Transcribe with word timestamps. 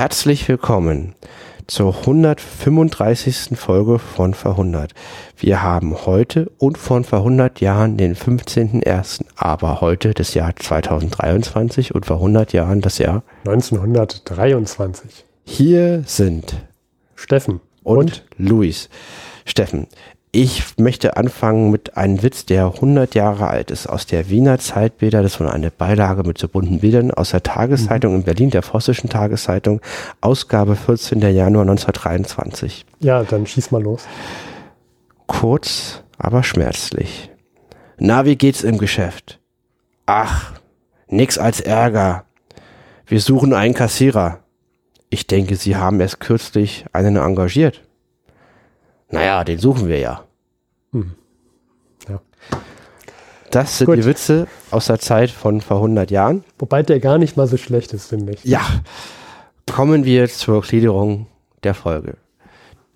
Herzlich 0.00 0.48
willkommen 0.48 1.14
zur 1.66 1.94
135. 1.94 3.50
Folge 3.54 3.98
von 3.98 4.32
Verhundert. 4.32 4.94
Wir 5.36 5.62
haben 5.62 6.06
heute 6.06 6.50
und 6.56 6.78
von 6.78 7.04
vor 7.04 7.18
100 7.18 7.60
Jahren 7.60 7.98
den 7.98 8.16
15.01., 8.16 9.26
aber 9.36 9.82
heute 9.82 10.14
das 10.14 10.32
Jahr 10.32 10.56
2023 10.56 11.94
und 11.94 12.06
vor 12.06 12.16
100 12.16 12.54
Jahren 12.54 12.80
das 12.80 12.96
Jahr 12.96 13.24
1923. 13.44 15.26
Hier 15.44 16.02
sind 16.06 16.54
Steffen 17.14 17.60
und, 17.82 17.98
und 17.98 18.24
Luis. 18.38 18.88
Steffen, 19.44 19.86
ich 20.32 20.78
möchte 20.78 21.16
anfangen 21.16 21.70
mit 21.70 21.96
einem 21.96 22.22
Witz, 22.22 22.46
der 22.46 22.66
100 22.66 23.14
Jahre 23.16 23.48
alt 23.48 23.70
ist, 23.70 23.88
aus 23.88 24.06
der 24.06 24.28
Wiener 24.30 24.58
Zeitbilder. 24.58 25.22
Das 25.22 25.40
war 25.40 25.52
eine 25.52 25.72
Beilage 25.72 26.22
mit 26.22 26.38
so 26.38 26.46
bunten 26.46 26.80
Bildern 26.80 27.10
aus 27.10 27.30
der 27.30 27.42
Tageszeitung 27.42 28.14
in 28.14 28.22
Berlin, 28.22 28.50
der 28.50 28.62
Vossischen 28.62 29.10
Tageszeitung, 29.10 29.80
Ausgabe 30.20 30.76
14. 30.76 31.20
Januar 31.20 31.62
1923. 31.62 32.86
Ja, 33.00 33.24
dann 33.24 33.46
schieß 33.46 33.72
mal 33.72 33.82
los. 33.82 34.06
Kurz, 35.26 36.02
aber 36.16 36.44
schmerzlich. 36.44 37.30
Na, 37.98 38.24
wie 38.24 38.36
geht's 38.36 38.62
im 38.62 38.78
Geschäft? 38.78 39.40
Ach, 40.06 40.52
nix 41.08 41.38
als 41.38 41.60
Ärger. 41.60 42.24
Wir 43.04 43.20
suchen 43.20 43.52
einen 43.52 43.74
Kassierer. 43.74 44.38
Ich 45.08 45.26
denke, 45.26 45.56
Sie 45.56 45.74
haben 45.74 46.00
erst 46.00 46.20
kürzlich 46.20 46.84
einen 46.92 47.16
engagiert. 47.16 47.82
Naja, 49.10 49.44
den 49.44 49.58
suchen 49.58 49.88
wir 49.88 49.98
ja. 49.98 50.24
Hm. 50.92 51.12
ja. 52.08 52.20
Das 53.50 53.78
sind 53.78 53.86
Gut. 53.86 53.98
die 53.98 54.04
Witze 54.04 54.46
aus 54.70 54.86
der 54.86 54.98
Zeit 54.98 55.30
von 55.30 55.60
vor 55.60 55.78
100 55.78 56.10
Jahren. 56.10 56.44
Wobei 56.58 56.82
der 56.82 57.00
gar 57.00 57.18
nicht 57.18 57.36
mal 57.36 57.46
so 57.46 57.56
schlecht 57.56 57.92
ist, 57.92 58.08
finde 58.08 58.32
ich. 58.32 58.44
Ja. 58.44 58.60
Kommen 59.70 60.04
wir 60.04 60.28
zur 60.28 60.62
Gliederung 60.62 61.26
der 61.64 61.74
Folge. 61.74 62.16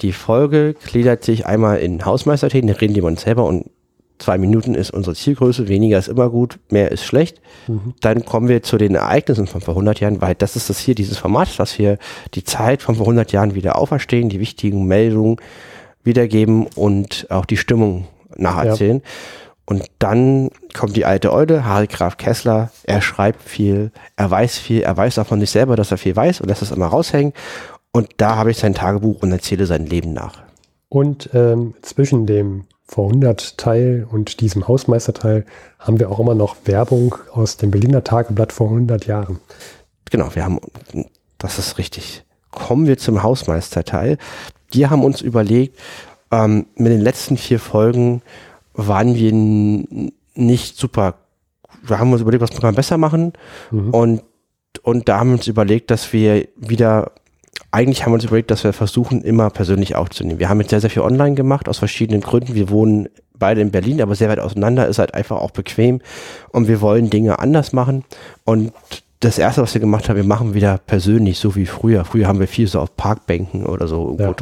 Die 0.01 0.13
Folge 0.13 0.75
gliedert 0.75 1.25
sich 1.25 1.47
einmal 1.47 1.79
in 1.79 2.05
Hausmeisterthemen, 2.05 2.75
reden 2.75 2.95
die 2.95 3.01
uns 3.01 3.23
selber 3.23 3.45
und 3.45 3.71
zwei 4.19 4.39
Minuten 4.39 4.75
ist 4.75 4.91
unsere 4.91 5.15
Zielgröße, 5.15 5.69
weniger 5.69 5.99
ist 5.99 6.09
immer 6.09 6.31
gut, 6.31 6.59
mehr 6.71 6.91
ist 6.91 7.05
schlecht. 7.05 7.41
Mhm. 7.67 7.95
Dann 8.01 8.25
kommen 8.25 8.49
wir 8.49 8.63
zu 8.63 8.77
den 8.77 8.95
Ereignissen 8.95 9.47
von 9.47 9.61
vor 9.61 9.75
100 9.75 10.01
Jahren, 10.01 10.21
weil 10.21 10.35
das 10.35 10.57
ist 10.57 10.71
das 10.71 10.79
hier, 10.79 10.95
dieses 10.95 11.19
Format, 11.19 11.59
dass 11.59 11.79
wir 11.79 11.99
die 12.35 12.45
Zeit 12.45 12.83
von 12.83 12.97
vor 12.97 13.07
100 13.07 13.33
Jahren 13.33 13.55
wieder 13.55 13.77
auferstehen, 13.77 14.29
die 14.29 14.41
wichtigen 14.41 14.87
Meldungen, 14.87 15.37
wiedergeben 16.05 16.67
und 16.75 17.27
auch 17.31 17.45
die 17.45 17.57
Stimmung 17.57 18.07
nacherzählen. 18.37 18.99
Ja. 18.99 19.11
Und 19.67 19.85
dann 19.99 20.51
kommt 20.75 20.95
die 20.95 21.07
alte 21.07 21.33
Eude, 21.33 21.65
Harry 21.65 21.87
Graf 21.87 22.19
Kessler, 22.19 22.71
er 22.85 23.01
schreibt 23.01 23.43
viel, 23.43 23.93
er 24.17 24.31
weiß 24.31 24.59
viel, 24.59 24.83
er 24.83 24.97
weiß 24.97 25.19
auch 25.19 25.27
von 25.27 25.41
sich 25.41 25.51
selber, 25.51 25.75
dass 25.75 25.91
er 25.91 25.97
viel 25.97 26.15
weiß 26.15 26.43
und 26.43 26.49
lässt 26.49 26.63
es 26.63 26.71
immer 26.71 26.87
raushängen. 26.87 27.33
Und 27.91 28.11
da 28.19 28.37
habe 28.37 28.51
ich 28.51 28.59
sein 28.59 28.75
Tagebuch 28.75 29.23
und 29.23 29.33
erzähle 29.33 29.67
sein 29.67 29.87
Leben 29.87 30.13
nach. 30.13 30.43
Und 30.91 31.31
ähm, 31.33 31.75
zwischen 31.81 32.27
dem 32.27 32.65
vor 32.87 33.07
100 33.07 33.57
Teil 33.57 34.07
und 34.11 34.41
diesem 34.41 34.69
Hausmeisterteil 34.69 35.47
haben 35.79 35.99
wir 35.99 36.11
auch 36.11 36.21
immer 36.21 36.35
noch 36.35 36.57
Werbung 36.67 37.15
aus 37.33 37.57
dem 37.57 37.71
Berliner 37.71 38.05
Tageblatt 38.05 38.53
vor 38.53 38.69
100 38.69 39.07
Jahren. 39.07 39.41
Genau, 40.11 40.35
wir 40.35 40.45
haben, 40.45 40.61
das 41.39 41.59
ist 41.59 41.79
richtig. 41.79 42.25
Kommen 42.51 42.87
wir 42.87 42.99
zum 42.99 43.23
Hausmeisterteil 43.23 44.19
wir 44.75 44.91
haben 44.91 45.05
uns 45.05 45.21
überlegt, 45.21 45.79
ähm, 46.31 46.67
mit 46.77 46.93
den 46.93 47.01
letzten 47.01 47.37
vier 47.37 47.59
Folgen 47.59 48.23
waren 48.75 49.15
wir 49.15 49.33
nicht 50.35 50.77
super. 50.77 51.15
Wir 51.83 51.99
haben 51.99 52.13
uns 52.13 52.23
überlegt, 52.23 52.43
was 52.43 52.51
kann 52.51 52.63
man 52.63 52.75
besser 52.75 52.99
machen. 52.99 53.33
Mhm. 53.71 53.91
Und, 53.91 54.23
und 54.83 55.09
da 55.09 55.21
haben 55.21 55.31
wir 55.31 55.37
uns 55.37 55.47
überlegt, 55.47 55.91
dass 55.91 56.13
wir 56.13 56.49
wieder, 56.57 57.13
eigentlich 57.71 58.05
haben 58.05 58.13
wir 58.13 58.17
uns 58.17 58.25
überlegt, 58.25 58.51
dass 58.51 58.65
wir 58.65 58.73
versuchen, 58.73 59.23
immer 59.23 59.51
persönlich 59.51 59.95
aufzunehmen. 59.95 60.41
Wir 60.41 60.49
haben 60.49 60.61
jetzt 60.61 60.71
sehr, 60.71 60.81
sehr 60.81 60.91
viel 60.91 61.03
online 61.03 61.35
gemacht, 61.35 61.69
aus 61.69 61.79
verschiedenen 61.79 62.21
Gründen. 62.21 62.55
Wir 62.55 62.71
wohnen 62.71 63.09
beide 63.39 63.61
in 63.61 63.71
Berlin, 63.71 64.01
aber 64.01 64.15
sehr 64.15 64.29
weit 64.29 64.39
auseinander, 64.39 64.89
ist 64.89 64.99
halt 64.99 65.15
einfach 65.15 65.37
auch 65.37 65.51
bequem. 65.51 66.01
Und 66.51 66.69
wir 66.69 66.81
wollen 66.81 67.11
Dinge 67.11 67.39
anders 67.39 67.73
machen. 67.73 68.05
Und 68.45 68.73
das 69.25 69.39
erste, 69.39 69.63
was 69.63 69.75
wir 69.75 69.81
gemacht 69.81 70.09
haben, 70.09 70.17
wir 70.17 70.25
machen 70.25 70.55
wieder 70.55 70.79
persönlich, 70.79 71.39
so 71.39 71.57
wie 71.57 71.67
früher. 71.67 72.05
Früher 72.05 72.27
haben 72.27 72.41
wir 72.41 72.49
viel 72.49 72.67
so 72.67 72.81
auf 72.81 72.97
Parkbänken 72.97 73.67
oder 73.67 73.87
so 73.87 74.17
ja. 74.19 74.35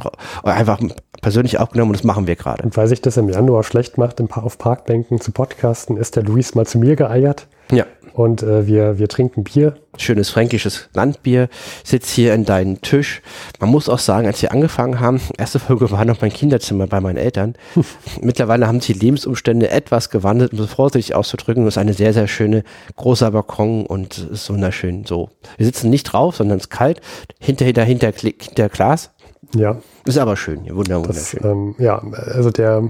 einfach 0.45 0.81
persönlich 1.21 1.59
aufgenommen 1.59 1.91
und 1.91 1.97
das 1.97 2.05
machen 2.05 2.27
wir 2.27 2.37
gerade. 2.37 2.63
Und 2.63 2.77
weil 2.77 2.89
sich 2.89 3.01
das 3.01 3.17
im 3.17 3.29
Januar 3.29 3.63
schlecht 3.63 3.99
macht, 3.99 4.21
auf 4.21 4.59
Parkbänken 4.59 5.21
zu 5.21 5.33
podcasten, 5.33 5.97
ist 5.97 6.17
der 6.17 6.25
Luis 6.25 6.55
mal 6.55 6.67
zu 6.67 6.79
mir 6.79 6.97
geeiert. 6.97 7.47
Ja. 7.71 7.87
Und 8.15 8.43
äh, 8.43 8.67
wir, 8.67 8.99
wir 8.99 9.09
trinken 9.09 9.45
Bier. 9.45 9.75
Schönes 9.97 10.31
fränkisches 10.31 10.89
Landbier. 10.95 11.49
Sitz 11.85 12.11
hier 12.11 12.35
in 12.35 12.45
deinem 12.45 12.81
Tisch. 12.83 13.23
Man 13.61 13.71
muss 13.71 13.89
auch 13.89 13.99
sagen, 13.99 14.27
als 14.27 14.41
wir 14.43 14.53
angefangen 14.53 15.01
haben, 15.01 15.21
erste 15.39 15.59
Folge 15.59 15.91
war 15.91 16.05
noch 16.05 16.21
mein 16.21 16.33
Kinderzimmer 16.33 16.87
bei 16.87 17.01
meinen 17.01 17.17
Eltern. 17.17 17.55
Mittlerweile 18.21 18.67
haben 18.67 18.81
sich 18.81 18.99
die 18.99 19.05
Lebensumstände 19.05 19.71
etwas 19.71 20.11
gewandelt, 20.11 20.53
um 20.53 20.61
es 20.61 20.71
vorsichtig 20.71 21.15
auszudrücken. 21.15 21.67
Es 21.67 21.75
ist 21.75 21.79
eine 21.79 21.95
sehr, 21.95 22.13
sehr 22.13 22.29
schöne 22.29 22.65
großer 22.97 23.31
Balkon 23.31 23.87
und 23.87 24.19
ist 24.19 24.51
wunderschön 24.51 25.05
so. 25.05 25.31
Wir 25.57 25.67
sitzen 25.67 25.91
nicht 25.91 26.05
drauf, 26.05 26.37
sondern 26.37 26.59
es 26.59 26.65
ist 26.65 26.71
kalt. 26.71 27.01
Hinter, 27.41 27.65
hinter, 27.65 27.85
hinter, 27.85 28.69
Glas. 28.69 29.11
Ja. 29.55 29.79
Ist 30.05 30.19
aber 30.19 30.37
schön. 30.37 30.65
Wunder, 30.75 31.01
wunderschön. 31.01 31.41
Das, 31.43 31.51
ähm, 31.51 31.75
ja, 31.79 32.03
also 32.35 32.51
der, 32.51 32.89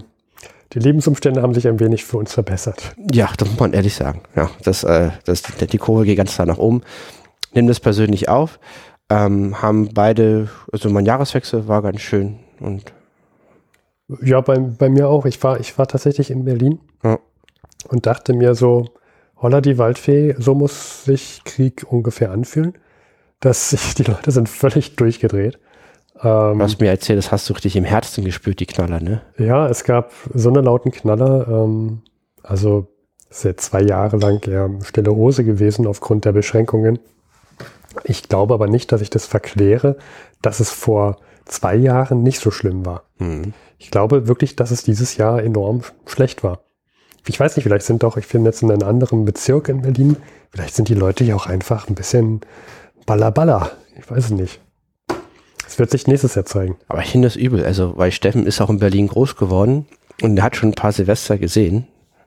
die 0.75 0.79
Lebensumstände 0.79 1.43
haben 1.43 1.55
sich 1.55 1.69
ein 1.69 1.81
wenig 1.81 2.05
für 2.05 2.19
uns 2.19 2.33
verbessert. 2.33 2.95
Ja, 3.13 3.31
das 3.37 3.49
muss 3.49 3.61
man 3.61 3.73
ehrlich 3.73 3.95
sagen. 3.95 4.23
Ja, 4.35 4.51
das, 4.65 4.85
äh, 4.85 5.11
das, 5.25 5.43
die 5.43 5.79
Kurve 5.79 6.05
geht 6.05 6.17
ganz 6.17 6.35
klar 6.35 6.47
nach 6.47 6.59
oben. 6.59 6.83
Nimm 7.53 7.67
das 7.67 7.81
persönlich 7.81 8.29
auf. 8.29 8.59
Ähm, 9.11 9.61
haben 9.61 9.93
beide, 9.93 10.49
also 10.73 10.89
mein 10.89 11.05
Jahreswechsel 11.05 11.69
war 11.69 11.83
ganz 11.83 12.01
schön 12.01 12.39
und 12.61 12.93
ja, 14.21 14.41
bei, 14.41 14.59
bei 14.59 14.89
mir 14.89 15.09
auch. 15.09 15.25
Ich 15.25 15.43
war, 15.43 15.61
ich 15.61 15.79
war 15.79 15.87
tatsächlich 15.87 16.31
in 16.31 16.45
Berlin 16.45 16.81
ja. 17.03 17.19
und 17.89 18.07
dachte 18.07 18.35
mir 18.35 18.55
so, 18.55 18.87
holla 19.37 19.61
die 19.61 19.79
Waldfee, 19.79 20.35
so 20.39 20.55
muss 20.55 21.05
sich 21.05 21.43
Krieg 21.45 21.87
ungefähr 21.89 22.31
anfühlen. 22.31 22.75
Dass 23.41 23.71
sich, 23.71 23.95
die 23.95 24.05
Leute 24.05 24.31
sind 24.31 24.49
völlig 24.49 24.97
durchgedreht. 24.97 25.59
Ähm, 26.23 26.59
du 26.59 26.65
hast 26.65 26.81
mir 26.81 26.89
erzählt, 26.89 27.19
das 27.19 27.33
hast 27.33 27.49
du 27.49 27.55
richtig 27.55 27.77
im 27.77 27.85
Herzen 27.85 28.25
gespürt, 28.25 28.61
die 28.61 28.67
Knaller, 28.67 29.01
ne? 29.01 29.23
Ja, 29.39 29.69
es 29.69 29.85
gab 29.85 30.13
so 30.33 30.49
eine 30.49 30.61
lauten 30.61 30.93
Knaller. 30.93 31.49
Ähm, 31.49 32.03
also 32.43 32.89
ist 33.29 33.45
jetzt 33.45 33.65
zwei 33.65 33.83
Jahre 33.83 34.19
lang 34.19 34.47
eher 34.47 34.71
stille 34.83 35.15
Hose 35.15 35.45
gewesen 35.45 35.87
aufgrund 35.87 36.25
der 36.25 36.33
Beschränkungen. 36.33 36.99
Ich 38.05 38.29
glaube 38.29 38.55
aber 38.55 38.69
nicht, 38.69 38.93
dass 38.93 39.01
ich 39.01 39.11
das 39.11 39.27
verkläre, 39.27 39.97
dass 40.41 40.61
es 40.61 40.71
vor 40.71 41.17
zwei 41.45 41.75
Jahren 41.75 42.23
nicht 42.23 42.41
so 42.41 42.51
schlimm 42.51 42.87
war. 42.87 43.05
Mhm. 43.19 43.55
Ich 43.79 43.91
glaube 43.91 44.29
wirklich, 44.29 44.55
dass 44.57 44.71
es 44.71 44.85
dieses 44.85 45.17
Jahr 45.17 45.43
enorm 45.43 45.83
schlecht 46.07 46.45
war. 46.45 46.61
Ich 47.27 47.39
weiß 47.39 47.57
nicht, 47.57 47.65
vielleicht 47.65 47.87
sind 47.87 48.03
doch, 48.03 48.17
ich 48.17 48.27
finde 48.27 48.51
jetzt 48.51 48.63
in 48.63 48.71
einem 48.71 48.89
anderen 48.89 49.25
Bezirk 49.25 49.69
in 49.69 49.83
Berlin, 49.83 50.17
vielleicht 50.51 50.75
sind 50.75 50.89
die 50.89 50.95
Leute 50.95 51.25
ja 51.25 51.37
auch 51.37 51.47
einfach 51.47 51.89
ein 51.89 51.95
bisschen 51.95 52.41
ballerballer. 53.07 53.73
Ich 53.99 54.11
weiß 54.11 54.27
es 54.27 54.31
nicht. 54.31 54.61
Das 55.73 55.79
wird 55.79 55.91
sich 55.91 56.07
nächstes 56.07 56.35
Jahr 56.35 56.45
zeigen. 56.45 56.77
Aber 56.89 57.01
ich 57.01 57.09
finde 57.09 57.29
das 57.29 57.35
übel, 57.35 57.65
also 57.65 57.95
weil 57.97 58.13
Steffen 58.13 58.47
ist 58.47 58.61
auch 58.61 58.69
in 58.69 58.79
Berlin 58.79 59.07
groß 59.07 59.37
geworden 59.37 59.87
und 60.21 60.37
er 60.37 60.45
hat 60.45 60.55
schon 60.55 60.69
ein 60.69 60.75
paar 60.75 60.93
Silvester 60.93 61.39
gesehen. 61.39 61.87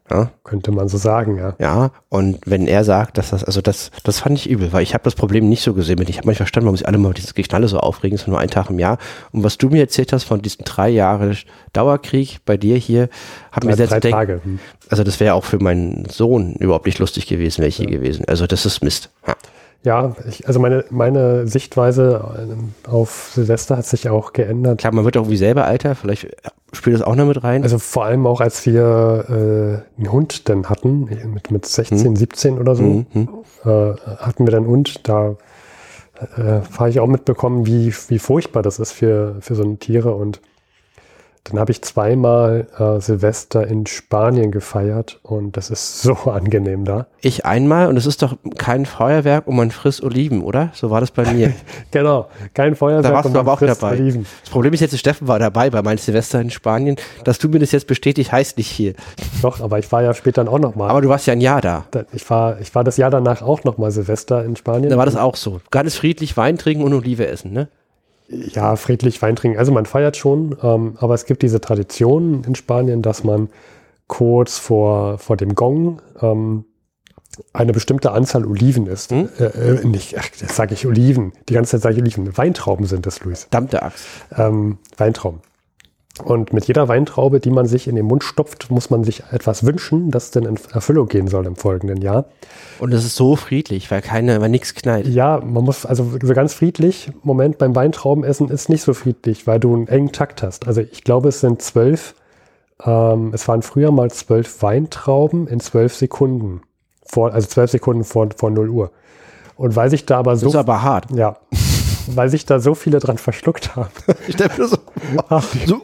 Ja? 0.09 0.31
Könnte 0.43 0.71
man 0.71 0.87
so 0.87 0.97
sagen, 0.97 1.37
ja. 1.37 1.53
Ja, 1.59 1.91
und 2.09 2.39
wenn 2.47 2.65
er 2.65 2.83
sagt, 2.83 3.19
dass 3.19 3.29
das, 3.29 3.43
also 3.43 3.61
das, 3.61 3.91
das 4.03 4.21
fand 4.21 4.39
ich 4.39 4.49
übel, 4.49 4.73
weil 4.73 4.81
ich 4.81 4.95
habe 4.95 5.03
das 5.03 5.13
Problem 5.13 5.47
nicht 5.47 5.61
so 5.61 5.75
gesehen. 5.75 6.03
Ich 6.07 6.17
habe 6.17 6.27
nicht 6.27 6.37
verstanden, 6.37 6.65
warum 6.65 6.77
sich 6.77 6.87
alle 6.87 6.97
mal 6.97 7.13
dieses 7.13 7.35
Geknalle 7.35 7.67
so 7.67 7.77
aufregen, 7.77 8.15
es 8.15 8.23
ist 8.23 8.27
nur 8.27 8.39
ein 8.39 8.49
Tag 8.49 8.71
im 8.71 8.79
Jahr. 8.79 8.97
Und 9.31 9.43
was 9.43 9.59
du 9.59 9.69
mir 9.69 9.81
erzählt 9.81 10.11
hast 10.11 10.23
von 10.23 10.41
diesen 10.41 10.65
drei 10.65 10.89
Jahren 10.89 11.37
Dauerkrieg 11.73 12.39
bei 12.45 12.57
dir 12.57 12.77
hier, 12.77 13.09
hat 13.51 13.63
mir 13.63 13.75
sehr 13.75 13.85
drei 13.85 13.99
Tage. 13.99 14.41
Hm. 14.43 14.57
Also 14.89 15.03
das 15.03 15.19
wäre 15.19 15.35
auch 15.35 15.43
für 15.43 15.59
meinen 15.59 16.05
Sohn 16.09 16.55
überhaupt 16.55 16.87
nicht 16.87 16.97
lustig 16.97 17.27
gewesen, 17.27 17.59
wäre 17.59 17.69
ich 17.69 17.77
ja. 17.77 17.85
hier 17.85 17.95
gewesen. 17.99 18.25
Also 18.27 18.47
das 18.47 18.65
ist 18.65 18.83
Mist. 18.83 19.11
Ja. 19.27 19.35
Ja, 19.85 20.15
ich, 20.27 20.47
also 20.47 20.59
meine, 20.59 20.83
meine 20.89 21.47
Sichtweise 21.47 22.49
äh, 22.85 22.89
auf 22.89 23.29
Silvester 23.35 23.77
hat 23.77 23.85
sich 23.85 24.09
auch 24.09 24.33
geändert. 24.33 24.79
Klar, 24.79 24.93
man 24.93 25.05
wird 25.05 25.15
auch 25.15 25.29
wie 25.29 25.37
selber 25.37 25.65
alter, 25.65 25.93
vielleicht 25.93 26.35
spielt 26.73 26.95
das 26.95 27.03
auch 27.03 27.15
noch 27.15 27.27
mit 27.27 27.43
rein. 27.43 27.61
Also 27.61 27.77
vor 27.77 28.03
allem 28.05 28.25
auch, 28.25 28.41
als 28.41 28.65
wir 28.65 29.85
äh, 29.95 30.01
einen 30.01 30.11
Hund 30.11 30.49
dann 30.49 30.69
hatten, 30.69 31.05
mit, 31.31 31.51
mit 31.51 31.65
16, 31.67 31.99
hm. 31.99 32.15
17 32.15 32.57
oder 32.57 32.75
so, 32.75 32.83
hm, 32.83 33.05
hm. 33.11 33.29
Äh, 33.63 33.93
hatten 34.17 34.47
wir 34.47 34.51
dann 34.51 34.63
einen 34.63 34.71
Hund, 34.71 35.07
da 35.07 35.35
äh, 36.35 36.61
habe 36.77 36.89
ich 36.89 36.99
auch 36.99 37.07
mitbekommen, 37.07 37.67
wie, 37.67 37.93
wie 38.07 38.19
furchtbar 38.19 38.63
das 38.63 38.79
ist 38.79 38.91
für, 38.91 39.35
für 39.39 39.53
so 39.53 39.63
eine 39.63 39.77
Tiere 39.77 40.15
und 40.15 40.41
Dann 41.45 41.59
habe 41.59 41.71
ich 41.71 41.83
zweimal 41.83 42.67
äh, 42.79 42.99
Silvester 42.99 43.67
in 43.67 43.85
Spanien 43.85 44.51
gefeiert 44.51 45.19
und 45.21 45.55
das 45.55 45.69
ist 45.69 46.01
so 46.01 46.13
angenehm 46.25 46.85
da. 46.85 47.05
Ich 47.21 47.45
einmal 47.45 47.87
und 47.87 47.97
es 47.97 48.07
ist 48.07 48.23
doch 48.23 48.35
kein 48.57 48.87
Feuerwerk 48.87 49.45
und 49.45 49.55
man 49.55 49.69
frisst 49.69 50.03
Oliven, 50.03 50.41
oder? 50.41 50.71
So 50.73 50.89
war 50.89 51.01
das 51.01 51.11
bei 51.11 51.31
mir. 51.31 51.53
genau, 51.91 52.29
kein 52.55 52.75
Feuerwerk 52.75 53.03
da 53.03 53.13
warst 53.13 53.27
und 53.27 53.33
du 53.33 53.37
man 53.37 53.45
aber 53.45 53.53
auch 53.53 53.59
frisst 53.59 53.83
dabei. 53.83 53.95
Oliven. 53.95 54.25
Das 54.41 54.49
Problem 54.49 54.73
ist 54.73 54.79
jetzt, 54.79 54.97
Steffen 54.97 55.27
war 55.27 55.37
dabei 55.37 55.69
bei 55.69 55.83
meinem 55.83 55.99
Silvester 55.99 56.41
in 56.41 56.49
Spanien. 56.49 56.95
Dass 57.23 57.37
du 57.37 57.47
mir 57.47 57.59
das 57.59 57.71
jetzt 57.71 57.85
bestätigt, 57.85 58.31
heißt 58.31 58.57
nicht 58.57 58.73
viel. 58.73 58.95
Doch, 59.43 59.61
aber 59.61 59.77
ich 59.77 59.91
war 59.91 60.01
ja 60.01 60.15
später 60.15 60.51
auch 60.51 60.59
nochmal. 60.59 60.89
Aber 60.89 61.01
du 61.01 61.09
warst 61.09 61.27
ja 61.27 61.33
ein 61.33 61.41
Jahr 61.41 61.61
da. 61.61 61.85
Ich 62.11 62.27
war, 62.27 62.59
ich 62.59 62.73
war 62.73 62.83
das 62.83 62.97
Jahr 62.97 63.11
danach 63.11 63.43
auch 63.43 63.63
nochmal 63.63 63.91
Silvester 63.91 64.43
in 64.43 64.55
Spanien. 64.55 64.89
Da 64.89 64.97
war 64.97 65.05
das 65.05 65.15
auch 65.15 65.35
so. 65.35 65.61
Ganz 65.69 65.95
friedlich 65.95 66.35
Wein 66.37 66.57
trinken 66.57 66.83
und 66.83 66.93
Olive 66.93 67.27
essen, 67.27 67.53
ne? 67.53 67.67
Ja, 68.27 68.75
friedlich 68.75 69.21
Wein 69.21 69.35
trinken. 69.35 69.59
Also 69.59 69.71
man 69.71 69.85
feiert 69.85 70.17
schon, 70.17 70.57
ähm, 70.63 70.95
aber 70.99 71.13
es 71.13 71.25
gibt 71.25 71.43
diese 71.43 71.61
Tradition 71.61 72.43
in 72.43 72.55
Spanien, 72.55 73.01
dass 73.01 73.23
man 73.23 73.49
kurz 74.07 74.57
vor, 74.57 75.17
vor 75.17 75.37
dem 75.37 75.55
Gong 75.55 76.01
ähm, 76.21 76.65
eine 77.53 77.73
bestimmte 77.73 78.11
Anzahl 78.11 78.45
Oliven 78.45 78.87
isst. 78.87 79.11
Hm? 79.11 79.29
Äh, 79.39 79.43
äh, 79.43 79.85
nicht, 79.85 80.17
ach, 80.17 80.29
das 80.39 80.55
sage 80.55 80.73
ich 80.73 80.87
Oliven. 80.87 81.33
Die 81.49 81.53
ganze 81.53 81.71
Zeit 81.71 81.81
sage 81.81 81.95
ich 81.95 82.01
Oliven. 82.01 82.37
Weintrauben 82.37 82.85
sind 82.85 83.05
das, 83.05 83.21
Luis. 83.21 83.47
Dammte 83.51 83.83
Axt. 83.83 84.05
Ähm, 84.35 84.77
Weintrauben. 84.97 85.41
Und 86.23 86.53
mit 86.53 86.65
jeder 86.67 86.87
Weintraube, 86.87 87.41
die 87.41 87.49
man 87.49 87.65
sich 87.65 87.89
in 87.89 87.95
den 87.95 88.05
Mund 88.05 88.23
stopft, 88.23 88.71
muss 88.71 88.89
man 88.89 89.03
sich 89.03 89.23
etwas 89.31 89.65
wünschen, 89.65 90.11
das 90.11 90.31
dann 90.31 90.45
in 90.45 90.57
Erfüllung 90.71 91.07
gehen 91.07 91.27
soll 91.27 91.45
im 91.45 91.57
folgenden 91.57 92.01
Jahr. 92.01 92.25
Und 92.79 92.93
es 92.93 93.03
ist 93.03 93.17
so 93.17 93.35
friedlich, 93.35 93.91
weil 93.91 94.01
keine, 94.01 94.39
weil 94.39 94.49
nichts 94.49 94.73
knallt. 94.75 95.07
Ja, 95.07 95.41
man 95.43 95.65
muss, 95.65 95.85
also 95.85 96.09
so 96.21 96.33
ganz 96.33 96.53
friedlich, 96.53 97.11
Moment, 97.23 97.57
beim 97.57 97.75
Weintraubenessen 97.75 98.49
ist 98.49 98.69
nicht 98.69 98.83
so 98.83 98.93
friedlich, 98.93 99.45
weil 99.45 99.59
du 99.59 99.73
einen 99.73 99.89
engen 99.89 100.13
Takt 100.13 100.41
hast. 100.41 100.67
Also 100.67 100.81
ich 100.81 101.03
glaube, 101.03 101.29
es 101.29 101.41
sind 101.41 101.61
zwölf, 101.61 102.15
ähm, 102.83 103.31
es 103.33 103.45
waren 103.49 103.61
früher 103.61 103.91
mal 103.91 104.09
zwölf 104.09 104.61
Weintrauben 104.61 105.47
in 105.47 105.59
zwölf 105.59 105.95
Sekunden. 105.95 106.61
Vor, 107.05 107.33
also 107.33 107.47
zwölf 107.47 107.71
Sekunden 107.71 108.05
vor, 108.05 108.29
vor 108.37 108.51
0 108.51 108.69
Uhr. 108.69 108.91
Und 109.57 109.75
weil 109.75 109.89
sich 109.89 110.05
da 110.05 110.19
aber 110.19 110.37
so. 110.37 110.45
Das 110.45 110.53
ist 110.53 110.59
aber 110.59 110.81
hart. 110.81 111.11
Ja. 111.11 111.37
weil 112.07 112.29
sich 112.29 112.45
da 112.45 112.59
so 112.59 112.73
viele 112.73 112.99
dran 112.99 113.17
verschluckt 113.17 113.75
haben. 113.75 113.89
Ich 114.27 114.37
mir 114.37 114.67
so, 114.67 114.77
so 115.65 115.81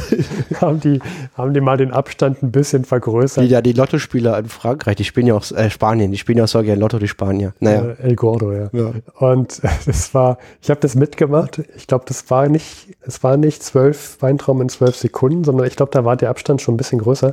haben 0.60 0.80
die, 0.80 1.00
haben 1.34 1.54
die 1.54 1.60
mal 1.60 1.76
den 1.76 1.92
Abstand 1.92 2.42
ein 2.42 2.52
bisschen 2.52 2.84
vergrößert. 2.84 3.44
Die, 3.44 3.48
ja, 3.48 3.60
die 3.60 3.72
Lottospieler 3.72 4.38
in 4.38 4.46
Frankreich, 4.46 4.96
die 4.96 5.04
spielen 5.04 5.26
ja 5.26 5.34
auch 5.34 5.50
äh, 5.52 5.70
Spanien, 5.70 6.10
die 6.10 6.18
spielen 6.18 6.38
ja 6.38 6.44
auch 6.44 6.48
so 6.48 6.62
gerne 6.62 6.80
Lotto, 6.80 6.98
die 6.98 7.08
Spanier. 7.08 7.54
Naja. 7.60 7.90
Äh, 8.00 8.08
El 8.08 8.16
Gordo, 8.16 8.52
ja. 8.52 8.70
Ja. 8.72 8.92
Und 9.18 9.60
das 9.86 10.14
war, 10.14 10.38
ich 10.60 10.70
habe 10.70 10.80
das 10.80 10.94
mitgemacht. 10.94 11.62
Ich 11.76 11.86
glaube, 11.86 12.04
das 12.06 12.30
war 12.30 12.48
nicht, 12.48 12.96
es 13.02 13.22
war 13.22 13.36
nicht 13.36 13.62
zwölf 13.62 14.16
Weintrauben 14.20 14.62
in 14.62 14.68
zwölf 14.68 14.96
Sekunden, 14.96 15.44
sondern 15.44 15.66
ich 15.66 15.76
glaube, 15.76 15.92
da 15.92 16.04
war 16.04 16.16
der 16.16 16.30
Abstand 16.30 16.62
schon 16.62 16.74
ein 16.74 16.78
bisschen 16.78 16.98
größer. 16.98 17.32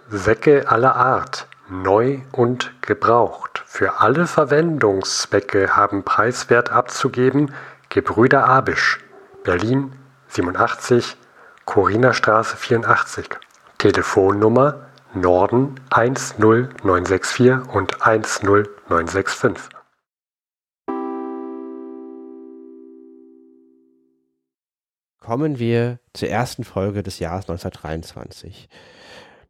Säcke 0.09 0.69
aller 0.69 0.95
Art, 0.95 1.47
neu 1.69 2.19
und 2.31 2.73
gebraucht. 2.81 3.63
Für 3.65 4.01
alle 4.01 4.25
Verwendungszwecke 4.25 5.75
haben 5.75 6.03
preiswert 6.03 6.71
abzugeben 6.71 7.53
Gebrüder 7.89 8.45
Abisch, 8.45 8.99
Berlin 9.43 9.93
87, 10.29 11.17
Chorinerstraße 11.71 12.57
84. 12.57 13.29
Telefonnummer 13.77 14.87
Norden 15.13 15.75
10964 15.89 17.73
und 17.73 17.95
10965. 18.01 19.69
Kommen 25.21 25.59
wir 25.59 25.99
zur 26.11 26.27
ersten 26.27 26.65
Folge 26.65 27.03
des 27.03 27.19
Jahres 27.19 27.45
1923. 27.45 28.67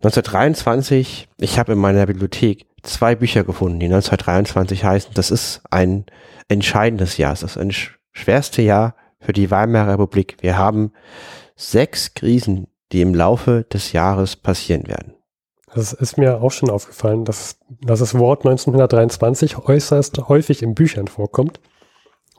1923, 0.03 1.27
ich 1.39 1.57
habe 1.57 1.71
in 1.71 1.79
meiner 1.79 2.05
Bibliothek 2.05 2.67
zwei 2.83 3.15
Bücher 3.15 3.43
gefunden, 3.43 3.79
die 3.79 3.87
1923 3.87 4.83
heißen. 4.83 5.15
Das 5.15 5.31
ist 5.31 5.63
ein 5.71 6.05
entscheidendes 6.49 7.17
Jahr. 7.17 7.31
Das 7.31 7.41
ist 7.41 7.57
ein 7.57 7.71
sch 7.71 7.97
schwerste 8.11 8.61
Jahr 8.61 8.93
für 9.19 9.33
die 9.33 9.49
Weimarer 9.49 9.93
Republik. 9.93 10.37
Wir 10.41 10.59
haben 10.59 10.91
sechs 11.69 12.13
Krisen, 12.13 12.67
die 12.91 13.01
im 13.01 13.13
Laufe 13.15 13.65
des 13.71 13.91
Jahres 13.93 14.35
passieren 14.35 14.87
werden. 14.87 15.13
Das 15.73 15.93
ist 15.93 16.17
mir 16.17 16.41
auch 16.41 16.51
schon 16.51 16.69
aufgefallen, 16.69 17.23
dass, 17.23 17.57
dass 17.81 17.99
das 17.99 18.17
Wort 18.17 18.45
1923 18.45 19.57
äußerst 19.57 20.27
häufig 20.27 20.63
in 20.63 20.75
Büchern 20.75 21.07
vorkommt. 21.07 21.61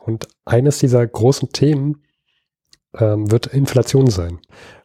Und 0.04 0.28
eines 0.44 0.78
dieser 0.78 1.06
großen 1.06 1.50
Themen 1.52 2.02
ähm, 2.98 3.30
wird 3.30 3.46
Inflation 3.46 4.10
sein. 4.10 4.40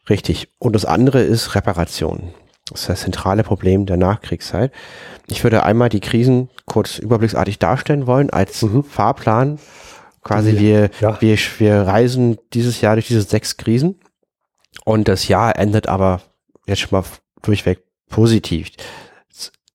Richtig. 0.08 0.48
Und 0.58 0.74
das 0.74 0.86
andere 0.86 1.20
ist 1.20 1.54
Reparation. 1.54 2.32
Das 2.70 2.82
ist 2.82 2.88
das 2.88 3.00
zentrale 3.00 3.42
Problem 3.42 3.84
der 3.84 3.96
Nachkriegszeit. 3.98 4.72
Ich 5.26 5.42
würde 5.42 5.64
einmal 5.64 5.88
die 5.90 6.00
Krisen 6.00 6.48
kurz 6.64 6.98
überblicksartig 6.98 7.58
darstellen 7.58 8.06
wollen 8.06 8.30
als 8.30 8.62
Mhm. 8.62 8.84
Fahrplan. 8.84 9.58
Quasi 10.22 10.52
Ja. 10.52 10.60
wir, 10.60 10.90
Ja. 11.00 11.20
wir, 11.20 11.36
wir 11.58 11.82
reisen 11.82 12.38
dieses 12.54 12.80
Jahr 12.80 12.94
durch 12.96 13.08
diese 13.08 13.22
sechs 13.22 13.56
Krisen 13.58 14.00
und 14.84 15.08
das 15.08 15.28
Jahr 15.28 15.56
endet 15.58 15.88
aber 15.88 16.20
jetzt 16.66 16.80
schon 16.80 16.98
mal 16.98 17.04
durchweg 17.42 17.82
positiv. 18.08 18.70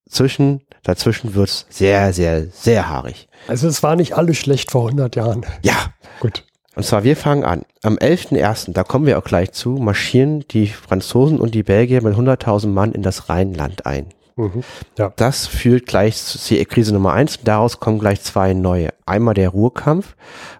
Zwischen, 0.10 0.62
dazwischen 0.84 1.34
wird's 1.34 1.66
sehr, 1.70 2.14
sehr, 2.14 2.48
sehr 2.48 2.88
haarig. 2.88 3.28
Also 3.48 3.68
es 3.68 3.82
war 3.82 3.96
nicht 3.96 4.14
alles 4.14 4.38
schlecht 4.38 4.72
vor 4.72 4.86
100 4.86 5.16
Jahren. 5.16 5.46
Ja, 5.64 5.94
Gut. 6.20 6.44
und 6.76 6.86
zwar, 6.86 7.04
wir 7.04 7.18
fangen 7.18 7.44
an. 7.44 7.64
Am 7.82 7.98
11.01., 7.98 8.74
da 8.74 8.84
kommen 8.84 9.06
wir 9.08 9.18
auch 9.18 9.24
gleich 9.24 9.52
zu, 9.54 9.72
marschieren 9.72 10.46
die 10.52 10.68
Franzosen 10.68 11.40
und 11.40 11.56
die 11.56 11.64
Belgier 11.64 12.04
mit 12.04 12.16
100.000 12.16 12.68
Mann 12.68 12.92
in 12.92 13.02
das 13.02 13.30
Rheinland 13.30 13.86
ein. 13.88 14.08
Mhm. 14.36 14.64
Ja. 14.98 15.14
Das 15.16 15.48
führt 15.48 15.86
gleich 15.86 16.18
zu 16.18 16.38
Krise 16.66 16.94
Nummer 16.94 17.14
eins. 17.14 17.40
Daraus 17.44 17.80
kommen 17.80 18.00
gleich 18.00 18.22
zwei 18.22 18.54
neue. 18.54 18.90
Einmal 19.06 19.34
der 19.34 19.50
Ruhrkampf, 19.50 20.16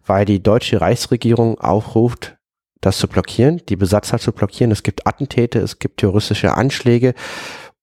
weil 0.06 0.26
die 0.26 0.42
deutsche 0.42 0.82
Reichsregierung 0.82 1.60
aufruft, 1.60 2.36
das 2.86 2.98
zu 2.98 3.08
blockieren, 3.08 3.62
die 3.70 3.76
Besatzer 3.76 4.20
zu 4.20 4.32
blockieren. 4.32 4.72
Es 4.72 4.84
gibt 4.84 5.08
Attentäte, 5.08 5.60
es 5.60 5.80
gibt 5.80 6.00
terroristische 6.00 6.56
Anschläge 6.56 7.14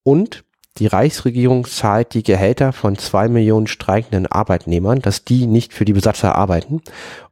und 0.03 0.45
die 0.79 0.87
Reichsregierung 0.87 1.67
zahlt 1.67 2.15
die 2.15 2.23
Gehälter 2.23 2.73
von 2.73 2.97
zwei 2.97 3.29
Millionen 3.29 3.67
streikenden 3.67 4.27
Arbeitnehmern, 4.27 5.01
dass 5.01 5.25
die 5.25 5.47
nicht 5.47 5.75
für 5.75 5.85
die 5.85 5.93
Besatzer 5.93 6.37
arbeiten 6.37 6.81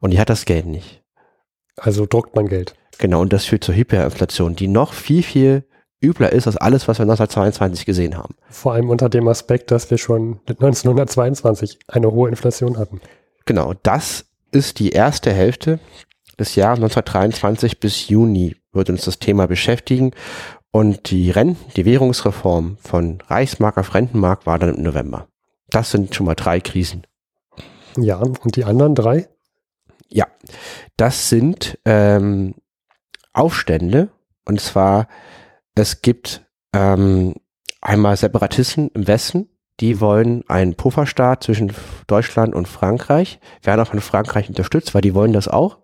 und 0.01 0.11
die 0.11 0.19
hat 0.19 0.29
das 0.29 0.45
Geld 0.45 0.67
nicht. 0.67 1.03
Also 1.77 2.07
druckt 2.07 2.35
man 2.35 2.49
Geld. 2.49 2.75
Genau, 2.99 3.21
und 3.21 3.33
das 3.33 3.45
führt 3.45 3.63
zur 3.63 3.77
Hyperinflation, 3.77 4.57
die 4.57 4.67
noch 4.67 4.93
viel, 4.93 5.23
viel 5.23 5.65
übler 6.03 6.33
ist 6.33 6.47
als 6.47 6.57
alles, 6.57 6.89
was 6.89 6.99
wir 6.99 7.05
1922 7.05 7.87
gesehen 7.87 8.17
haben. 8.17 8.35
Vor 8.51 8.73
allem 8.73 8.91
unter 8.91 9.09
dem 9.09 9.29
Aspekt, 9.29 9.71
dass 9.71 9.91
wir 9.91 9.99
schon 9.99 10.41
1922 10.49 11.79
eine 11.89 12.11
hohe 12.11 12.29
Inflation 12.29 12.79
hatten. 12.79 13.01
Genau, 13.47 13.75
das 13.83 14.27
ist 14.51 14.79
die 14.79 14.91
erste 14.91 15.33
Hälfte 15.33 15.79
des 16.39 16.55
Jahres 16.55 16.79
1923 16.79 17.81
bis 17.81 18.09
Juni 18.09 18.57
wird 18.73 18.91
uns 18.91 19.05
das 19.05 19.19
Thema 19.19 19.47
beschäftigen. 19.47 20.13
Und 20.71 21.11
die 21.11 21.31
Renten, 21.31 21.73
die 21.77 21.85
Währungsreform 21.85 22.77
von 22.81 23.19
Reichsmark 23.27 23.79
auf 23.79 23.95
Rentenmark 23.95 24.47
war 24.47 24.59
dann 24.59 24.75
im 24.75 24.83
November. 24.83 25.27
Das 25.71 25.91
sind 25.91 26.15
schon 26.15 26.27
mal 26.27 26.35
drei 26.35 26.61
Krisen. 26.61 27.07
Ja, 27.97 28.19
und 28.19 28.57
die 28.57 28.65
anderen 28.65 28.95
drei? 28.95 29.29
Ja, 30.09 30.27
das 30.97 31.29
sind 31.29 31.79
ähm, 31.85 32.55
Aufstände. 33.33 34.11
Und 34.45 34.61
zwar, 34.61 35.09
es 35.75 36.03
gibt 36.03 36.47
ähm, 36.73 37.35
einmal 37.81 38.17
Separatisten 38.17 38.91
im 38.95 39.07
Westen, 39.07 39.49
die 39.81 40.01
wollen 40.01 40.43
einen 40.49 40.75
Pufferstaat 40.75 41.45
zwischen 41.45 41.73
Deutschland 42.07 42.55
und 42.55 42.67
Frankreich, 42.67 43.39
werden 43.63 43.81
auch 43.81 43.91
von 43.91 44.01
Frankreich 44.01 44.49
unterstützt, 44.49 44.95
weil 44.95 45.03
die 45.03 45.15
wollen 45.15 45.33
das 45.33 45.49
auch. 45.49 45.79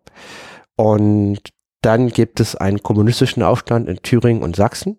Und 0.76 1.40
dann 1.82 2.08
gibt 2.08 2.40
es 2.40 2.56
einen 2.56 2.82
kommunistischen 2.82 3.42
Aufstand 3.42 3.88
in 3.88 4.02
Thüringen 4.02 4.42
und 4.42 4.56
Sachsen. 4.56 4.98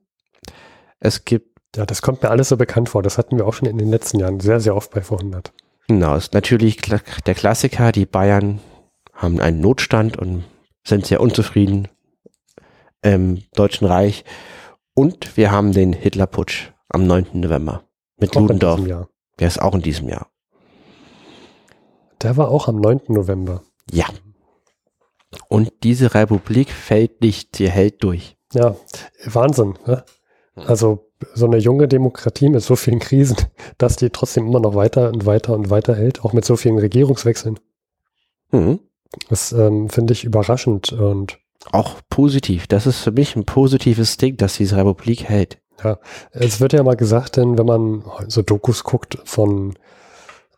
Es 0.99 1.25
gibt 1.25 1.55
ja, 1.75 1.85
das 1.85 2.01
kommt 2.01 2.23
mir 2.23 2.29
alles 2.29 2.49
so 2.49 2.57
bekannt 2.57 2.89
vor. 2.89 3.03
Das 3.03 3.17
hatten 3.17 3.37
wir 3.37 3.45
auch 3.45 3.53
schon 3.53 3.67
in 3.67 3.77
den 3.77 3.89
letzten 3.89 4.19
Jahren 4.19 4.39
sehr, 4.39 4.59
sehr 4.59 4.75
oft 4.75 4.91
bei 4.91 5.01
Vorhundert. 5.01 5.51
Genau, 5.87 6.15
ist 6.15 6.33
natürlich 6.33 6.77
der 6.77 7.35
Klassiker. 7.35 7.91
Die 7.91 8.05
Bayern 8.05 8.59
haben 9.13 9.39
einen 9.39 9.59
Notstand 9.59 10.17
und 10.17 10.45
sind 10.85 11.05
sehr 11.05 11.21
unzufrieden 11.21 11.87
im 13.01 13.43
Deutschen 13.55 13.87
Reich. 13.87 14.23
Und 14.93 15.37
wir 15.37 15.51
haben 15.51 15.73
den 15.73 15.93
Hitlerputsch 15.93 16.71
am 16.89 17.05
9. 17.05 17.27
November 17.33 17.83
mit 18.17 18.35
auch 18.35 18.41
Ludendorff. 18.41 19.07
Der 19.39 19.47
ist 19.47 19.61
auch 19.61 19.75
in 19.75 19.81
diesem 19.81 20.07
Jahr. 20.07 20.29
Der 22.21 22.37
war 22.37 22.49
auch 22.49 22.67
am 22.67 22.77
9. 22.77 23.01
November. 23.09 23.61
Ja. 23.91 24.05
Und 25.47 25.71
diese 25.83 26.13
Republik 26.13 26.71
fällt 26.71 27.21
nicht, 27.21 27.55
sie 27.55 27.69
hält 27.69 28.03
durch. 28.03 28.37
Ja, 28.53 28.75
Wahnsinn. 29.25 29.75
Ne? 29.85 30.03
Also 30.55 31.11
so 31.33 31.45
eine 31.45 31.57
junge 31.57 31.87
Demokratie 31.87 32.49
mit 32.49 32.61
so 32.61 32.75
vielen 32.75 32.99
Krisen, 32.99 33.37
dass 33.77 33.95
die 33.95 34.09
trotzdem 34.09 34.47
immer 34.47 34.59
noch 34.59 34.75
weiter 34.75 35.09
und 35.09 35.25
weiter 35.25 35.53
und 35.53 35.69
weiter 35.69 35.95
hält, 35.95 36.23
auch 36.23 36.33
mit 36.33 36.45
so 36.45 36.55
vielen 36.55 36.79
Regierungswechseln. 36.79 37.59
Mhm. 38.51 38.79
Das 39.29 39.51
ähm, 39.51 39.89
finde 39.89 40.13
ich 40.13 40.23
überraschend 40.23 40.91
und 40.91 41.37
auch 41.71 41.95
positiv. 42.09 42.67
Das 42.67 42.85
ist 42.85 42.99
für 42.99 43.11
mich 43.11 43.35
ein 43.35 43.45
positives 43.45 44.17
Ding, 44.17 44.37
dass 44.37 44.57
diese 44.57 44.77
Republik 44.77 45.23
hält. 45.23 45.59
Ja, 45.83 45.99
es 46.31 46.61
wird 46.61 46.73
ja 46.73 46.83
mal 46.83 46.95
gesagt, 46.95 47.37
denn 47.37 47.57
wenn 47.57 47.65
man 47.65 48.03
so 48.27 48.41
Dokus 48.41 48.83
guckt 48.83 49.17
von 49.25 49.73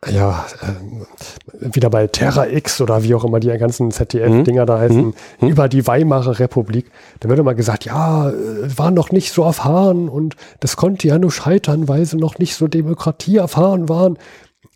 ja, 0.05 0.45
äh, 0.61 1.73
wieder 1.73 1.89
bei 1.89 2.07
Terra 2.07 2.47
X 2.47 2.81
oder 2.81 3.03
wie 3.03 3.15
auch 3.15 3.23
immer 3.23 3.39
die 3.39 3.49
ganzen 3.57 3.91
ZDF-Dinger 3.91 4.65
da 4.65 4.79
heißen, 4.79 5.05
mhm. 5.07 5.13
mhm. 5.41 5.47
über 5.47 5.67
die 5.67 5.87
Weimarer 5.87 6.39
Republik, 6.39 6.91
da 7.19 7.29
wird 7.29 7.39
immer 7.39 7.55
gesagt, 7.55 7.85
ja, 7.85 8.29
äh, 8.29 8.77
waren 8.77 8.93
noch 8.93 9.11
nicht 9.11 9.33
so 9.33 9.43
erfahren 9.43 10.07
und 10.07 10.35
das 10.59 10.77
konnte 10.77 11.07
ja 11.07 11.17
nur 11.17 11.31
scheitern, 11.31 11.87
weil 11.87 12.05
sie 12.05 12.17
noch 12.17 12.37
nicht 12.37 12.55
so 12.55 12.67
Demokratie 12.67 13.37
erfahren 13.37 13.89
waren. 13.89 14.17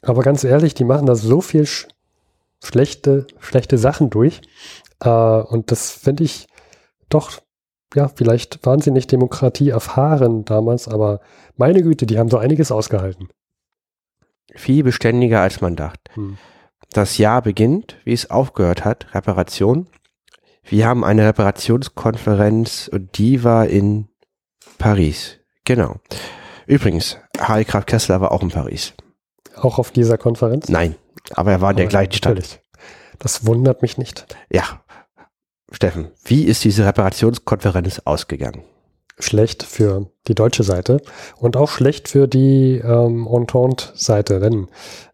Aber 0.01 0.23
ganz 0.23 0.43
ehrlich, 0.43 0.73
die 0.73 0.83
machen 0.83 1.05
da 1.05 1.15
so 1.15 1.41
viel 1.41 1.65
sch 1.65 1.87
schlechte, 2.63 3.25
schlechte 3.39 3.77
Sachen 3.77 4.09
durch. 4.09 4.41
Äh, 5.01 5.09
und 5.09 5.71
das 5.71 5.91
finde 5.91 6.23
ich 6.23 6.47
doch, 7.09 7.31
ja, 7.93 8.07
vielleicht 8.07 8.65
waren 8.65 8.81
sie 8.81 8.91
nicht 8.91 9.11
Demokratie 9.11 9.69
erfahren 9.69 10.45
damals, 10.45 10.87
aber 10.87 11.19
meine 11.57 11.83
Güte, 11.83 12.05
die 12.05 12.17
haben 12.17 12.29
so 12.29 12.37
einiges 12.37 12.71
ausgehalten 12.71 13.29
viel 14.55 14.84
beständiger, 14.84 15.41
als 15.41 15.62
man 15.62 15.75
dachte. 15.75 16.13
Hm. 16.15 16.38
Das 16.93 17.17
Jahr 17.17 17.41
beginnt, 17.41 17.98
wie 18.03 18.13
es 18.13 18.29
aufgehört 18.29 18.84
hat, 18.84 19.13
Reparation. 19.13 19.88
Wir 20.63 20.88
haben 20.88 21.03
eine 21.03 21.25
Reparationskonferenz 21.25 22.89
und 22.91 23.17
die 23.17 23.43
war 23.43 23.67
in 23.67 24.10
Paris. 24.77 25.39
Genau. 25.63 25.96
Übrigens, 26.67 27.17
Harry 27.39 27.63
Graf 27.63 27.86
Kessler 27.86 28.22
war 28.22 28.31
auch 28.31 28.41
in 28.41 28.50
Paris. 28.50 28.93
Auch 29.55 29.79
auf 29.79 29.91
dieser 29.91 30.17
Konferenz? 30.17 30.70
Nein, 30.70 30.96
aber 31.34 31.51
er 31.51 31.62
war 31.62 31.72
in 31.72 31.77
der 31.77 31.88
gleichen 31.88 32.13
Stadt. 32.13 32.62
Das 33.20 33.46
wundert 33.46 33.81
mich 33.81 33.98
nicht. 33.98 34.25
Ja. 34.51 34.84
Steffen, 35.72 36.12
wie 36.25 36.43
ist 36.43 36.63
diese 36.63 36.86
Reparationskonferenz 36.86 38.00
ausgegangen? 38.00 38.63
Schlecht 39.23 39.63
für 39.63 40.07
die 40.27 40.35
deutsche 40.35 40.63
Seite 40.63 41.01
und 41.37 41.57
auch 41.57 41.69
schlecht 41.69 42.07
für 42.07 42.27
die 42.27 42.81
ähm, 42.83 43.27
Entente-Seite, 43.31 44.39
denn 44.39 44.67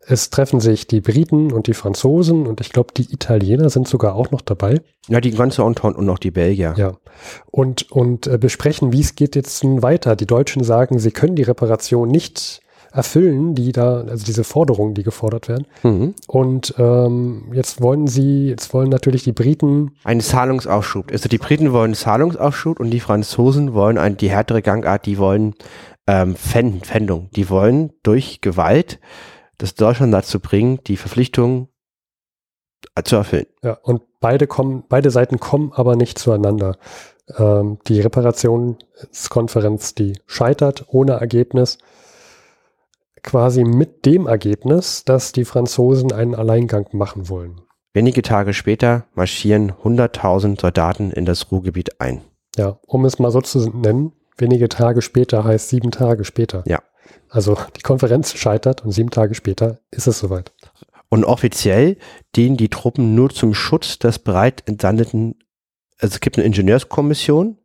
es 0.06 0.30
treffen 0.30 0.60
sich 0.60 0.88
die 0.88 1.02
Briten 1.02 1.52
und 1.52 1.68
die 1.68 1.74
Franzosen 1.74 2.48
und 2.48 2.62
ich 2.62 2.72
glaube, 2.72 2.94
die 2.96 3.12
Italiener 3.14 3.70
sind 3.70 3.88
sogar 3.88 4.16
auch 4.16 4.32
noch 4.32 4.42
dabei. 4.42 4.82
Ja, 5.08 5.22
die 5.22 5.32
ganze 5.32 5.64
Entente 5.64 5.98
und 5.98 6.10
auch 6.10 6.20
die 6.20 6.32
Belgier. 6.32 6.74
Ja. 6.78 6.94
Und, 7.52 7.92
und 7.92 8.28
äh, 8.28 8.38
besprechen, 8.38 8.94
wie 8.94 9.02
es 9.02 9.16
geht 9.16 9.36
jetzt 9.36 9.64
nun 9.64 9.82
weiter. 9.82 10.16
Die 10.16 10.26
Deutschen 10.26 10.64
sagen, 10.64 11.00
sie 11.00 11.12
können 11.12 11.36
die 11.36 11.44
Reparation 11.44 12.08
nicht 12.08 12.62
erfüllen, 12.92 13.56
die 13.56 13.72
da, 13.72 14.02
also 14.02 14.26
diese 14.26 14.44
Forderungen, 14.44 14.94
die 14.94 15.04
gefordert 15.04 15.48
werden. 15.48 15.68
Mhm. 15.84 16.16
Und 16.28 16.74
ähm, 16.78 17.52
jetzt 17.54 17.82
wollen 17.82 18.08
sie, 18.08 18.50
jetzt 18.50 18.74
wollen 18.74 18.90
natürlich 18.90 19.24
die 19.24 19.34
Briten. 19.34 19.92
Einen 20.04 20.22
Zahlungsaufschub. 20.22 21.12
Also 21.12 21.30
die 21.30 21.38
Briten 21.38 21.74
wollen 21.74 21.94
Zahlungsaufschub 21.94 22.80
und 22.80 22.92
die 22.92 23.00
Franzosen 23.00 23.74
wollen 23.74 23.98
ein, 23.98 24.18
die 24.18 24.30
härtere 24.30 24.62
Gangart, 24.62 25.06
die 25.06 25.18
wollen 25.18 25.56
ähm, 26.08 26.36
Fänd, 26.36 26.88
Fändung. 26.88 27.30
Die 27.36 27.50
wollen 27.50 27.92
durch 28.04 28.42
Gewalt 28.42 29.00
das 29.58 29.76
Deutschland 29.76 30.14
dazu 30.14 30.40
bringen, 30.40 30.80
die 30.88 30.98
Verpflichtungen 30.98 31.68
zu 33.04 33.16
erfüllen. 33.16 33.48
Ja, 33.64 33.78
und 33.84 34.04
beide 34.20 34.48
kommen, 34.48 34.84
beide 34.88 35.10
Seiten 35.12 35.40
kommen 35.40 35.72
aber 35.74 35.96
nicht 35.96 36.18
zueinander. 36.20 36.78
Ähm, 37.38 37.80
die 37.88 38.00
Reparationskonferenz, 38.00 39.96
die 39.96 40.20
scheitert 40.26 40.86
ohne 40.88 41.14
Ergebnis 41.14 41.78
quasi 43.24 43.64
mit 43.64 44.06
dem 44.06 44.28
Ergebnis, 44.28 45.04
dass 45.04 45.32
die 45.32 45.46
Franzosen 45.46 46.12
einen 46.12 46.36
Alleingang 46.36 46.88
machen 46.92 47.30
wollen. 47.30 47.62
Wenige 47.94 48.22
Tage 48.22 48.54
später 48.54 49.06
marschieren 49.16 49.72
100.000 49.72 50.60
Soldaten 50.62 51.12
in 51.12 51.26
das 51.26 51.52
Ruhrgebiet 51.52 52.00
ein. 52.00 52.22
Ja, 52.56 52.80
um 52.86 53.06
es 53.06 53.20
mal 53.20 53.32
so 53.32 53.42
zu 53.42 53.70
nennen, 53.70 54.14
wenige 54.38 54.70
Tage 54.70 55.02
später 55.02 55.44
heißt 55.44 55.70
sieben 55.70 55.92
Tage 55.92 56.24
später. 56.24 56.64
Ja. 56.68 56.82
Also 57.30 57.58
die 57.76 57.82
Konferenz 57.82 58.36
scheitert 58.36 58.84
und 58.84 58.92
sieben 58.92 59.10
Tage 59.10 59.34
später 59.36 59.80
ist 59.92 60.08
es 60.08 60.20
soweit. 60.20 60.54
Und 61.10 61.24
offiziell 61.24 61.98
dienen 62.36 62.58
die 62.58 62.70
Truppen 62.70 63.16
nur 63.16 63.30
zum 63.30 63.54
Schutz 63.54 63.98
des 63.98 64.20
bereit 64.20 64.64
entsandeten, 64.68 65.36
also 66.00 66.16
es 66.16 66.20
gibt 66.20 66.38
eine 66.38 66.46
Ingenieurskommission, 66.46 67.58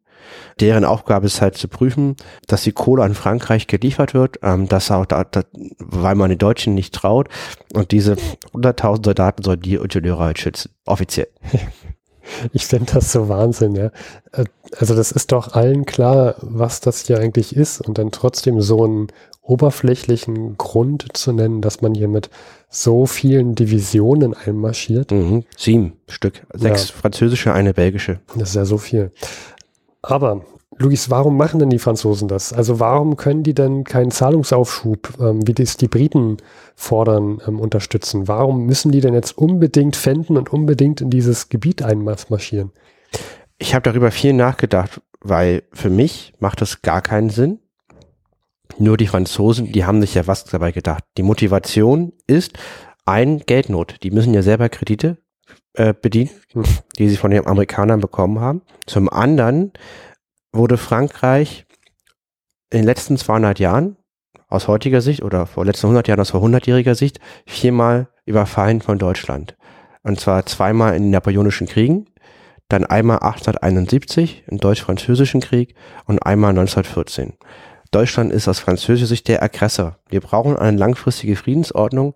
Deren 0.60 0.84
Aufgabe 0.84 1.26
ist 1.26 1.40
halt 1.40 1.56
zu 1.56 1.68
prüfen, 1.68 2.16
dass 2.46 2.62
die 2.62 2.72
Kohle 2.72 3.02
an 3.02 3.14
Frankreich 3.14 3.66
geliefert 3.66 4.14
wird, 4.14 4.38
ähm, 4.42 4.68
dass 4.68 4.90
auch 4.90 5.06
da, 5.06 5.24
da, 5.24 5.42
weil 5.78 6.14
man 6.14 6.30
den 6.30 6.38
Deutschen 6.38 6.74
nicht 6.74 6.94
traut. 6.94 7.28
Und 7.72 7.90
diese 7.90 8.16
100.000 8.54 9.04
Soldaten 9.04 9.42
sollen 9.42 9.60
die 9.60 9.74
Ingenieure 9.74 10.24
halt 10.24 10.38
schützen, 10.38 10.70
offiziell. 10.86 11.28
Ich 12.52 12.66
finde 12.66 12.94
das 12.94 13.12
so 13.12 13.28
Wahnsinn, 13.28 13.74
ja. 13.74 13.90
Äh, 14.32 14.44
also 14.78 14.94
das 14.94 15.12
ist 15.12 15.32
doch 15.32 15.54
allen 15.54 15.84
klar, 15.84 16.36
was 16.40 16.80
das 16.80 17.06
hier 17.06 17.18
eigentlich 17.18 17.56
ist 17.56 17.80
und 17.80 17.98
dann 17.98 18.12
trotzdem 18.12 18.60
so 18.60 18.84
einen 18.84 19.08
oberflächlichen 19.42 20.56
Grund 20.56 21.16
zu 21.16 21.32
nennen, 21.32 21.60
dass 21.62 21.80
man 21.80 21.94
hier 21.94 22.08
mit 22.08 22.30
so 22.70 23.06
vielen 23.06 23.54
Divisionen 23.54 24.34
einmarschiert. 24.34 25.10
Mhm, 25.10 25.44
sieben 25.56 25.94
Stück, 26.08 26.46
sechs 26.54 26.88
ja. 26.88 26.94
französische, 26.94 27.52
eine 27.52 27.74
belgische. 27.74 28.20
Das 28.36 28.50
ist 28.50 28.54
ja 28.54 28.64
so 28.64 28.78
viel. 28.78 29.10
Aber 30.02 30.44
Luis, 30.78 31.10
warum 31.10 31.36
machen 31.36 31.60
denn 31.60 31.70
die 31.70 31.78
Franzosen 31.78 32.28
das? 32.28 32.52
Also 32.52 32.80
warum 32.80 33.16
können 33.16 33.42
die 33.42 33.54
denn 33.54 33.84
keinen 33.84 34.10
Zahlungsaufschub, 34.10 35.20
ähm, 35.20 35.46
wie 35.46 35.54
das 35.54 35.76
die 35.76 35.88
Briten 35.88 36.38
fordern, 36.74 37.40
ähm, 37.46 37.60
unterstützen? 37.60 38.26
Warum 38.26 38.66
müssen 38.66 38.90
die 38.90 39.00
denn 39.00 39.14
jetzt 39.14 39.36
unbedingt 39.36 39.96
fänden 39.96 40.36
und 40.36 40.52
unbedingt 40.52 41.00
in 41.00 41.10
dieses 41.10 41.48
Gebiet 41.48 41.82
einmarschieren? 41.82 42.72
Ich 43.58 43.74
habe 43.74 43.82
darüber 43.82 44.10
viel 44.10 44.32
nachgedacht, 44.32 45.00
weil 45.20 45.62
für 45.72 45.90
mich 45.90 46.32
macht 46.40 46.60
das 46.60 46.82
gar 46.82 47.02
keinen 47.02 47.30
Sinn. 47.30 47.60
Nur 48.78 48.96
die 48.96 49.06
Franzosen, 49.06 49.70
die 49.70 49.84
haben 49.84 50.00
sich 50.00 50.14
ja 50.14 50.26
was 50.26 50.44
dabei 50.44 50.72
gedacht. 50.72 51.04
Die 51.18 51.22
Motivation 51.22 52.12
ist 52.26 52.58
ein 53.04 53.40
Geldnot. 53.40 53.96
Die 54.02 54.10
müssen 54.10 54.32
ja 54.32 54.42
selber 54.42 54.68
Kredite 54.68 55.18
äh, 55.74 55.94
bedient, 55.94 56.30
die 56.98 57.08
sie 57.08 57.16
von 57.16 57.30
den 57.30 57.46
Amerikanern 57.46 58.00
bekommen 58.00 58.40
haben. 58.40 58.62
Zum 58.86 59.08
anderen 59.08 59.72
wurde 60.52 60.76
Frankreich 60.76 61.66
in 62.70 62.80
den 62.80 62.86
letzten 62.86 63.16
200 63.16 63.58
Jahren 63.58 63.96
aus 64.48 64.68
heutiger 64.68 65.00
Sicht 65.00 65.22
oder 65.22 65.46
vor 65.46 65.64
letzten 65.64 65.86
100 65.86 66.08
Jahren 66.08 66.20
aus 66.20 66.30
vor 66.30 66.42
100-jähriger 66.42 66.94
Sicht 66.94 67.20
viermal 67.46 68.08
überfallen 68.26 68.82
von 68.82 68.98
Deutschland. 68.98 69.56
Und 70.02 70.20
zwar 70.20 70.44
zweimal 70.46 70.94
in 70.94 71.04
den 71.04 71.10
Napoleonischen 71.10 71.66
Kriegen, 71.66 72.06
dann 72.68 72.84
einmal 72.84 73.18
1871 73.18 74.44
im 74.46 74.58
Deutsch-Französischen 74.58 75.40
Krieg 75.40 75.74
und 76.06 76.18
einmal 76.20 76.50
1914. 76.50 77.34
Deutschland 77.90 78.32
ist 78.32 78.48
aus 78.48 78.58
französischer 78.58 79.06
Sicht 79.06 79.28
der 79.28 79.42
Aggressor. 79.42 79.98
Wir 80.08 80.20
brauchen 80.20 80.56
eine 80.56 80.76
langfristige 80.76 81.36
Friedensordnung 81.36 82.14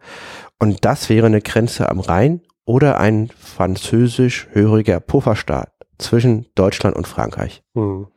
und 0.59 0.85
das 0.85 1.11
wäre 1.11 1.27
eine 1.27 1.43
Grenze 1.43 1.91
am 1.91 2.01
Rhein 2.01 2.41
oder 2.66 2.99
ein 2.99 3.30
französisch-höriger 3.38 5.00
Pufferstaat 5.00 5.73
zwischen 5.96 6.46
Deutschland 6.54 6.94
und 6.94 7.06
Frankreich. 7.06 7.62
Hm. 7.75 8.08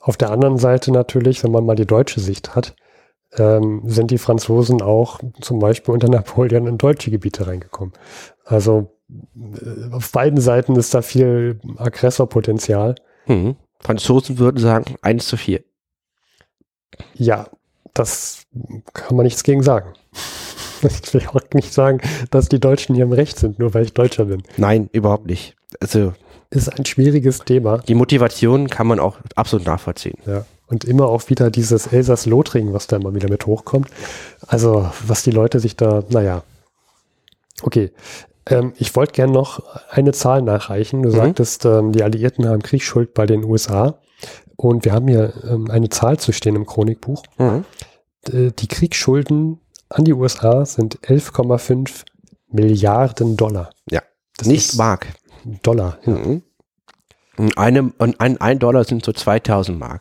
Auf 0.00 0.16
der 0.16 0.30
anderen 0.30 0.58
Seite 0.58 0.90
natürlich, 0.90 1.44
wenn 1.44 1.52
man 1.52 1.64
mal 1.64 1.76
die 1.76 1.86
deutsche 1.86 2.20
Sicht 2.20 2.56
hat, 2.56 2.74
ähm, 3.36 3.82
sind 3.84 4.10
die 4.10 4.18
Franzosen 4.18 4.82
auch 4.82 5.20
zum 5.40 5.58
Beispiel 5.58 5.92
unter 5.94 6.08
Napoleon 6.08 6.66
in 6.66 6.78
deutsche 6.78 7.10
Gebiete 7.10 7.46
reingekommen. 7.46 7.92
Also 8.44 8.90
äh, 9.10 9.92
auf 9.92 10.10
beiden 10.10 10.40
Seiten 10.40 10.74
ist 10.76 10.94
da 10.94 11.02
viel 11.02 11.60
Aggressorpotenzial. 11.76 12.94
Hm. 13.26 13.56
Franzosen 13.80 14.38
würden 14.38 14.58
sagen, 14.58 14.96
eins 15.02 15.26
zu 15.26 15.36
vier. 15.36 15.62
Ja, 17.14 17.48
das 17.92 18.46
kann 18.94 19.16
man 19.16 19.24
nichts 19.24 19.42
gegen 19.42 19.62
sagen. 19.62 19.92
Ich 21.04 21.14
will 21.14 21.26
auch 21.28 21.40
nicht 21.54 21.72
sagen, 21.72 22.00
dass 22.30 22.48
die 22.48 22.60
Deutschen 22.60 22.94
hier 22.94 23.04
im 23.04 23.12
Recht 23.12 23.38
sind, 23.38 23.58
nur 23.58 23.74
weil 23.74 23.84
ich 23.84 23.92
Deutscher 23.92 24.26
bin. 24.26 24.42
Nein, 24.56 24.88
überhaupt 24.92 25.26
nicht. 25.26 25.56
Also 25.80 26.12
ist 26.50 26.68
ein 26.68 26.84
schwieriges 26.84 27.40
Thema. 27.40 27.78
Die 27.78 27.94
Motivation 27.94 28.68
kann 28.68 28.86
man 28.86 29.00
auch 29.00 29.18
absolut 29.34 29.66
nachvollziehen. 29.66 30.18
Ja. 30.26 30.44
Und 30.68 30.84
immer 30.84 31.06
auch 31.06 31.28
wieder 31.28 31.50
dieses 31.50 31.88
Elsass-Lothringen, 31.88 32.72
was 32.72 32.86
da 32.86 32.96
immer 32.96 33.14
wieder 33.14 33.28
mit 33.28 33.46
hochkommt. 33.46 33.88
Also, 34.46 34.90
was 35.06 35.22
die 35.22 35.30
Leute 35.30 35.60
sich 35.60 35.76
da, 35.76 36.02
naja. 36.08 36.42
Okay. 37.62 37.92
Ähm, 38.48 38.72
ich 38.76 38.94
wollte 38.96 39.12
gerne 39.12 39.32
noch 39.32 39.62
eine 39.90 40.12
Zahl 40.12 40.42
nachreichen. 40.42 41.02
Du 41.02 41.10
mhm. 41.10 41.14
sagtest, 41.14 41.64
ähm, 41.64 41.92
die 41.92 42.02
Alliierten 42.02 42.48
haben 42.48 42.62
Kriegsschuld 42.62 43.14
bei 43.14 43.26
den 43.26 43.44
USA. 43.44 43.98
Und 44.56 44.84
wir 44.84 44.92
haben 44.92 45.08
hier 45.08 45.34
ähm, 45.48 45.70
eine 45.70 45.88
Zahl 45.88 46.18
zu 46.18 46.32
stehen 46.32 46.56
im 46.56 46.66
Chronikbuch. 46.66 47.22
Mhm. 47.38 47.64
Die 48.28 48.66
Kriegsschulden 48.66 49.60
an 49.88 50.04
die 50.04 50.12
USA 50.12 50.64
sind 50.64 50.98
11,5 51.00 52.04
Milliarden 52.48 53.36
Dollar. 53.36 53.70
Ja. 53.90 54.02
Das 54.36 54.48
Nicht 54.48 54.76
Mark. 54.76 55.06
Dollar. 55.62 55.98
Ja. 56.04 56.12
Mhm. 56.12 56.42
Und, 57.36 57.58
eine, 57.58 57.92
und 57.98 58.20
ein, 58.20 58.40
ein 58.40 58.58
Dollar 58.58 58.84
sind 58.84 59.04
so 59.04 59.12
2000 59.12 59.78
Mark 59.78 60.00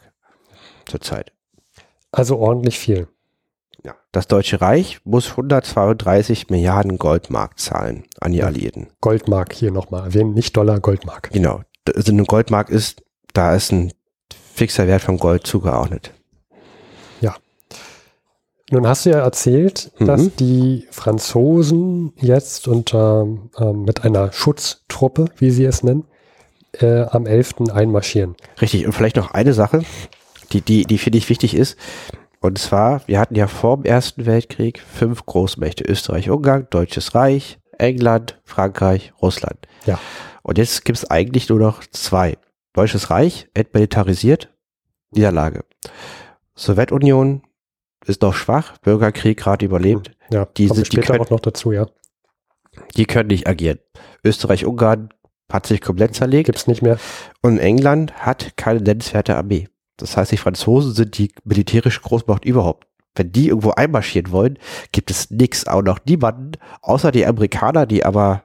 zurzeit. 0.86 1.32
Also 2.12 2.38
ordentlich 2.38 2.80
viel. 2.80 3.08
Ja. 3.84 3.96
Das 4.12 4.28
Deutsche 4.28 4.62
Reich 4.62 5.00
muss 5.04 5.32
132 5.32 6.50
Milliarden 6.50 6.98
Goldmark 6.98 7.60
zahlen 7.60 8.06
an 8.20 8.32
die 8.32 8.42
Alliierten. 8.42 8.88
Goldmark 9.02 9.54
hier 9.54 9.72
nochmal 9.72 10.06
erwähnen, 10.06 10.34
nicht 10.34 10.56
Dollar, 10.56 10.80
Goldmark. 10.80 11.30
Genau. 11.32 11.62
Also 11.94 12.12
eine 12.12 12.24
Goldmark 12.24 12.70
ist, 12.70 13.04
da 13.34 13.54
ist 13.54 13.72
ein 13.72 13.92
fixer 14.56 14.88
Wert 14.88 15.04
von 15.04 15.18
Gold 15.18 15.46
zugeordnet. 15.46 16.14
Nun 18.72 18.88
hast 18.88 19.06
du 19.06 19.12
ja 19.12 19.20
erzählt, 19.20 19.92
mhm. 20.00 20.06
dass 20.06 20.36
die 20.36 20.88
Franzosen 20.90 22.14
jetzt 22.18 22.68
unter 22.68 23.28
äh, 23.58 23.74
mit 23.74 24.04
einer 24.04 24.32
Schutztruppe, 24.32 25.26
wie 25.38 25.52
sie 25.52 25.66
es 25.66 25.84
nennen, 25.84 26.06
äh, 26.74 27.04
am 27.04 27.28
11. 27.28 27.70
einmarschieren. 27.72 28.36
Richtig, 28.60 28.86
und 28.86 28.94
vielleicht 28.94 29.18
noch 29.18 29.32
eine 29.32 29.54
Sache, 29.54 29.84
die, 30.52 30.62
die, 30.62 30.86
die 30.86 30.98
finde 30.98 31.20
ich 31.20 31.30
wichtig 31.30 31.56
ist. 31.56 31.78
Und 32.40 32.58
zwar, 32.58 33.02
wir 33.08 33.20
hatten 33.20 33.36
ja 33.36 33.48
vor 33.48 33.78
dem 33.78 33.86
Ersten 33.86 34.26
Weltkrieg 34.26 34.80
fünf 34.80 35.26
Großmächte, 35.26 35.84
Österreich, 35.84 36.30
Ungarn, 36.30 36.68
Deutsches 36.70 37.16
Reich, 37.16 37.60
England, 37.78 38.40
Frankreich, 38.44 39.14
Russland. 39.22 39.58
Ja. 39.86 40.00
Und 40.42 40.58
jetzt 40.58 40.86
gibt 40.86 40.98
es 40.98 41.10
eigentlich 41.10 41.50
nur 41.50 41.60
noch 41.60 41.84
zwei. 41.92 42.38
Deutsches 42.74 43.10
Reich, 43.10 43.48
entmilitarisiert, 43.54 44.54
Niederlage. 45.12 45.66
Sowjetunion 46.56 47.42
ist 48.06 48.22
noch 48.22 48.34
schwach, 48.34 48.78
Bürgerkrieg 48.80 49.38
gerade 49.38 49.66
überlebt. 49.66 50.12
Ja, 50.32 50.46
die 50.46 50.68
sind 50.68 50.88
später 50.88 51.02
die 51.02 51.08
können, 51.08 51.22
auch 51.22 51.30
noch 51.30 51.40
dazu, 51.40 51.72
ja. 51.72 51.88
Die 52.96 53.06
können 53.06 53.28
nicht 53.28 53.48
agieren. 53.48 53.80
Österreich, 54.24 54.66
Ungarn 54.66 55.10
hat 55.52 55.68
sich 55.68 55.82
komplett 55.82 56.16
zerlegt. 56.16 56.48
Gibt's 56.48 56.68
nicht 56.68 56.82
mehr. 56.82 56.98
Und 57.42 57.60
England 57.60 58.14
hat 58.14 58.58
keine 58.58 58.82
nennenswerte 58.82 59.36
Armee. 59.36 59.70
Das 59.98 60.18
heißt, 60.18 60.32
die 60.32 60.38
Franzosen 60.38 60.94
sind 60.94 61.18
die 61.18 61.32
militärische 61.44 62.02
Großmacht 62.02 62.46
überhaupt. 62.46 62.88
Wenn 63.16 63.32
die 63.32 63.48
irgendwo 63.48 63.72
einmarschieren 63.72 64.32
wollen, 64.32 64.60
gibt 64.92 65.10
es 65.10 65.32
nichts, 65.32 65.68
auch 65.68 65.82
noch 65.82 66.00
niemanden, 66.06 66.54
außer 66.82 67.12
die 67.12 67.26
Amerikaner, 67.26 67.86
die 67.86 68.04
aber 68.04 68.44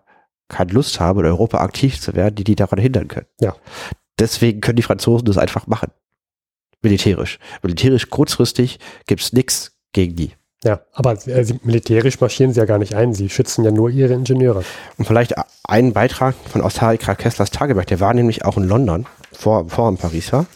keine 0.48 0.72
Lust 0.72 1.00
haben, 1.00 1.20
in 1.20 1.26
Europa 1.26 1.58
aktiv 1.58 2.00
zu 2.00 2.14
werden, 2.14 2.36
die 2.36 2.44
die 2.44 2.54
daran 2.54 2.78
hindern 2.78 3.08
können. 3.08 3.26
Ja. 3.40 3.56
Deswegen 4.18 4.60
können 4.60 4.76
die 4.76 4.82
Franzosen 4.82 5.24
das 5.24 5.38
einfach 5.38 5.66
machen. 5.66 5.90
Militärisch. 6.82 7.38
Militärisch 7.62 8.08
kurzfristig 8.10 8.78
gibt's 9.06 9.32
nichts 9.32 9.72
gegen 9.92 10.16
die. 10.16 10.32
Ja, 10.62 10.80
aber 10.92 11.12
äh, 11.26 11.46
militärisch 11.62 12.20
marschieren 12.20 12.52
sie 12.52 12.60
ja 12.60 12.66
gar 12.66 12.78
nicht 12.78 12.94
ein. 12.94 13.14
Sie 13.14 13.30
schützen 13.30 13.64
ja 13.64 13.70
nur 13.70 13.88
ihre 13.88 14.12
Ingenieure. 14.12 14.62
Und 14.98 15.06
vielleicht 15.06 15.34
ein 15.64 15.92
Beitrag 15.94 16.34
von 16.50 16.60
Ostarika 16.60 17.14
Kesslers 17.14 17.50
Tagebuch. 17.50 17.84
Der 17.84 18.00
war 18.00 18.12
nämlich 18.12 18.44
auch 18.44 18.58
in 18.58 18.64
London, 18.64 19.06
vor, 19.32 19.68
vor 19.70 19.88
in 19.88 19.96
Paris 19.96 20.32
war. 20.32 20.46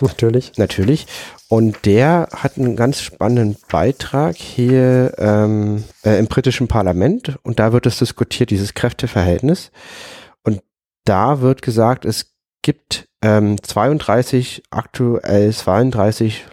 Natürlich. 0.00 0.52
Natürlich. 0.58 1.06
Und 1.48 1.84
der 1.86 2.28
hat 2.34 2.56
einen 2.56 2.76
ganz 2.76 3.00
spannenden 3.00 3.56
Beitrag 3.70 4.36
hier 4.36 5.14
ähm, 5.18 5.84
äh, 6.04 6.18
im 6.18 6.26
britischen 6.26 6.68
Parlament. 6.68 7.36
Und 7.42 7.58
da 7.58 7.72
wird 7.72 7.86
es 7.86 7.98
diskutiert, 7.98 8.50
dieses 8.50 8.74
Kräfteverhältnis. 8.74 9.70
Und 10.44 10.62
da 11.04 11.40
wird 11.40 11.62
gesagt, 11.62 12.04
es 12.04 12.32
gibt 12.62 13.08
ähm, 13.22 13.62
32, 13.62 14.62
aktuell 14.70 15.52
32 15.52 16.44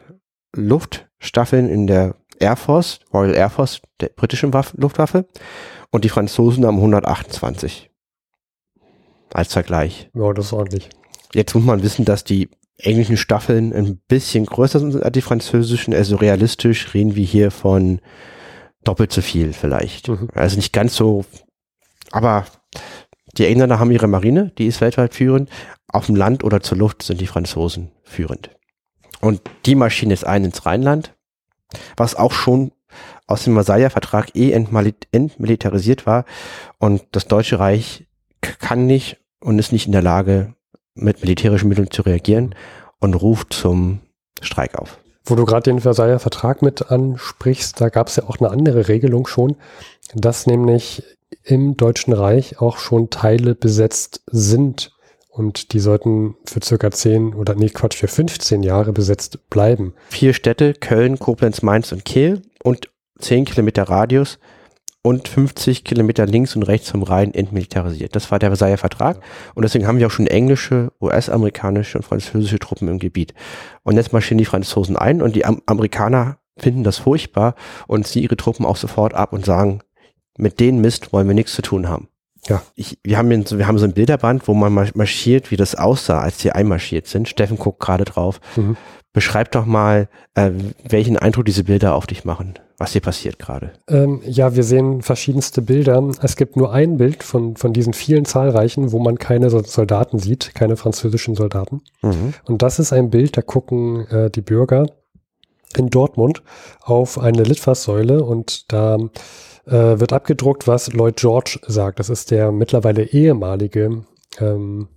Luftstaffeln 0.55 1.69
in 1.69 1.87
der 1.87 2.15
Air 2.39 2.55
Force, 2.55 2.99
Royal 3.13 3.35
Air 3.35 3.49
Force, 3.49 3.81
der 3.99 4.09
britischen 4.09 4.53
Waff 4.53 4.73
Luftwaffe. 4.77 5.25
Und 5.91 6.05
die 6.05 6.09
Franzosen 6.09 6.65
haben 6.65 6.77
128. 6.77 7.89
Als 9.33 9.53
Vergleich. 9.53 10.09
Ja, 10.13 10.33
das 10.33 10.47
ist 10.47 10.53
ordentlich. 10.53 10.89
Jetzt 11.33 11.53
muss 11.53 11.63
man 11.63 11.83
wissen, 11.83 12.05
dass 12.05 12.23
die 12.23 12.49
englischen 12.77 13.17
Staffeln 13.17 13.73
ein 13.73 13.97
bisschen 14.07 14.45
größer 14.45 14.79
sind 14.79 15.03
als 15.03 15.11
die 15.11 15.21
französischen. 15.21 15.93
Also 15.93 16.15
realistisch 16.15 16.93
reden 16.93 17.15
wir 17.15 17.25
hier 17.25 17.51
von 17.51 17.99
doppelt 18.83 19.11
so 19.11 19.21
viel 19.21 19.53
vielleicht. 19.53 20.07
Mhm. 20.07 20.29
Also 20.33 20.55
nicht 20.55 20.73
ganz 20.73 20.95
so, 20.95 21.25
aber 22.11 22.45
die 23.37 23.45
Engländer 23.45 23.79
haben 23.79 23.91
ihre 23.91 24.07
Marine, 24.07 24.51
die 24.57 24.67
ist 24.67 24.81
weltweit 24.81 25.13
führend. 25.13 25.49
Auf 25.87 26.07
dem 26.07 26.15
Land 26.15 26.43
oder 26.43 26.61
zur 26.61 26.77
Luft 26.77 27.03
sind 27.03 27.21
die 27.21 27.27
Franzosen 27.27 27.91
führend. 28.03 28.49
Und 29.21 29.41
die 29.65 29.75
marschieren 29.75 30.11
jetzt 30.11 30.25
ein 30.25 30.45
ins 30.45 30.65
Rheinland, 30.65 31.15
was 31.97 32.15
auch 32.15 32.31
schon 32.31 32.71
aus 33.27 33.43
dem 33.43 33.53
Versailler 33.53 33.89
Vertrag 33.89 34.35
eh 34.35 34.51
entmilitarisiert 34.51 36.05
war. 36.05 36.25
Und 36.79 37.03
das 37.11 37.27
Deutsche 37.27 37.59
Reich 37.59 38.07
kann 38.41 38.85
nicht 38.85 39.17
und 39.39 39.59
ist 39.59 39.71
nicht 39.71 39.85
in 39.85 39.91
der 39.91 40.01
Lage, 40.01 40.55
mit 40.95 41.21
militärischen 41.21 41.69
Mitteln 41.69 41.91
zu 41.91 42.01
reagieren 42.01 42.55
und 42.99 43.13
ruft 43.13 43.53
zum 43.53 44.01
Streik 44.41 44.77
auf. 44.77 44.99
Wo 45.23 45.35
du 45.35 45.45
gerade 45.45 45.63
den 45.63 45.79
Versailler 45.79 46.19
Vertrag 46.19 46.61
mit 46.61 46.91
ansprichst, 46.91 47.79
da 47.79 47.89
gab 47.89 48.07
es 48.07 48.15
ja 48.15 48.23
auch 48.23 48.39
eine 48.39 48.49
andere 48.49 48.87
Regelung 48.87 49.27
schon, 49.27 49.55
dass 50.13 50.47
nämlich 50.47 51.03
im 51.43 51.77
Deutschen 51.77 52.13
Reich 52.13 52.59
auch 52.59 52.77
schon 52.77 53.09
Teile 53.09 53.55
besetzt 53.55 54.23
sind 54.27 54.91
und 55.29 55.73
die 55.73 55.79
sollten 55.79 56.35
für 56.45 56.59
circa 56.61 56.91
10 56.91 57.33
oder 57.33 57.55
nee, 57.55 57.69
Quatsch, 57.69 57.97
für 57.97 58.07
15 58.07 58.63
Jahre 58.63 58.91
besetzt 58.91 59.49
bleiben. 59.49 59.93
Vier 60.09 60.33
Städte, 60.33 60.73
Köln, 60.73 61.17
Koblenz, 61.19 61.61
Mainz 61.61 61.91
und 61.91 62.03
Kehl 62.03 62.41
und 62.63 62.89
10 63.19 63.45
Kilometer 63.45 63.83
Radius 63.83 64.39
und 65.01 65.27
50 65.27 65.85
Kilometer 65.85 66.25
links 66.25 66.55
und 66.55 66.63
rechts 66.63 66.89
vom 66.89 67.03
Rhein 67.03 67.33
entmilitarisiert. 67.33 68.15
Das 68.15 68.31
war 68.31 68.39
der 68.39 68.49
Versailler 68.49 68.77
Vertrag 68.77 69.21
und 69.55 69.63
deswegen 69.63 69.87
haben 69.87 69.99
wir 69.99 70.07
auch 70.07 70.11
schon 70.11 70.27
englische, 70.27 70.91
US-amerikanische 70.99 71.97
und 71.97 72.03
französische 72.03 72.59
Truppen 72.59 72.89
im 72.89 72.99
Gebiet. 72.99 73.33
Und 73.83 73.95
jetzt 73.95 74.11
marschieren 74.11 74.39
die 74.39 74.45
Franzosen 74.45 74.97
ein 74.97 75.21
und 75.21 75.35
die 75.35 75.45
Am 75.45 75.61
Amerikaner 75.65 76.39
finden 76.57 76.83
das 76.83 76.97
furchtbar 76.97 77.55
und 77.87 78.05
ziehen 78.05 78.23
ihre 78.23 78.35
Truppen 78.35 78.65
auch 78.65 78.75
sofort 78.75 79.13
ab 79.13 79.31
und 79.31 79.45
sagen, 79.45 79.81
mit 80.39 80.59
denen 80.59 80.81
Mist 80.81 81.13
wollen 81.13 81.27
wir 81.27 81.35
nichts 81.35 81.53
zu 81.53 81.61
tun 81.61 81.87
haben. 81.87 82.07
Ja. 82.47 82.61
Ich, 82.75 82.97
wir, 83.03 83.17
haben 83.17 83.29
hier, 83.29 83.57
wir 83.57 83.67
haben 83.67 83.77
so 83.77 83.85
ein 83.85 83.93
Bilderband, 83.93 84.47
wo 84.47 84.53
man 84.53 84.73
marschiert, 84.73 85.51
wie 85.51 85.57
das 85.57 85.75
aussah, 85.75 86.21
als 86.21 86.37
die 86.37 86.51
einmarschiert 86.51 87.07
sind. 87.07 87.27
Steffen 87.27 87.57
guckt 87.57 87.79
gerade 87.79 88.05
drauf. 88.05 88.39
Mhm. 88.55 88.77
Beschreib 89.11 89.51
doch 89.51 89.65
mal, 89.65 90.07
äh, 90.35 90.51
welchen 90.87 91.17
Eindruck 91.17 91.45
diese 91.45 91.65
Bilder 91.65 91.95
auf 91.95 92.07
dich 92.07 92.25
machen 92.25 92.57
was 92.79 92.93
hier 92.93 93.01
passiert 93.01 93.37
gerade. 93.37 93.71
Ähm, 93.89 94.21
ja, 94.25 94.55
wir 94.55 94.63
sehen 94.63 95.01
verschiedenste 95.01 95.61
Bilder. 95.61 96.01
Es 96.21 96.37
gibt 96.37 96.55
nur 96.55 96.71
ein 96.71 96.97
Bild 96.97 97.23
von, 97.23 97.57
von 97.57 97.73
diesen 97.73 97.93
vielen 97.93 98.23
zahlreichen, 98.23 98.93
wo 98.93 98.99
man 98.99 99.19
keine 99.19 99.49
Soldaten 99.49 100.17
sieht, 100.17 100.55
keine 100.55 100.77
französischen 100.77 101.35
Soldaten. 101.35 101.81
Mhm. 102.01 102.33
Und 102.45 102.61
das 102.61 102.79
ist 102.79 102.93
ein 102.93 103.09
Bild, 103.09 103.35
da 103.35 103.41
gucken 103.41 104.07
äh, 104.07 104.31
die 104.31 104.41
Bürger 104.41 104.85
in 105.77 105.89
Dortmund 105.89 106.41
auf 106.81 107.17
eine 107.19 107.43
Litfaßsäule 107.43 108.23
und 108.23 108.71
da 108.71 108.95
äh, 109.65 109.99
wird 109.99 110.13
abgedruckt, 110.13 110.67
was 110.67 110.91
Lloyd 110.93 111.17
George 111.17 111.59
sagt. 111.67 111.99
Das 111.99 112.09
ist 112.09 112.31
der 112.31 112.51
mittlerweile 112.51 113.03
ehemalige 113.03 114.03
ähm, 114.39 114.87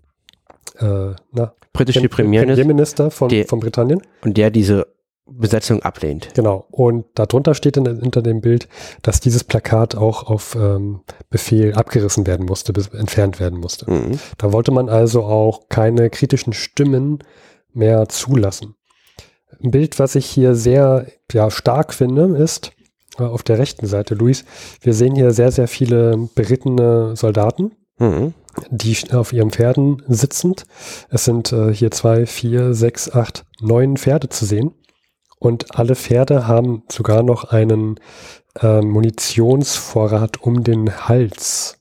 äh, 0.79 1.11
na, 1.33 1.55
Britische 1.73 2.09
Premierminister, 2.09 3.11
von, 3.11 3.29
der- 3.29 3.47
von 3.47 3.61
Britannien. 3.61 4.03
und 4.25 4.37
der 4.37 4.51
diese 4.51 4.87
Besetzung 5.25 5.81
ablehnt. 5.83 6.29
Genau. 6.35 6.67
Und 6.71 7.07
darunter 7.15 7.55
steht 7.55 7.77
dann 7.77 8.01
hinter 8.01 8.21
dem 8.23 8.41
Bild, 8.41 8.69
dass 9.03 9.21
dieses 9.21 9.45
Plakat 9.45 9.95
auch 9.95 10.25
auf 10.25 10.55
ähm, 10.57 11.01
Befehl 11.31 11.75
abgerissen 11.75 12.27
werden 12.27 12.45
musste, 12.45 12.73
bis, 12.73 12.89
entfernt 12.89 13.41
werden 13.41 13.59
musste. 13.61 13.91
Mhm. 13.91 14.19
Da 14.37 14.53
wollte 14.53 14.73
man 14.73 14.89
also 14.89 15.23
auch 15.23 15.69
keine 15.69 16.11
kritischen 16.11 16.53
Stimmen 16.53 17.21
mehr 17.73 18.09
zulassen. 18.09 18.75
Ein 19.63 19.71
Bild, 19.71 19.99
was 19.99 20.15
ich 20.15 20.27
hier 20.27 20.55
sehr 20.55 21.07
ja, 21.33 21.51
stark 21.51 21.95
finde, 21.95 22.37
ist 22.37 22.73
äh, 23.19 23.23
auf 23.25 23.43
der 23.43 23.59
rechten 23.59 23.87
Seite, 23.87 24.15
Luis. 24.15 24.45
Wir 24.81 24.95
sehen 24.95 25.15
hier 25.15 25.33
sehr, 25.33 25.53
sehr 25.53 25.69
viele 25.69 26.29
berittene 26.35 27.17
Soldaten, 27.17 27.73
Mhm. 27.99 28.35
die 28.71 28.97
auf 29.13 29.33
ihren 29.33 29.51
Pferden 29.51 30.03
sitzend. 30.09 30.65
Es 31.11 31.25
sind 31.25 31.53
äh, 31.53 31.73
hier 31.73 31.91
zwei, 31.91 32.27
vier, 32.27 32.75
sechs, 32.75 33.11
acht, 33.11 33.45
neun 33.61 33.97
Pferde 33.97 34.29
zu 34.29 34.45
sehen. 34.45 34.75
Und 35.39 35.77
alle 35.79 35.95
Pferde 35.95 36.47
haben 36.47 36.85
sogar 36.91 37.23
noch 37.23 37.45
einen 37.45 38.01
äh, 38.61 38.81
Munitionsvorrat 38.81 40.41
um 40.43 40.65
den 40.65 41.09
Hals. 41.09 41.79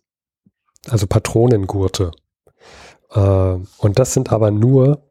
Also 0.90 1.08
Patronengurte. 1.08 2.12
Äh, 3.12 3.20
und 3.20 4.00
das 4.00 4.14
sind 4.14 4.32
aber 4.32 4.52
nur 4.52 5.11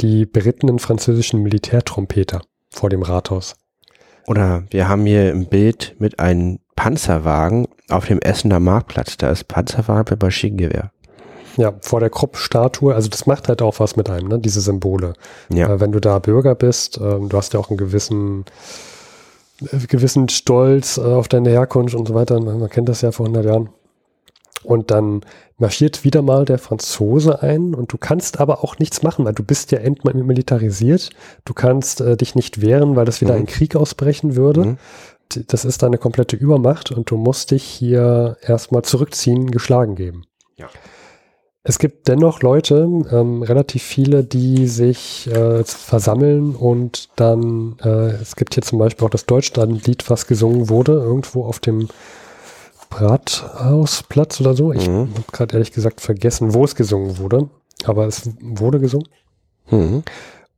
die 0.00 0.26
berittenen 0.26 0.78
französischen 0.78 1.42
Militärtrompeter 1.42 2.42
vor 2.70 2.90
dem 2.90 3.02
Rathaus. 3.02 3.54
Oder 4.26 4.64
wir 4.70 4.88
haben 4.88 5.06
hier 5.06 5.32
ein 5.32 5.46
Bild 5.46 5.96
mit 5.98 6.20
einem 6.20 6.58
Panzerwagen 6.76 7.66
auf 7.88 8.06
dem 8.06 8.20
Essener 8.20 8.60
Marktplatz. 8.60 9.16
Da 9.16 9.30
ist 9.30 9.48
Panzerwagen 9.48 10.06
mit 10.10 10.22
Maschinengewehr. 10.22 10.92
Ja, 11.56 11.74
vor 11.80 11.98
der 11.98 12.10
Krupp-Statue, 12.10 12.94
also 12.94 13.08
das 13.08 13.26
macht 13.26 13.48
halt 13.48 13.62
auch 13.62 13.80
was 13.80 13.96
mit 13.96 14.08
einem, 14.08 14.28
ne? 14.28 14.38
diese 14.38 14.60
Symbole. 14.60 15.14
Ja. 15.52 15.74
Äh, 15.74 15.80
wenn 15.80 15.90
du 15.90 15.98
da 15.98 16.20
Bürger 16.20 16.54
bist, 16.54 17.00
ähm, 17.02 17.28
du 17.28 17.36
hast 17.36 17.52
ja 17.52 17.58
auch 17.58 17.68
einen 17.68 17.78
gewissen, 17.78 18.44
äh, 19.62 19.78
gewissen 19.88 20.28
Stolz 20.28 20.98
äh, 20.98 21.00
auf 21.00 21.26
deine 21.26 21.50
Herkunft 21.50 21.96
und 21.96 22.06
so 22.06 22.14
weiter. 22.14 22.38
Man, 22.38 22.60
man 22.60 22.70
kennt 22.70 22.88
das 22.88 23.00
ja 23.00 23.10
vor 23.10 23.26
100 23.26 23.44
Jahren. 23.44 23.70
Und 24.64 24.90
dann 24.90 25.20
marschiert 25.56 26.04
wieder 26.04 26.22
mal 26.22 26.44
der 26.44 26.58
Franzose 26.58 27.42
ein 27.42 27.74
und 27.74 27.92
du 27.92 27.98
kannst 27.98 28.40
aber 28.40 28.64
auch 28.64 28.78
nichts 28.78 29.02
machen, 29.02 29.24
weil 29.24 29.34
du 29.34 29.42
bist 29.42 29.70
ja 29.72 29.78
entmilitarisiert. 29.78 31.10
Du 31.44 31.54
kannst 31.54 32.00
äh, 32.00 32.16
dich 32.16 32.34
nicht 32.34 32.60
wehren, 32.60 32.96
weil 32.96 33.04
das 33.04 33.20
wieder 33.20 33.34
Mhm. 33.34 33.40
ein 33.40 33.46
Krieg 33.46 33.76
ausbrechen 33.76 34.36
würde. 34.36 34.64
Mhm. 34.64 34.76
Das 35.48 35.64
ist 35.64 35.82
deine 35.82 35.98
komplette 35.98 36.36
Übermacht 36.36 36.90
und 36.90 37.10
du 37.10 37.16
musst 37.16 37.50
dich 37.50 37.62
hier 37.62 38.36
erstmal 38.42 38.82
zurückziehen, 38.82 39.50
geschlagen 39.50 39.94
geben. 39.94 40.24
Ja. 40.56 40.68
Es 41.64 41.78
gibt 41.78 42.08
dennoch 42.08 42.40
Leute, 42.40 42.88
ähm, 43.10 43.42
relativ 43.42 43.82
viele, 43.82 44.24
die 44.24 44.66
sich 44.68 45.28
äh, 45.30 45.62
versammeln 45.64 46.54
und 46.56 47.10
dann, 47.16 47.76
äh, 47.84 48.12
es 48.22 48.36
gibt 48.36 48.54
hier 48.54 48.62
zum 48.62 48.78
Beispiel 48.78 49.04
auch 49.06 49.10
das 49.10 49.26
Deutschlandlied, 49.26 50.08
was 50.08 50.26
gesungen 50.26 50.70
wurde, 50.70 50.92
irgendwo 50.92 51.44
auf 51.44 51.58
dem 51.58 51.88
Rathausplatz 52.90 54.40
oder 54.40 54.54
so. 54.54 54.72
Ich 54.72 54.88
Mhm. 54.88 55.10
habe 55.14 55.24
gerade 55.32 55.54
ehrlich 55.54 55.72
gesagt 55.72 56.00
vergessen, 56.00 56.54
wo 56.54 56.64
es 56.64 56.74
gesungen 56.74 57.18
wurde, 57.18 57.48
aber 57.84 58.06
es 58.06 58.30
wurde 58.40 58.80
gesungen. 58.80 59.08
Mhm. 59.70 60.02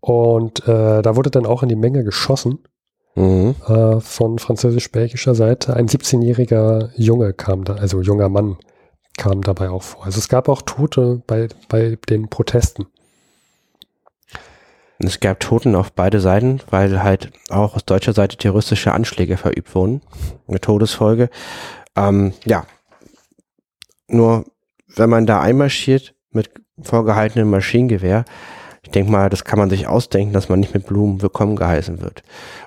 Und 0.01 0.61
äh, 0.67 1.03
da 1.03 1.17
wurde 1.17 1.31
dann 1.31 1.47
auch 1.47 1.63
in 1.63 1.69
die 1.69 1.77
Menge 1.77 2.05
geschossen 2.05 2.59
Mhm. 3.17 3.55
äh, 3.67 4.01
von 4.01 4.39
französisch-belgischer 4.39 5.35
Seite. 5.35 5.75
Ein 5.75 5.89
17-jähriger 5.89 6.91
Junge 6.97 7.33
kam 7.33 7.65
da, 7.65 7.75
also 7.75 8.01
junger 8.01 8.29
Mann 8.29 8.57
kam 9.19 9.43
dabei 9.43 9.69
auch 9.71 9.83
vor. 9.83 10.05
Also 10.07 10.19
es 10.19 10.29
gab 10.29 10.49
auch 10.49 10.63
Tote 10.63 11.21
bei, 11.27 11.49
bei 11.69 11.99
den 12.09 12.29
Protesten. 12.31 12.87
Es 15.03 15.19
gab 15.19 15.41
Toten 15.41 15.75
auf 15.75 15.93
beide 15.93 16.21
Seiten, 16.21 16.61
weil 16.71 17.03
halt 17.03 17.33
auch 17.49 17.75
aus 17.75 17.85
deutscher 17.87 18.13
Seite 18.13 18.37
terroristische 18.37 18.93
Anschläge 18.93 19.37
verübt 19.39 19.75
wurden. 19.75 20.03
Eine 20.47 20.61
Todesfolge. 20.61 21.31
Ähm, 21.97 22.33
ja. 22.45 22.67
Nur, 24.09 24.45
wenn 24.87 25.11
man 25.11 25.27
da 25.27 25.41
einmarschiert 25.41 26.15
mit 26.31 26.51
vorgehaltenem 26.81 27.51
Maschinengewehr, 27.51 28.25
ich 28.83 28.91
denke 28.91 29.13
mal, 29.13 29.29
das 29.29 29.45
kann 29.45 29.59
man 29.59 29.71
sich 29.71 29.87
ausdenken, 29.87 30.33
dass 30.33 30.49
man 30.49 30.59
nicht 30.61 30.75
mit 30.75 30.87
Blumen 30.87 31.23
willkommen 31.23 31.55
geheißen 31.55 32.01
wird. 32.01 32.23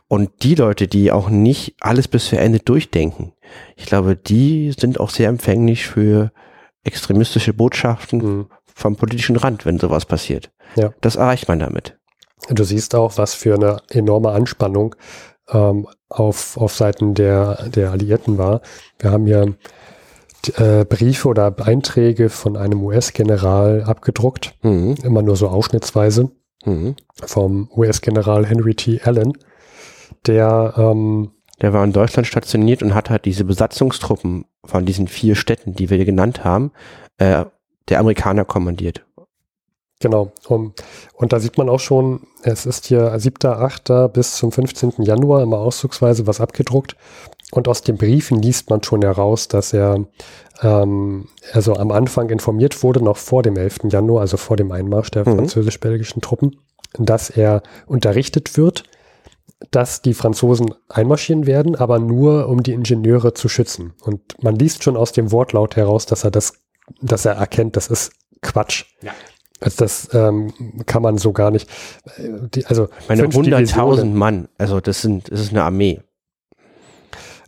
Und 0.07 0.29
die 0.43 0.55
Leute, 0.55 0.87
die 0.87 1.11
auch 1.11 1.29
nicht 1.29 1.75
alles 1.81 2.07
bis 2.07 2.27
zu 2.27 2.37
Ende 2.37 2.59
durchdenken, 2.59 3.33
ich 3.75 3.87
glaube, 3.87 4.15
die 4.15 4.73
sind 4.77 4.99
auch 4.99 5.09
sehr 5.09 5.29
empfänglich 5.29 5.85
für 5.87 6.31
extremistische 6.83 7.53
Botschaften 7.53 8.19
Mhm. 8.19 8.47
vom 8.65 8.95
politischen 8.95 9.35
Rand, 9.37 9.65
wenn 9.65 9.79
sowas 9.79 10.05
passiert. 10.05 10.51
Ja. 10.75 10.93
Das 11.01 11.15
erreicht 11.15 11.47
man 11.47 11.59
damit. 11.59 11.97
Du 12.49 12.63
siehst 12.63 12.93
auch, 12.95 13.17
was 13.17 13.33
für 13.33 13.55
eine 13.55 13.81
enorme 13.89 14.31
Anspannung 14.31 14.95
ähm, 15.51 15.87
auf, 16.09 16.57
auf 16.57 16.75
Seiten 16.75 17.13
der, 17.13 17.69
der 17.69 17.91
Alliierten 17.91 18.37
war. 18.37 18.61
Wir 18.99 19.11
haben 19.11 19.25
hier 19.25 19.55
äh, 20.57 20.85
Briefe 20.85 21.27
oder 21.27 21.53
Einträge 21.65 22.29
von 22.29 22.57
einem 22.57 22.83
US-General 22.83 23.83
abgedruckt, 23.83 24.55
Mhm. 24.61 24.95
immer 25.03 25.21
nur 25.21 25.35
so 25.35 25.47
ausschnittsweise. 25.47 26.31
Mhm. 26.65 26.95
vom 27.25 27.69
US-General 27.75 28.45
Henry 28.45 28.73
T. 28.73 29.01
Allen, 29.03 29.33
der 30.25 30.73
ähm, 30.77 31.31
Der 31.61 31.73
war 31.73 31.83
in 31.83 31.91
Deutschland 31.91 32.25
stationiert 32.25 32.81
und 32.81 32.93
hat 32.95 33.09
halt 33.09 33.25
diese 33.25 33.43
Besatzungstruppen 33.43 34.45
von 34.63 34.85
diesen 34.85 35.09
vier 35.09 35.35
Städten, 35.35 35.73
die 35.73 35.89
wir 35.89 35.97
hier 35.97 36.05
genannt 36.05 36.45
haben, 36.45 36.71
äh, 37.17 37.43
der 37.89 37.99
Amerikaner 37.99 38.45
kommandiert. 38.45 39.05
Genau, 40.03 40.31
um, 40.47 40.73
und 41.15 41.33
da 41.33 41.39
sieht 41.39 41.57
man 41.57 41.67
auch 41.69 41.79
schon, 41.79 42.27
es 42.43 42.67
ist 42.67 42.85
hier 42.85 43.17
7.8. 43.17 44.09
bis 44.09 44.35
zum 44.35 44.51
15. 44.51 44.93
Januar 44.99 45.41
immer 45.41 45.57
auszugsweise 45.57 46.27
was 46.27 46.39
abgedruckt. 46.39 46.95
Und 47.51 47.67
aus 47.67 47.81
den 47.81 47.97
Briefen 47.97 48.41
liest 48.41 48.69
man 48.69 48.83
schon 48.83 49.01
heraus, 49.01 49.47
dass 49.47 49.73
er 49.73 50.05
ähm, 50.61 51.27
also 51.53 51.75
am 51.75 51.91
Anfang 51.91 52.29
informiert 52.29 52.83
wurde, 52.83 53.03
noch 53.03 53.17
vor 53.17 53.41
dem 53.43 53.55
11. 53.57 53.91
Januar, 53.91 54.21
also 54.21 54.37
vor 54.37 54.57
dem 54.57 54.71
Einmarsch 54.71 55.11
der 55.11 55.27
Mhm. 55.27 55.35
französisch-belgischen 55.37 56.21
Truppen, 56.21 56.57
dass 56.99 57.29
er 57.29 57.61
unterrichtet 57.85 58.57
wird, 58.57 58.83
dass 59.71 60.01
die 60.01 60.13
Franzosen 60.13 60.73
einmarschieren 60.89 61.45
werden, 61.45 61.75
aber 61.75 61.99
nur 61.99 62.47
um 62.49 62.63
die 62.63 62.73
Ingenieure 62.73 63.33
zu 63.33 63.47
schützen. 63.49 63.93
Und 64.01 64.21
man 64.43 64.55
liest 64.55 64.83
schon 64.83 64.97
aus 64.97 65.11
dem 65.11 65.31
Wortlaut 65.31 65.75
heraus, 65.75 66.05
dass 66.05 66.23
er 66.23 66.31
das, 66.31 66.53
dass 67.01 67.25
er 67.25 67.33
erkennt, 67.33 67.75
das 67.77 67.87
ist 67.87 68.11
Quatsch. 68.41 68.85
Ja. 69.01 69.11
Also 69.63 69.77
das 69.77 70.09
ähm, 70.13 70.53
kann 70.85 71.01
man 71.01 71.17
so 71.17 71.31
gar 71.31 71.49
nicht. 71.51 71.69
äh, 72.17 72.47
Die, 72.53 72.65
also 72.65 72.89
Ich 72.99 73.09
meine, 73.09 73.23
fünf 73.23 73.35
100.000 73.35 73.43
Divisionen. 73.43 74.15
Mann, 74.15 74.47
also 74.57 74.79
das 74.79 75.01
sind, 75.01 75.31
das 75.31 75.39
ist 75.39 75.51
eine 75.51 75.63
Armee. 75.63 76.01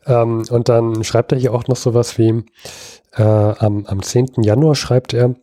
Ähm, 0.05 0.45
und 0.49 0.69
dann 0.69 1.03
schreibt 1.03 1.31
er 1.31 1.37
hier 1.37 1.53
auch 1.53 1.67
noch 1.67 1.75
sowas 1.75 2.17
wie, 2.17 2.43
äh, 3.13 3.21
am, 3.21 3.85
am 3.85 4.01
10. 4.01 4.43
Januar 4.43 4.75
schreibt 4.75 5.13
er, 5.13 5.35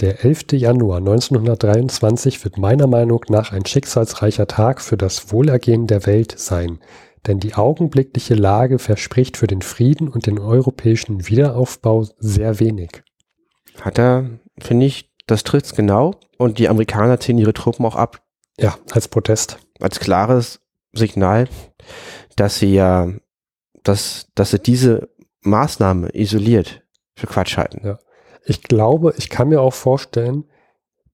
der 0.00 0.24
11. 0.24 0.52
Januar 0.52 0.98
1923 0.98 2.44
wird 2.44 2.56
meiner 2.56 2.86
Meinung 2.86 3.24
nach 3.28 3.52
ein 3.52 3.66
schicksalsreicher 3.66 4.46
Tag 4.46 4.80
für 4.80 4.96
das 4.96 5.32
Wohlergehen 5.32 5.86
der 5.86 6.06
Welt 6.06 6.38
sein. 6.38 6.78
Denn 7.26 7.40
die 7.40 7.54
augenblickliche 7.54 8.34
Lage 8.34 8.78
verspricht 8.78 9.36
für 9.36 9.48
den 9.48 9.60
Frieden 9.60 10.08
und 10.08 10.26
den 10.26 10.38
europäischen 10.38 11.28
Wiederaufbau 11.28 12.06
sehr 12.18 12.60
wenig. 12.60 13.02
Hat 13.80 13.98
er, 13.98 14.38
finde 14.60 14.86
ich, 14.86 15.07
das 15.28 15.44
trifft's 15.44 15.74
genau. 15.74 16.14
Und 16.38 16.58
die 16.58 16.68
Amerikaner 16.68 17.20
ziehen 17.20 17.38
ihre 17.38 17.54
Truppen 17.54 17.86
auch 17.86 17.94
ab. 17.94 18.22
Ja, 18.58 18.76
als 18.90 19.06
Protest. 19.06 19.58
Als 19.78 20.00
klares 20.00 20.60
Signal, 20.92 21.48
dass 22.34 22.58
sie 22.58 22.74
ja, 22.74 23.12
dass, 23.84 24.26
dass 24.34 24.50
sie 24.50 24.58
diese 24.58 25.10
Maßnahme 25.42 26.14
isoliert 26.14 26.82
für 27.14 27.26
Quatsch 27.26 27.56
halten. 27.56 27.86
Ja. 27.86 27.98
Ich 28.44 28.62
glaube, 28.62 29.14
ich 29.16 29.28
kann 29.28 29.50
mir 29.50 29.60
auch 29.60 29.74
vorstellen, 29.74 30.44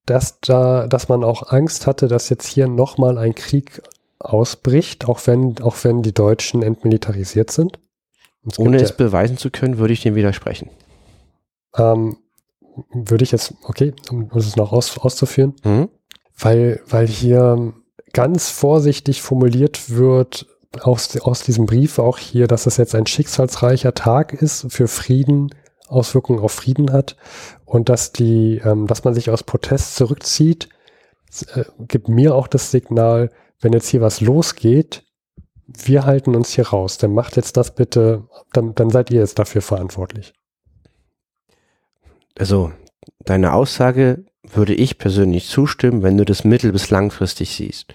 dass 0.07 0.41
da, 0.41 0.87
dass 0.87 1.09
man 1.09 1.25
auch 1.25 1.51
Angst 1.51 1.87
hatte, 1.87 2.09
dass 2.09 2.29
jetzt 2.29 2.47
hier 2.47 2.69
nochmal 2.69 3.19
ein 3.19 3.35
Krieg 3.35 3.83
ausbricht, 4.19 5.07
auch 5.09 5.27
wenn, 5.27 5.61
auch 5.61 5.77
wenn 5.83 6.03
die 6.03 6.15
Deutschen 6.15 6.63
entmilitarisiert 6.63 7.51
sind. 7.51 7.79
Es 8.47 8.59
Ohne 8.59 8.77
es 8.77 8.97
beweisen 8.97 9.39
zu 9.39 9.51
können, 9.51 9.79
würde 9.79 9.93
ich 9.93 10.03
dem 10.03 10.15
widersprechen. 10.15 10.71
ja, 11.77 11.93
ähm, 11.93 12.17
würde 12.93 13.25
ich 13.25 13.33
jetzt, 13.33 13.55
okay, 13.65 13.95
um, 14.11 14.25
um 14.25 14.39
es 14.39 14.57
noch 14.57 14.73
aus, 14.73 14.99
auszuführen, 14.99 15.55
Mhm. 15.65 15.89
weil, 16.39 16.81
weil 16.89 17.07
hier 17.07 17.73
ganz 18.13 18.51
vorsichtig 18.51 19.23
formuliert 19.23 19.91
wird, 19.91 20.47
aus, 20.81 21.17
aus 21.19 21.43
diesem 21.43 21.67
Brief 21.67 21.99
auch 21.99 22.19
hier, 22.19 22.47
dass 22.49 22.67
es 22.67 22.77
jetzt 22.77 22.95
ein 22.95 23.07
schicksalsreicher 23.07 23.95
Tag 23.95 24.33
ist 24.33 24.73
für 24.73 24.89
Frieden, 24.89 25.55
Auswirkungen 25.87 26.41
auf 26.41 26.53
Frieden 26.53 26.93
hat 26.93 27.17
und 27.65 27.89
dass 27.89 28.13
die, 28.13 28.61
ähm, 28.65 28.87
dass 28.87 29.05
man 29.05 29.15
sich 29.15 29.31
aus 29.31 29.43
Protest 29.43 29.97
zurückzieht, 29.97 30.69
äh, 31.55 31.65
gibt 31.79 32.09
mir 32.09 32.35
auch 32.35 32.49
das 32.49 32.71
Signal, 32.71 33.31
wenn 33.61 33.73
jetzt 33.73 33.89
hier 33.89 34.01
was 34.01 34.21
losgeht, 34.21 35.05
wir 35.67 36.05
halten 36.05 36.35
uns 36.35 36.51
hier 36.51 36.69
raus, 36.69 36.99
dann 36.99 37.13
macht 37.15 37.37
jetzt 37.37 37.57
das 37.57 37.75
bitte, 37.75 38.25
dann, 38.53 38.75
dann 38.75 38.91
seid 38.91 39.11
ihr 39.11 39.21
jetzt 39.21 39.39
dafür 39.39 39.63
verantwortlich. 39.63 40.35
Also, 42.39 42.73
deine 43.25 43.53
Aussage 43.53 44.25
würde 44.43 44.75
ich 44.75 44.99
persönlich 44.99 45.49
zustimmen, 45.49 46.03
wenn 46.03 46.19
du 46.19 46.25
das 46.25 46.45
mittel- 46.45 46.73
bis 46.73 46.91
langfristig 46.91 47.55
siehst. 47.55 47.95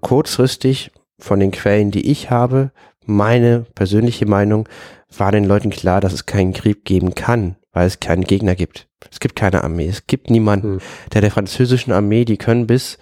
Kurzfristig 0.00 0.92
von 1.18 1.40
den 1.40 1.50
Quellen, 1.50 1.90
die 1.90 2.10
ich 2.10 2.30
habe, 2.30 2.72
meine 3.04 3.66
persönliche 3.74 4.26
Meinung, 4.26 4.68
war 5.16 5.32
den 5.32 5.44
Leuten 5.44 5.70
klar, 5.70 6.00
dass 6.00 6.12
es 6.12 6.26
keinen 6.26 6.52
Krieg 6.52 6.84
geben 6.84 7.14
kann, 7.14 7.56
weil 7.72 7.86
es 7.86 8.00
keinen 8.00 8.24
Gegner 8.24 8.54
gibt. 8.54 8.88
Es 9.10 9.20
gibt 9.20 9.36
keine 9.36 9.64
Armee. 9.64 9.88
Es 9.88 10.06
gibt 10.06 10.30
niemanden, 10.30 10.74
hm. 10.74 10.80
der 11.12 11.20
der 11.20 11.30
französischen 11.30 11.92
Armee, 11.92 12.24
die 12.24 12.36
können 12.36 12.66
bis 12.66 12.98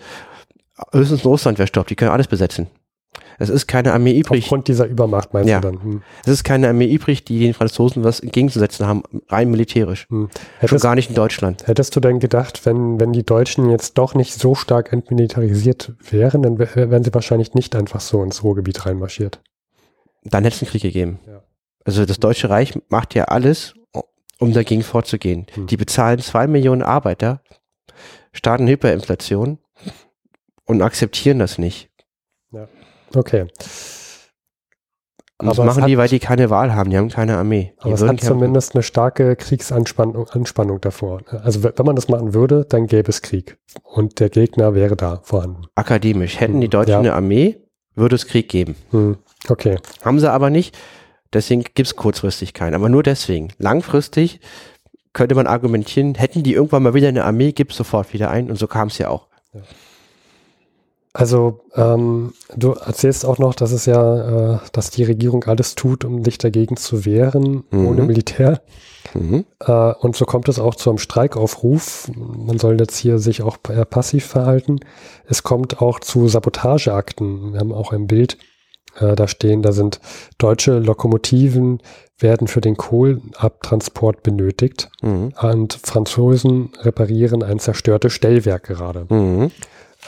höchstens 0.93 1.25
Russland 1.25 1.59
wäre 1.59 1.69
stoppt, 1.69 1.91
die 1.91 1.97
können 1.97 2.11
alles 2.11 2.29
besetzen. 2.29 2.69
Es 3.39 3.49
ist 3.49 3.67
keine 3.67 3.93
Armee 3.93 4.19
übrig. 4.19 4.45
Aufgrund 4.45 4.69
dieser 4.69 4.87
Übermacht 4.87 5.33
meinst 5.33 5.49
ja. 5.49 5.61
du 5.61 5.71
dann? 5.71 5.83
Hm. 5.83 6.03
Es 6.25 6.33
ist 6.33 6.45
keine 6.45 6.69
Armee 6.69 6.93
übrig, 6.93 7.25
die 7.25 7.39
den 7.41 7.55
Franzosen 7.55 8.05
was 8.05 8.21
entgegenzusetzen 8.21 8.87
haben, 8.87 9.03
rein 9.29 9.51
militärisch. 9.51 10.07
Hm. 10.09 10.29
Hättest, 10.59 10.71
Schon 10.83 10.89
gar 10.89 10.95
nicht 10.95 11.11
in 11.11 11.15
Deutschland. 11.15 11.67
Hättest 11.67 11.95
du 11.95 12.01
denn 12.01 12.19
gedacht, 12.19 12.65
wenn, 12.67 12.99
wenn 13.01 13.13
die 13.13 13.25
Deutschen 13.25 13.71
jetzt 13.71 13.99
doch 13.99 14.15
nicht 14.15 14.35
so 14.35 14.55
stark 14.55 14.93
entmilitarisiert 14.93 15.93
wären, 16.11 16.43
dann 16.43 16.59
wären 16.59 17.05
sie 17.05 17.15
wahrscheinlich 17.15 17.55
nicht 17.55 17.77
einfach 17.77 18.01
so 18.01 18.23
ins 18.23 18.43
Ruhrgebiet 18.43 18.87
reinmarschiert? 18.87 19.41
Dann 20.25 20.45
hätte 20.45 20.57
es 20.57 20.63
einen 20.63 20.71
Krieg 20.71 20.83
gegeben. 20.83 21.21
Ja. 21.27 21.43
Also 21.85 22.05
das 22.05 22.19
Deutsche 22.19 22.51
Reich 22.51 22.79
macht 22.89 23.15
ja 23.15 23.25
alles, 23.25 23.75
um 24.39 24.53
dagegen 24.53 24.83
vorzugehen. 24.83 25.47
Hm. 25.55 25.67
Die 25.67 25.77
bezahlen 25.77 26.19
zwei 26.21 26.47
Millionen 26.47 26.83
Arbeiter, 26.83 27.43
starten 28.33 28.69
Hyperinflation 28.69 29.59
und 30.65 30.83
akzeptieren 30.83 31.39
das 31.39 31.59
nicht. 31.59 31.91
Okay. 33.15 33.47
Und 35.41 35.47
das 35.47 35.59
machen 35.59 35.87
die, 35.87 35.97
weil 35.97 36.09
die 36.09 36.19
keine 36.19 36.51
Wahl 36.51 36.75
haben, 36.75 36.91
die 36.91 36.97
haben 36.97 37.11
keine 37.11 37.37
Armee. 37.37 37.73
Die 37.79 37.85
aber 37.85 37.95
es 37.95 38.03
hat 38.03 38.21
zumindest 38.21 38.75
eine 38.75 38.83
starke 38.83 39.37
Kriegsanspannung 39.37 40.29
Anspannung 40.31 40.81
davor. 40.81 41.21
Also 41.45 41.63
wenn 41.63 41.87
man 41.87 41.95
das 41.95 42.09
machen 42.09 42.35
würde, 42.35 42.65
dann 42.65 42.89
gäbe 42.89 43.09
es 43.09 43.23
Krieg. 43.23 43.57
Und 43.85 44.19
der 44.19 44.31
Gegner 44.31 44.75
wäre 44.75 44.97
da 44.97 45.21
vorhanden. 45.23 45.67
Akademisch. 45.77 46.41
Hätten 46.41 46.61
die 46.61 46.69
Deutschen 46.69 46.91
ja. 46.91 46.99
eine 46.99 47.13
Armee, 47.13 47.57
würde 47.95 48.17
es 48.17 48.27
Krieg 48.27 48.49
geben. 48.49 48.75
Hm. 48.91 49.17
Okay. 49.49 49.77
Haben 50.05 50.19
sie 50.19 50.31
aber 50.31 50.51
nicht. 50.51 50.77
Deswegen 51.33 51.63
gibt 51.63 51.87
es 51.87 51.95
kurzfristig 51.95 52.53
keinen. 52.53 52.75
Aber 52.75 52.89
nur 52.89 53.05
deswegen. 53.05 53.53
Langfristig 53.59 54.41
könnte 55.13 55.37
man 55.37 55.47
argumentieren, 55.47 56.17
hätten 56.17 56.43
die 56.43 56.55
irgendwann 56.55 56.83
mal 56.83 56.95
wieder 56.95 57.09
eine 57.09 57.25
Armee, 57.25 57.53
gibt 57.53 57.71
es 57.71 57.77
sofort 57.77 58.13
wieder 58.13 58.31
ein. 58.31 58.51
Und 58.51 58.57
so 58.57 58.67
kam 58.67 58.89
es 58.89 58.99
ja 58.99 59.09
auch. 59.09 59.29
Ja. 59.53 59.61
Also 61.19 61.63
ähm, 61.75 62.33
du 62.55 62.75
erzählst 62.75 63.27
auch 63.27 63.39
noch, 63.39 63.57
dass 63.57 63.73
es 63.73 63.87
ja, 63.87 64.55
äh, 64.55 64.59
dass 64.71 64.91
die 64.91 65.03
Regierung 65.03 65.43
alles 65.47 65.75
tut, 65.75 66.05
um 66.05 66.25
sich 66.25 66.39
dagegen 66.39 66.77
zu 66.77 67.05
wehren, 67.05 67.65
mhm. 67.73 67.89
ohne 67.89 68.05
Militär. 68.05 68.63
Mhm. 69.15 69.45
Äh, 69.59 69.73
und 69.95 70.15
so 70.15 70.27
kommt 70.27 70.49
es 70.49 70.61
auch 70.61 70.77
zu 70.77 70.91
einem 70.91 70.99
Streikaufruf. 70.99 72.09
Man 72.15 72.61
soll 72.61 72.79
jetzt 72.79 72.97
hier 72.97 73.19
sich 73.19 73.43
auch 73.43 73.57
passiv 73.61 74.27
verhalten. 74.27 74.79
Es 75.27 75.43
kommt 75.43 75.83
auch 75.83 75.99
zu 75.99 76.29
Sabotageakten. 76.29 77.53
Wir 77.53 77.59
haben 77.59 77.73
auch 77.73 77.93
ein 77.93 78.07
Bild 78.07 78.39
äh, 79.01 79.17
da 79.17 79.27
stehen, 79.27 79.61
da 79.63 79.73
sind 79.73 79.99
deutsche 80.39 80.79
Lokomotiven 80.79 81.81
werden 82.21 82.47
für 82.47 82.61
den 82.61 82.77
Kohlabtransport 82.77 84.23
benötigt 84.23 84.89
mhm. 85.03 85.33
und 85.41 85.81
Franzosen 85.83 86.71
reparieren 86.81 87.43
ein 87.43 87.59
zerstörtes 87.59 88.13
Stellwerk 88.13 88.65
gerade. 88.65 89.07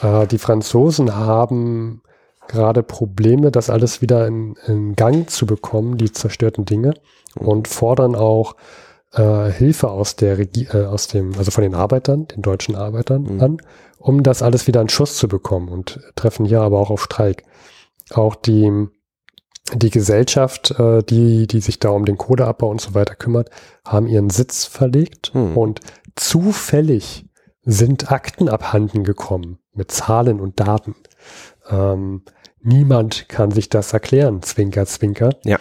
Mhm. 0.01 0.07
Äh, 0.07 0.27
die 0.27 0.37
Franzosen 0.37 1.15
haben 1.15 2.01
gerade 2.47 2.83
Probleme, 2.83 3.51
das 3.51 3.69
alles 3.69 4.01
wieder 4.01 4.27
in, 4.27 4.55
in, 4.67 4.95
Gang 4.95 5.29
zu 5.29 5.45
bekommen, 5.45 5.97
die 5.97 6.11
zerstörten 6.11 6.65
Dinge, 6.65 6.93
und 7.35 7.67
fordern 7.67 8.15
auch 8.15 8.55
äh, 9.13 9.49
Hilfe 9.51 9.89
aus 9.89 10.15
der 10.17 10.37
Regie 10.37 10.67
äh, 10.71 10.85
aus 10.85 11.07
dem, 11.07 11.33
also 11.37 11.51
von 11.51 11.63
den 11.63 11.75
Arbeitern, 11.75 12.27
den 12.27 12.41
deutschen 12.41 12.75
Arbeitern 12.75 13.23
mhm. 13.23 13.41
an, 13.41 13.57
um 13.97 14.23
das 14.23 14.41
alles 14.41 14.67
wieder 14.67 14.81
in 14.81 14.89
Schuss 14.89 15.17
zu 15.17 15.27
bekommen 15.27 15.69
und 15.69 15.99
treffen 16.15 16.45
hier 16.45 16.61
aber 16.61 16.79
auch 16.79 16.89
auf 16.89 17.03
Streik. 17.03 17.43
Auch 18.11 18.35
die, 18.35 18.87
die 19.73 19.89
Gesellschaft, 19.89 20.71
äh, 20.71 21.03
die, 21.03 21.47
die 21.47 21.61
sich 21.61 21.79
da 21.79 21.89
um 21.89 22.03
den 22.03 22.17
Kohleabbau 22.17 22.69
und 22.69 22.81
so 22.81 22.93
weiter 22.93 23.15
kümmert, 23.15 23.49
haben 23.85 24.07
ihren 24.07 24.29
Sitz 24.29 24.65
verlegt 24.65 25.33
mhm. 25.33 25.55
und 25.55 25.79
zufällig 26.15 27.25
sind 27.63 28.11
Akten 28.11 28.49
abhanden 28.49 29.03
gekommen 29.03 29.60
mit 29.73 29.91
Zahlen 29.91 30.39
und 30.39 30.59
Daten. 30.59 30.95
Ähm, 31.69 32.23
niemand 32.61 33.29
kann 33.29 33.51
sich 33.51 33.69
das 33.69 33.93
erklären, 33.93 34.41
Zwinker, 34.41 34.85
Zwinker. 34.85 35.31
Ja. 35.43 35.57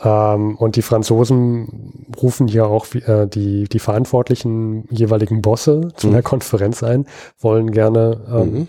Ähm, 0.00 0.56
und 0.56 0.76
die 0.76 0.82
Franzosen 0.82 2.06
rufen 2.20 2.46
hier 2.46 2.66
auch 2.66 2.86
äh, 2.94 3.26
die, 3.26 3.64
die 3.64 3.78
verantwortlichen 3.78 4.86
jeweiligen 4.90 5.42
Bosse 5.42 5.88
zu 5.96 6.06
mhm. 6.06 6.14
einer 6.14 6.22
Konferenz 6.22 6.82
ein, 6.82 7.06
wollen 7.38 7.72
gerne 7.72 8.24
ähm, 8.30 8.52
mhm. 8.52 8.68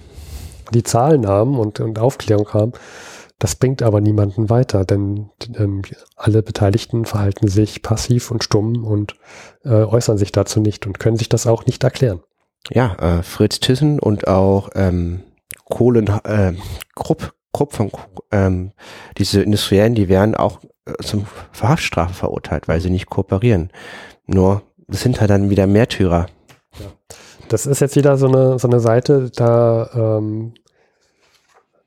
die 0.74 0.84
Zahlen 0.84 1.28
haben 1.28 1.60
und, 1.60 1.80
und 1.80 2.00
Aufklärung 2.00 2.50
haben. 2.54 2.72
Das 3.38 3.56
bringt 3.56 3.84
aber 3.84 4.02
niemanden 4.02 4.50
weiter, 4.50 4.84
denn 4.84 5.30
ähm, 5.56 5.84
alle 6.18 6.44
Beteiligten 6.44 7.06
verhalten 7.06 7.48
sich 7.48 7.82
passiv 7.84 8.32
und 8.32 8.44
stumm 8.44 8.84
und 8.84 9.16
äh, 9.64 9.70
äußern 9.70 10.18
sich 10.18 10.34
dazu 10.34 10.60
nicht 10.60 10.88
und 10.88 11.00
können 11.00 11.16
sich 11.16 11.30
das 11.30 11.48
auch 11.48 11.66
nicht 11.66 11.84
erklären 11.84 12.22
ja, 12.70 12.96
äh, 12.96 13.24
Fritz 13.24 13.60
Thyssen 13.60 14.00
und 14.00 14.28
auch 14.28 14.70
ähm, 14.76 15.24
Kohlen, 15.66 16.08
äh, 16.08 16.54
Krupp, 16.96 17.34
Krupp 17.54 17.74
von 17.74 17.92
ähm, 18.32 18.72
diese 19.18 19.42
Industriellen, 19.42 19.96
die 19.96 20.10
werden 20.10 20.36
auch 20.36 20.60
äh, 20.86 20.94
zum 21.04 21.26
Verhaftsstrafe 21.52 22.14
verurteilt, 22.14 22.68
weil 22.68 22.82
sie 22.82 22.90
nicht 22.90 23.08
kooperieren. 23.08 23.72
Nur 24.26 24.64
das 24.88 25.02
sind 25.02 25.20
halt 25.20 25.30
dann 25.30 25.50
wieder 25.50 25.68
Märtyrer. 25.68 26.28
Ja. 26.80 26.86
Das 27.48 27.66
ist 27.66 27.82
jetzt 27.82 27.96
wieder 27.96 28.18
so 28.18 28.28
eine 28.28 28.60
so 28.60 28.68
eine 28.68 28.80
Seite, 28.80 29.32
da 29.36 29.90
ähm, 29.94 30.54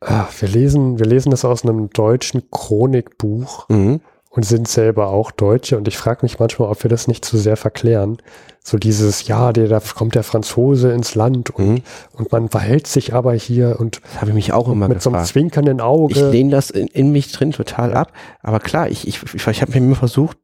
ah, 0.00 0.26
wir 0.38 0.48
lesen 0.48 0.98
wir 0.98 1.06
lesen 1.06 1.30
das 1.30 1.44
aus 1.44 1.64
einem 1.64 1.90
deutschen 1.90 2.50
Chronikbuch. 2.50 3.68
Mhm 3.68 4.00
und 4.34 4.44
sind 4.44 4.66
selber 4.66 5.08
auch 5.08 5.30
Deutsche. 5.30 5.76
Und 5.76 5.86
ich 5.88 5.98
frage 5.98 6.20
mich 6.22 6.38
manchmal, 6.38 6.70
ob 6.70 6.82
wir 6.82 6.88
das 6.88 7.06
nicht 7.06 7.24
zu 7.24 7.36
sehr 7.36 7.58
verklären. 7.58 8.16
So 8.64 8.78
dieses, 8.78 9.26
ja, 9.26 9.52
der, 9.52 9.68
da 9.68 9.80
kommt 9.80 10.14
der 10.14 10.22
Franzose 10.22 10.92
ins 10.92 11.14
Land 11.14 11.50
und, 11.50 11.68
mhm. 11.68 11.82
und 12.14 12.32
man 12.32 12.48
verhält 12.48 12.86
sich 12.86 13.12
aber 13.12 13.34
hier 13.34 13.76
und 13.78 14.00
habe 14.16 14.30
ich 14.30 14.34
mich 14.34 14.52
auch 14.52 14.68
immer 14.68 14.88
mit 14.88 14.98
gefragt. 14.98 15.02
so 15.02 15.10
einem 15.10 15.26
zwinkernden 15.26 15.80
Auge. 15.80 16.14
Ich 16.14 16.32
lehne 16.32 16.50
das 16.50 16.70
in, 16.70 16.86
in, 16.86 17.12
mich 17.12 17.30
drin 17.32 17.52
total 17.52 17.92
ab. 17.92 18.12
Aber 18.42 18.58
klar, 18.58 18.88
ich, 18.88 19.06
ich, 19.06 19.22
ich, 19.34 19.46
ich 19.46 19.60
habe 19.60 19.72
mir 19.72 19.78
immer 19.78 19.96
versucht, 19.96 20.38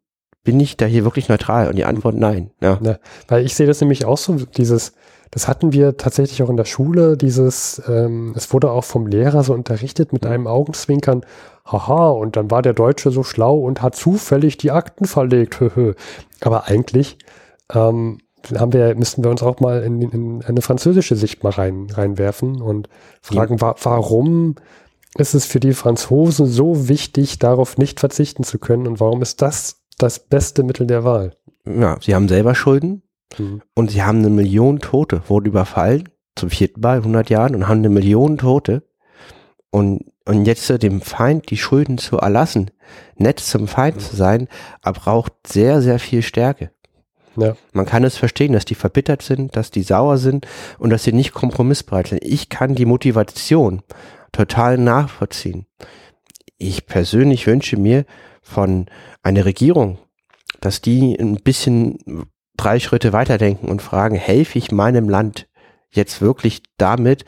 bin 0.44 0.60
ich 0.60 0.76
da 0.76 0.84
hier 0.84 1.04
wirklich 1.04 1.28
neutral? 1.30 1.68
Und 1.68 1.76
die 1.76 1.84
Antwort 1.84 2.14
nein. 2.14 2.50
Ja. 2.60 2.78
ja 2.82 2.98
weil 3.26 3.44
ich 3.44 3.54
sehe 3.54 3.66
das 3.66 3.80
nämlich 3.80 4.04
auch 4.04 4.18
so, 4.18 4.34
dieses, 4.34 4.92
das 5.30 5.48
hatten 5.48 5.72
wir 5.72 5.96
tatsächlich 5.96 6.42
auch 6.42 6.50
in 6.50 6.56
der 6.56 6.64
Schule, 6.64 7.16
dieses, 7.16 7.82
ähm, 7.88 8.34
es 8.36 8.52
wurde 8.52 8.70
auch 8.70 8.84
vom 8.84 9.06
Lehrer 9.06 9.42
so 9.42 9.54
unterrichtet 9.54 10.12
mit 10.12 10.26
einem 10.26 10.46
Augenzwinkern, 10.46 11.24
haha, 11.70 12.10
und 12.10 12.36
dann 12.36 12.50
war 12.50 12.62
der 12.62 12.72
Deutsche 12.72 13.10
so 13.10 13.22
schlau 13.22 13.58
und 13.58 13.82
hat 13.82 13.94
zufällig 13.94 14.56
die 14.56 14.70
Akten 14.70 15.04
verlegt. 15.04 15.62
Aber 16.40 16.66
eigentlich 16.66 17.18
ähm, 17.72 18.18
haben 18.56 18.72
wir, 18.72 18.94
müssten 18.94 19.22
wir 19.24 19.30
uns 19.30 19.42
auch 19.42 19.60
mal 19.60 19.82
in, 19.82 20.02
in 20.02 20.42
eine 20.44 20.62
französische 20.62 21.16
Sicht 21.16 21.42
mal 21.42 21.50
rein, 21.50 21.88
reinwerfen 21.90 22.60
und 22.60 22.88
fragen, 23.20 23.60
wa 23.60 23.74
warum 23.82 24.54
ist 25.16 25.34
es 25.34 25.46
für 25.46 25.60
die 25.60 25.72
Franzosen 25.72 26.46
so 26.46 26.88
wichtig, 26.88 27.38
darauf 27.38 27.78
nicht 27.78 28.00
verzichten 28.00 28.44
zu 28.44 28.58
können 28.58 28.86
und 28.86 29.00
warum 29.00 29.22
ist 29.22 29.42
das 29.42 29.82
das 29.98 30.18
beste 30.20 30.62
Mittel 30.62 30.86
der 30.86 31.04
Wahl? 31.04 31.34
Ja, 31.66 31.98
sie 32.00 32.14
haben 32.14 32.28
selber 32.28 32.54
Schulden 32.54 33.02
mhm. 33.36 33.62
und 33.74 33.90
sie 33.90 34.02
haben 34.02 34.18
eine 34.18 34.30
Million 34.30 34.78
Tote, 34.78 35.22
wurden 35.28 35.46
überfallen 35.46 36.08
zum 36.36 36.50
vierten 36.50 36.80
Mal 36.80 36.98
in 36.98 37.02
100 37.02 37.30
Jahren 37.30 37.54
und 37.54 37.68
haben 37.68 37.78
eine 37.78 37.88
Million 37.88 38.38
Tote 38.38 38.84
und 39.70 40.04
und 40.28 40.44
jetzt 40.44 40.68
dem 40.82 41.00
Feind 41.00 41.48
die 41.48 41.56
Schulden 41.56 41.96
zu 41.96 42.18
erlassen, 42.18 42.70
nett 43.16 43.40
zum 43.40 43.66
Feind 43.66 44.02
zu 44.02 44.14
sein, 44.14 44.46
braucht 44.82 45.32
sehr, 45.46 45.80
sehr 45.80 45.98
viel 45.98 46.20
Stärke. 46.20 46.70
Ja. 47.36 47.56
Man 47.72 47.86
kann 47.86 48.04
es 48.04 48.18
verstehen, 48.18 48.52
dass 48.52 48.66
die 48.66 48.74
verbittert 48.74 49.22
sind, 49.22 49.56
dass 49.56 49.70
die 49.70 49.82
sauer 49.82 50.18
sind 50.18 50.46
und 50.78 50.90
dass 50.90 51.04
sie 51.04 51.14
nicht 51.14 51.32
kompromissbereit 51.32 52.08
sind. 52.08 52.22
Ich 52.22 52.50
kann 52.50 52.74
die 52.74 52.84
Motivation 52.84 53.82
total 54.30 54.76
nachvollziehen. 54.76 55.64
Ich 56.58 56.84
persönlich 56.84 57.46
wünsche 57.46 57.78
mir 57.78 58.04
von 58.42 58.84
einer 59.22 59.46
Regierung, 59.46 59.96
dass 60.60 60.82
die 60.82 61.16
ein 61.18 61.36
bisschen 61.36 62.26
drei 62.58 62.80
Schritte 62.80 63.14
weiterdenken 63.14 63.68
und 63.68 63.80
fragen, 63.80 64.16
helfe 64.16 64.58
ich 64.58 64.72
meinem 64.72 65.08
Land 65.08 65.47
jetzt 65.90 66.20
wirklich 66.20 66.62
damit, 66.76 67.24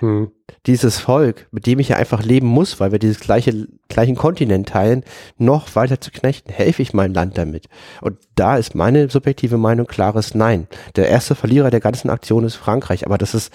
hm. 0.00 0.30
dieses 0.66 0.98
Volk, 0.98 1.48
mit 1.50 1.66
dem 1.66 1.78
ich 1.78 1.88
ja 1.88 1.96
einfach 1.96 2.22
leben 2.22 2.46
muss, 2.46 2.80
weil 2.80 2.92
wir 2.92 2.98
dieses 2.98 3.20
gleiche, 3.20 3.68
gleichen 3.88 4.16
Kontinent 4.16 4.68
teilen, 4.68 5.04
noch 5.36 5.74
weiter 5.74 6.00
zu 6.00 6.10
knechten? 6.10 6.52
Helfe 6.52 6.82
ich 6.82 6.94
mein 6.94 7.14
Land 7.14 7.38
damit? 7.38 7.66
Und 8.00 8.18
da 8.34 8.56
ist 8.56 8.74
meine 8.74 9.08
subjektive 9.08 9.58
Meinung 9.58 9.86
klares 9.86 10.34
Nein. 10.34 10.68
Der 10.96 11.08
erste 11.08 11.34
Verlierer 11.34 11.70
der 11.70 11.80
ganzen 11.80 12.10
Aktion 12.10 12.44
ist 12.44 12.54
Frankreich, 12.54 13.06
aber 13.06 13.18
das 13.18 13.34
ist, 13.34 13.52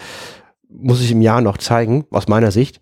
muss 0.70 1.02
ich 1.02 1.12
im 1.12 1.22
Jahr 1.22 1.42
noch 1.42 1.58
zeigen, 1.58 2.06
aus 2.12 2.28
meiner 2.28 2.52
Sicht. 2.52 2.80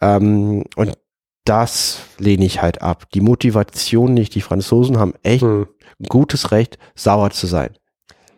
Ähm, 0.00 0.64
und 0.76 0.96
das 1.44 2.00
lehne 2.18 2.44
ich 2.44 2.62
halt 2.62 2.82
ab. 2.82 3.10
Die 3.14 3.20
Motivation 3.20 4.14
nicht. 4.14 4.34
Die 4.34 4.40
Franzosen 4.40 4.98
haben 4.98 5.14
echt 5.22 5.42
hm. 5.42 5.66
gutes 6.08 6.52
Recht, 6.52 6.78
sauer 6.94 7.30
zu 7.30 7.46
sein. 7.46 7.70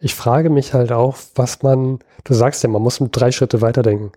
Ich 0.03 0.17
frage 0.17 0.51
mich 0.51 0.75
halt 0.75 0.91
auch, 0.91 1.17
was 1.37 1.63
man, 1.63 2.01
du 2.25 2.35
sagst 2.35 2.65
ja, 2.65 2.69
man 2.69 2.83
muss 2.83 2.99
drei 3.13 3.31
Schritte 3.31 3.61
weiterdenken. 3.61 4.11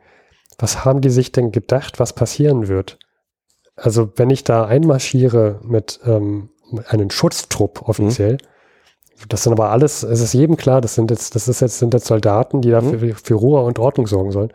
Was 0.57 0.83
haben 0.83 1.01
die 1.01 1.11
sich 1.11 1.31
denn 1.31 1.51
gedacht, 1.51 1.99
was 1.99 2.13
passieren 2.13 2.67
wird? 2.67 2.97
Also 3.75 4.11
wenn 4.15 4.31
ich 4.31 4.43
da 4.43 4.65
einmarschiere 4.65 5.59
mit 5.63 5.99
ähm, 6.05 6.49
einem 6.87 7.11
Schutztrupp 7.11 7.87
offiziell, 7.87 8.33
mhm. 8.33 9.27
das 9.29 9.43
sind 9.43 9.53
aber 9.53 9.69
alles, 9.69 10.01
es 10.01 10.21
ist 10.21 10.33
jedem 10.33 10.57
klar, 10.57 10.81
das 10.81 10.95
sind 10.95 11.11
jetzt, 11.11 11.35
das 11.35 11.47
ist 11.47 11.59
jetzt, 11.59 11.77
sind 11.77 11.93
jetzt 11.93 12.07
Soldaten, 12.07 12.61
die 12.61 12.71
dafür 12.71 12.97
mhm. 12.97 13.15
für 13.15 13.35
Ruhe 13.35 13.61
und 13.61 13.77
Ordnung 13.77 14.07
sorgen 14.07 14.31
sollen. 14.31 14.53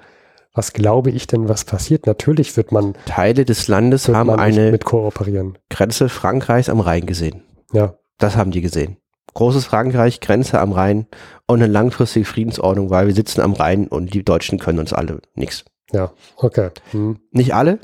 Was 0.53 0.73
glaube 0.73 1.11
ich 1.11 1.29
denn, 1.29 1.49
was 1.49 1.64
passiert? 1.64 2.07
Natürlich 2.07 2.57
wird 2.57 2.73
man 2.73 2.95
Teile 3.07 3.45
des 3.45 3.69
Landes 3.69 4.09
haben 4.09 4.31
eine 4.31 4.73
mit 4.73 4.85
kooperieren. 4.85 5.59
Grenze 5.69 6.09
Frankreichs 6.09 6.69
am 6.69 6.81
Rhein 6.81 7.07
gesehen. 7.07 7.45
Ja. 7.73 7.95
Das 8.19 8.35
haben 8.37 8.51
die 8.51 8.62
gesehen. 8.62 8.97
Großes 9.35 9.64
Frankreich, 9.64 10.21
Grenze 10.21 10.61
am 10.61 10.73
Rhein 10.73 11.07
und 11.47 11.62
eine 11.62 11.73
langfristige 11.73 12.27
Friedensordnung, 12.27 12.90
weil 12.90 13.07
wir 13.07 13.14
sitzen 13.14 13.40
am 13.40 13.53
Rhein 13.53 13.87
und 13.87 14.12
die 14.14 14.25
Deutschen 14.25 14.59
können 14.59 14.79
uns 14.79 14.93
alle 14.93 15.21
nichts. 15.35 15.64
Ja, 15.93 16.12
okay. 16.37 16.71
Hm. 16.93 17.19
Nicht 17.31 17.55
alle. 17.55 17.79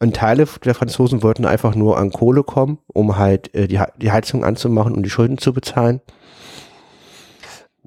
Und 0.00 0.16
Teile 0.16 0.46
der 0.64 0.74
Franzosen 0.74 1.22
wollten 1.22 1.46
einfach 1.46 1.76
nur 1.76 1.96
an 1.98 2.10
Kohle 2.10 2.42
kommen, 2.42 2.78
um 2.88 3.16
halt 3.18 3.54
äh, 3.54 3.68
die, 3.68 3.80
die 3.98 4.10
Heizung 4.10 4.44
anzumachen 4.44 4.94
und 4.94 5.04
die 5.04 5.10
Schulden 5.10 5.38
zu 5.38 5.52
bezahlen. 5.52 6.00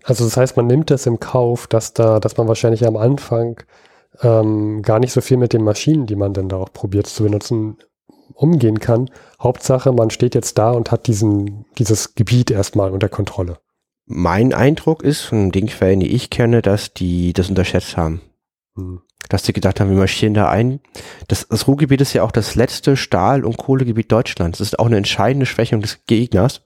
Also 0.03 0.23
das 0.23 0.37
heißt, 0.37 0.55
man 0.55 0.67
nimmt 0.67 0.91
das 0.91 1.07
im 1.07 1.19
Kauf, 1.19 1.67
dass 1.67 1.93
da, 1.93 2.19
dass 2.19 2.37
man 2.37 2.47
wahrscheinlich 2.47 2.85
am 2.85 2.95
Anfang 2.95 3.61
ähm, 4.21 4.81
gar 4.81 4.99
nicht 4.99 5.11
so 5.11 5.19
viel 5.19 5.37
mit 5.37 5.51
den 5.51 5.63
Maschinen, 5.63 6.05
die 6.05 6.15
man 6.15 6.33
denn 6.33 6.47
da 6.47 6.57
auch 6.57 6.71
probiert 6.71 7.07
zu 7.07 7.23
benutzen, 7.23 7.77
umgehen 8.33 8.79
kann. 8.79 9.09
Hauptsache, 9.41 9.91
man 9.91 10.09
steht 10.09 10.35
jetzt 10.35 10.57
da 10.57 10.71
und 10.71 10.91
hat 10.91 11.07
diesen, 11.07 11.65
dieses 11.77 12.15
Gebiet 12.15 12.51
erstmal 12.51 12.91
unter 12.91 13.09
Kontrolle. 13.09 13.59
Mein 14.05 14.53
Eindruck 14.53 15.03
ist, 15.03 15.21
von 15.21 15.51
den 15.51 15.67
Quellen, 15.67 15.99
die 15.99 16.13
ich 16.13 16.29
kenne, 16.29 16.61
dass 16.61 16.93
die 16.93 17.33
das 17.33 17.49
unterschätzt 17.49 17.97
haben. 17.97 18.21
Hm. 18.75 19.01
Dass 19.29 19.41
die 19.41 19.53
gedacht 19.53 19.79
haben, 19.79 19.89
wir 19.89 19.97
marschieren 19.97 20.35
da 20.35 20.49
ein. 20.49 20.79
Das, 21.27 21.47
das 21.47 21.67
Ruhrgebiet 21.67 22.01
ist 22.01 22.13
ja 22.13 22.21
auch 22.23 22.31
das 22.31 22.53
letzte 22.53 22.95
Stahl- 22.95 23.43
und 23.43 23.57
Kohlegebiet 23.57 24.11
Deutschlands. 24.11 24.59
Das 24.59 24.67
ist 24.67 24.79
auch 24.79 24.85
eine 24.85 24.97
entscheidende 24.97 25.47
Schwächung 25.47 25.81
des 25.81 26.05
Gegners, 26.05 26.61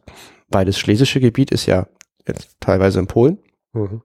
weil 0.50 0.66
das 0.66 0.78
schlesische 0.78 1.22
Gebiet 1.22 1.52
ist 1.52 1.66
ja 1.68 1.88
jetzt 2.28 2.58
teilweise 2.60 3.00
in 3.00 3.08
Polen. 3.08 3.40
Mhm. 3.72 4.02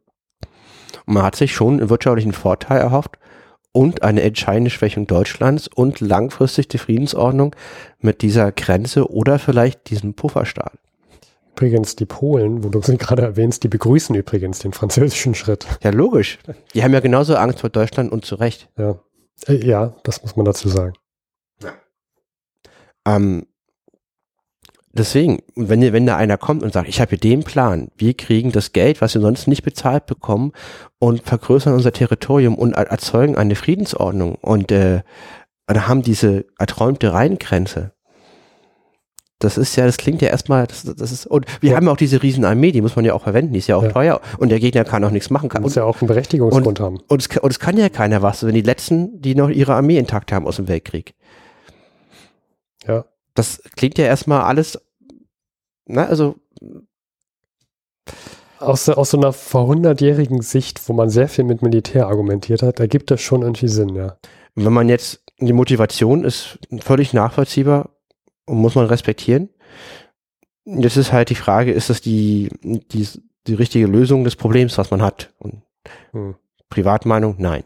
Und 1.06 1.14
man 1.14 1.24
hat 1.24 1.34
sich 1.34 1.52
schon 1.52 1.80
einen 1.80 1.90
wirtschaftlichen 1.90 2.32
Vorteil 2.32 2.80
erhofft 2.80 3.18
und 3.74 4.04
eine 4.04 4.22
entscheidende 4.22 4.70
Schwächung 4.70 5.06
Deutschlands 5.06 5.68
und 5.68 6.00
langfristig 6.00 6.68
die 6.68 6.78
Friedensordnung 6.78 7.56
mit 7.98 8.22
dieser 8.22 8.52
Grenze 8.52 9.10
oder 9.10 9.40
vielleicht 9.40 9.90
diesem 9.90 10.14
Pufferstaat. 10.14 10.78
Übrigens, 11.56 11.96
die 11.96 12.06
Polen, 12.06 12.62
wo 12.62 12.68
du 12.68 12.80
sie 12.82 12.96
gerade 12.96 13.22
erwähnst, 13.22 13.64
die 13.64 13.68
begrüßen 13.68 14.14
übrigens 14.14 14.60
den 14.60 14.72
französischen 14.72 15.34
Schritt. 15.34 15.66
Ja, 15.82 15.90
logisch. 15.90 16.38
Die 16.72 16.84
haben 16.84 16.92
ja 16.92 17.00
genauso 17.00 17.34
Angst 17.34 17.60
vor 17.60 17.70
Deutschland 17.70 18.12
und 18.12 18.24
zu 18.24 18.36
Recht. 18.36 18.68
Ja, 18.78 18.98
äh, 19.48 19.64
ja 19.64 19.96
das 20.04 20.22
muss 20.22 20.36
man 20.36 20.46
dazu 20.46 20.68
sagen. 20.68 20.94
Ja. 21.62 21.72
Ähm, 23.06 23.46
deswegen, 24.94 25.40
wenn, 25.56 25.80
wenn 25.92 26.06
da 26.06 26.16
einer 26.16 26.38
kommt 26.38 26.62
und 26.62 26.72
sagt, 26.72 26.88
ich 26.88 27.00
habe 27.00 27.10
hier 27.10 27.18
den 27.18 27.42
Plan, 27.42 27.88
wir 27.96 28.14
kriegen 28.14 28.52
das 28.52 28.72
Geld, 28.72 29.00
was 29.00 29.14
wir 29.14 29.20
sonst 29.20 29.46
nicht 29.46 29.62
bezahlt 29.62 30.06
bekommen 30.06 30.52
und 30.98 31.22
vergrößern 31.22 31.74
unser 31.74 31.92
Territorium 31.92 32.56
und 32.56 32.72
erzeugen 32.72 33.36
eine 33.36 33.54
Friedensordnung 33.54 34.36
und 34.36 34.72
äh, 34.72 35.02
haben 35.68 36.02
diese 36.02 36.46
erträumte 36.58 37.12
Rheingrenze. 37.12 37.92
Das 39.40 39.58
ist 39.58 39.76
ja, 39.76 39.84
das 39.84 39.98
klingt 39.98 40.22
ja 40.22 40.28
erstmal, 40.28 40.66
das, 40.66 40.84
das 40.84 41.12
ist, 41.12 41.26
und 41.26 41.44
wir 41.60 41.72
ja. 41.72 41.76
haben 41.76 41.88
auch 41.88 41.96
diese 41.96 42.22
Riesenarmee, 42.22 42.72
die 42.72 42.80
muss 42.80 42.96
man 42.96 43.04
ja 43.04 43.12
auch 43.12 43.22
verwenden, 43.22 43.52
die 43.52 43.58
ist 43.58 43.66
ja 43.66 43.76
auch 43.76 43.82
ja. 43.82 43.90
teuer 43.90 44.20
und 44.38 44.48
der 44.48 44.60
Gegner 44.60 44.84
kann 44.84 45.04
auch 45.04 45.10
nichts 45.10 45.28
machen. 45.28 45.48
Kann. 45.48 45.62
Muss 45.62 45.74
ja 45.74 45.84
auch 45.84 46.00
einen 46.00 46.08
Berechtigungsgrund 46.08 46.66
und, 46.66 46.80
haben. 46.80 47.00
Und 47.08 47.20
es, 47.20 47.36
und 47.36 47.50
es 47.50 47.58
kann 47.58 47.76
ja 47.76 47.88
keiner 47.88 48.22
was, 48.22 48.46
wenn 48.46 48.54
die 48.54 48.62
Letzten, 48.62 49.20
die 49.20 49.34
noch 49.34 49.50
ihre 49.50 49.74
Armee 49.74 49.98
intakt 49.98 50.32
haben 50.32 50.46
aus 50.46 50.56
dem 50.56 50.68
Weltkrieg. 50.68 51.14
Ja 52.86 53.04
das 53.34 53.60
klingt 53.76 53.98
ja 53.98 54.06
erstmal 54.06 54.42
alles, 54.42 54.80
na, 55.86 56.06
also. 56.06 56.36
Aus, 58.58 58.88
aus 58.88 59.10
so 59.10 59.18
einer 59.18 59.32
vor 59.32 59.66
hundertjährigen 59.66 60.40
Sicht, 60.40 60.88
wo 60.88 60.94
man 60.94 61.10
sehr 61.10 61.28
viel 61.28 61.44
mit 61.44 61.60
Militär 61.60 62.06
argumentiert 62.06 62.62
hat, 62.62 62.80
ergibt 62.80 63.10
das 63.10 63.20
schon 63.20 63.42
irgendwie 63.42 63.68
Sinn, 63.68 63.94
ja. 63.94 64.16
Wenn 64.54 64.72
man 64.72 64.88
jetzt, 64.88 65.22
die 65.38 65.52
Motivation 65.52 66.24
ist 66.24 66.58
völlig 66.80 67.12
nachvollziehbar 67.12 67.90
und 68.46 68.56
muss 68.58 68.74
man 68.74 68.86
respektieren. 68.86 69.50
Jetzt 70.64 70.96
ist 70.96 71.12
halt 71.12 71.28
die 71.28 71.34
Frage, 71.34 71.72
ist 71.72 71.90
das 71.90 72.00
die, 72.00 72.48
die, 72.62 73.06
die 73.46 73.54
richtige 73.54 73.86
Lösung 73.86 74.24
des 74.24 74.36
Problems, 74.36 74.78
was 74.78 74.90
man 74.90 75.02
hat? 75.02 75.34
Und 75.38 75.60
hm. 76.12 76.36
Privatmeinung, 76.70 77.34
nein. 77.38 77.64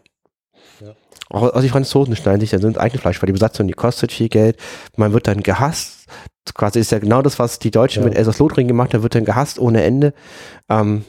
Auch, 1.31 1.54
auch 1.54 1.61
die 1.61 1.68
Franzosen 1.68 2.16
schneiden 2.16 2.40
sich 2.40 2.50
dann 2.50 2.62
ins 2.62 2.78
eigene 2.78 3.00
Fleisch, 3.00 3.20
weil 3.20 3.26
die 3.26 3.33
Besatzung, 3.33 3.66
die 3.68 3.74
kostet 3.74 4.12
viel 4.12 4.28
Geld. 4.28 4.59
Man 4.96 5.12
wird 5.12 5.26
dann 5.26 5.42
gehasst. 5.42 5.98
Quasi 6.55 6.79
ist 6.79 6.93
ja 6.93 6.99
genau 6.99 7.23
das, 7.23 7.39
was 7.39 7.59
die 7.59 7.71
Deutschen 7.71 8.03
ja. 8.03 8.09
mit 8.09 8.19
Elsass-Lothringen 8.19 8.69
gemacht 8.69 8.95
haben, 8.95 9.03
wird 9.03 9.15
dann 9.15 9.25
gehasst 9.25 9.59
ohne 9.59 9.83
Ende. 9.83 10.13
Ähm, 10.69 11.05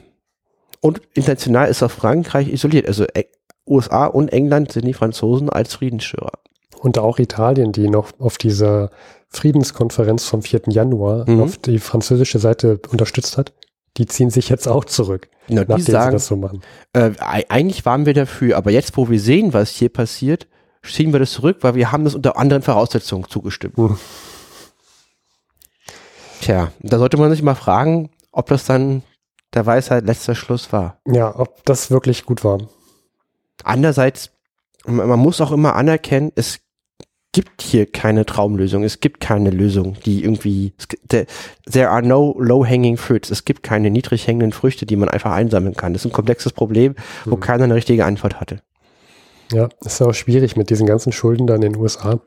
und 0.82 1.02
international 1.13 1.69
ist 1.69 1.84
auch 1.84 1.91
Frankreich 1.91 2.52
isoliert. 2.52 2.88
Also 2.88 3.06
äh, 3.13 3.25
USA 3.67 4.06
und 4.06 4.32
England 4.32 4.71
sind 4.71 4.86
die 4.86 4.93
Franzosen 4.93 5.49
als 5.49 5.75
Friedensstörer. 5.75 6.39
Und 6.80 6.97
auch 6.97 7.19
Italien, 7.19 7.71
die 7.71 7.89
noch 7.89 8.12
auf 8.19 8.38
dieser 8.38 8.89
Friedenskonferenz 9.28 10.25
vom 10.25 10.41
4. 10.41 10.62
Januar 10.69 11.30
mhm. 11.30 11.41
auf 11.41 11.58
die 11.58 11.80
französische 11.80 12.39
Seite 12.39 12.80
unterstützt 12.89 13.38
hat 13.38 13.54
die 13.99 14.06
ziehen 14.06 14.30
sich 14.30 14.49
jetzt 14.49 14.67
auch 14.67 14.86
zurück, 14.86 15.28
Na, 15.47 15.65
nachdem 15.67 15.86
sagen, 15.86 16.12
sie 16.12 16.15
das 16.15 16.28
so 16.28 16.36
machen. 16.38 16.62
Äh, 16.93 17.12
eigentlich 17.19 17.86
waren 17.86 18.06
wir 18.06 18.13
dafür, 18.13 18.58
aber 18.58 18.71
jetzt, 18.71 18.95
wo 18.97 19.10
wir 19.10 19.19
sehen, 19.19 19.54
was 19.54 19.71
hier 19.71 19.89
passiert, 19.89 20.47
ziehen 20.84 21.12
wir 21.12 21.19
das 21.19 21.32
zurück, 21.32 21.58
weil 21.62 21.75
wir 21.75 21.91
haben 21.91 22.06
das 22.06 22.15
unter 22.15 22.38
anderen 22.38 22.63
Voraussetzungen 22.63 23.25
zugestimmt. 23.28 23.78
Hm. 23.78 23.97
Tja, 26.41 26.71
da 26.80 26.97
sollte 26.97 27.17
man 27.17 27.32
sich 27.32 27.41
mal 27.41 27.56
fragen, 27.56 28.10
ob 28.32 28.47
das 28.47 28.65
dann 28.65 29.04
der 29.54 29.65
Weisheit 29.65 30.06
letzter 30.06 30.36
Schluss 30.36 30.71
war. 30.71 30.99
Ja, 31.08 31.38
ob 31.38 31.65
das 31.65 31.91
wirklich 31.91 32.25
gut 32.25 32.43
war. 32.43 32.60
Andererseits, 33.63 34.32
man 34.86 35.19
muss 35.19 35.41
auch 35.41 35.52
immer 35.52 35.75
anerkennen, 35.75 36.32
es 36.36 36.60
gibt 37.32 37.62
hier 37.62 37.86
keine 37.86 38.25
Traumlösung. 38.25 38.84
Es 38.84 39.02
gibt 39.02 39.19
keine 39.19 39.52
Lösung, 39.52 39.97
die 40.06 40.23
irgendwie, 40.23 40.73
there 41.10 41.89
are 41.89 42.02
no 42.02 42.36
low-hanging 42.39 42.97
fruits. 42.97 43.30
Es 43.30 43.45
gibt 43.45 43.63
keine 43.63 43.91
niedrig 43.91 44.28
hängenden 44.28 44.52
Früchte, 44.52 44.86
die 44.86 44.95
man 44.95 45.10
einfach 45.10 45.32
einsammeln 45.32 45.75
kann. 45.75 45.93
Das 45.93 46.04
ist 46.04 46.12
ein 46.12 46.13
komplexes 46.13 46.54
Problem, 46.54 46.95
wo 47.25 47.36
mhm. 47.36 47.39
keiner 47.39 47.63
eine 47.65 47.75
richtige 47.75 48.06
Antwort 48.06 48.39
hatte. 48.39 48.62
Ja, 49.52 49.69
ist 49.84 50.02
auch 50.02 50.13
schwierig 50.13 50.56
mit 50.58 50.69
diesen 50.69 50.86
ganzen 50.86 51.12
Schulden 51.12 51.47
dann 51.47 51.62
in 51.62 51.73
den 51.73 51.82
USA. 51.82 52.19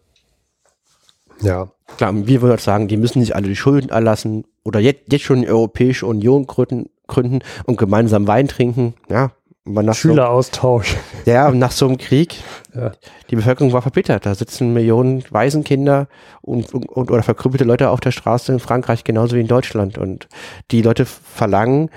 Ja. 1.42 1.70
Klar, 1.96 2.26
wir 2.26 2.42
würden 2.42 2.58
sagen, 2.58 2.88
die 2.88 2.96
müssen 2.96 3.20
nicht 3.20 3.34
alle 3.34 3.48
die 3.48 3.56
Schulden 3.56 3.90
erlassen 3.90 4.44
oder 4.64 4.80
jetzt, 4.80 5.12
jetzt 5.12 5.24
schon 5.24 5.42
die 5.42 5.48
Europäische 5.48 6.06
Union 6.06 6.46
gründen, 6.46 6.88
gründen 7.06 7.40
und 7.66 7.76
gemeinsam 7.76 8.26
Wein 8.26 8.48
trinken. 8.48 8.94
Ja, 9.10 9.32
Schüleraustausch. 9.92 10.96
So, 11.24 11.30
ja, 11.30 11.50
nach 11.52 11.70
so 11.70 11.86
einem 11.86 11.98
Krieg. 11.98 12.36
Ja. 12.74 12.92
Die 13.30 13.36
Bevölkerung 13.36 13.72
war 13.72 13.82
verbittert. 13.82 14.26
Da 14.26 14.34
sitzen 14.34 14.72
Millionen 14.72 15.22
Waisenkinder 15.30 16.08
und, 16.40 16.74
und, 16.74 17.10
oder 17.10 17.22
verkrüppelte 17.22 17.64
Leute 17.64 17.90
auf 17.90 18.00
der 18.00 18.10
Straße 18.10 18.52
in 18.52 18.58
Frankreich 18.58 19.04
genauso 19.04 19.36
wie 19.36 19.40
in 19.40 19.46
Deutschland. 19.46 19.98
Und 19.98 20.28
die 20.72 20.82
Leute 20.82 21.06
verlangen, 21.06 21.90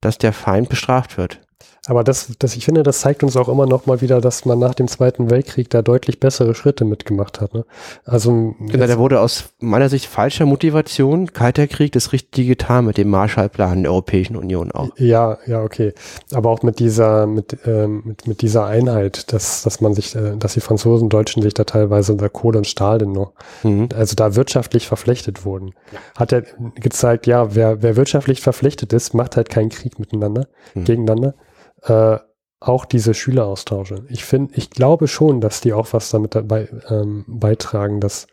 dass 0.00 0.18
der 0.18 0.32
Feind 0.32 0.68
bestraft 0.68 1.16
wird. 1.16 1.40
Aber 1.88 2.04
das, 2.04 2.32
das, 2.38 2.54
ich 2.54 2.64
finde, 2.64 2.84
das 2.84 3.00
zeigt 3.00 3.24
uns 3.24 3.36
auch 3.36 3.48
immer 3.48 3.66
noch 3.66 3.86
mal 3.86 4.00
wieder, 4.00 4.20
dass 4.20 4.44
man 4.44 4.60
nach 4.60 4.74
dem 4.74 4.86
Zweiten 4.86 5.30
Weltkrieg 5.30 5.68
da 5.68 5.82
deutlich 5.82 6.20
bessere 6.20 6.54
Schritte 6.54 6.84
mitgemacht 6.84 7.40
hat. 7.40 7.54
Ne? 7.54 7.64
Also 8.04 8.54
genau, 8.60 8.86
da 8.86 8.98
wurde 8.98 9.18
aus 9.18 9.46
meiner 9.58 9.88
Sicht 9.88 10.06
falscher 10.06 10.46
Motivation 10.46 11.32
Kalter 11.32 11.66
Krieg 11.66 11.90
das 11.90 12.12
Richtige 12.12 12.50
getan 12.50 12.84
mit 12.84 12.98
dem 12.98 13.10
Marshallplan 13.10 13.82
der 13.82 13.90
Europäischen 13.90 14.36
Union 14.36 14.70
auch. 14.70 14.90
Ja, 14.96 15.38
ja, 15.46 15.64
okay. 15.64 15.92
Aber 16.32 16.50
auch 16.50 16.62
mit 16.62 16.78
dieser, 16.78 17.26
mit, 17.26 17.58
ähm, 17.66 18.02
mit, 18.04 18.28
mit 18.28 18.42
dieser 18.42 18.64
Einheit, 18.66 19.32
dass, 19.32 19.62
dass 19.62 19.80
man 19.80 19.92
sich, 19.94 20.14
äh, 20.14 20.36
dass 20.36 20.54
die 20.54 20.60
Franzosen, 20.60 21.08
Deutschen 21.08 21.42
sich 21.42 21.54
da 21.54 21.64
teilweise 21.64 22.12
unter 22.12 22.28
Kohle 22.28 22.58
und 22.58 22.68
Stahl 22.68 22.98
denn 22.98 23.10
noch, 23.10 23.32
mhm. 23.64 23.88
also 23.92 24.14
da 24.14 24.36
wirtschaftlich 24.36 24.86
verflechtet 24.86 25.44
wurden. 25.44 25.74
Hat 26.16 26.30
er 26.30 26.44
gezeigt, 26.76 27.26
ja, 27.26 27.56
wer, 27.56 27.82
wer 27.82 27.96
wirtschaftlich 27.96 28.40
verflechtet 28.40 28.92
ist, 28.92 29.14
macht 29.14 29.36
halt 29.36 29.50
keinen 29.50 29.70
Krieg 29.70 29.98
miteinander, 29.98 30.46
mhm. 30.74 30.84
gegeneinander 30.84 31.34
äh, 31.82 32.18
auch 32.60 32.84
diese 32.84 33.14
Schüleraustausche. 33.14 34.04
Ich 34.08 34.24
finde, 34.24 34.54
ich 34.54 34.70
glaube 34.70 35.08
schon, 35.08 35.40
dass 35.40 35.60
die 35.60 35.72
auch 35.72 35.92
was 35.92 36.10
damit 36.10 36.34
dabei 36.34 36.68
ähm, 36.88 37.24
beitragen, 37.26 38.00
dass 38.00 38.26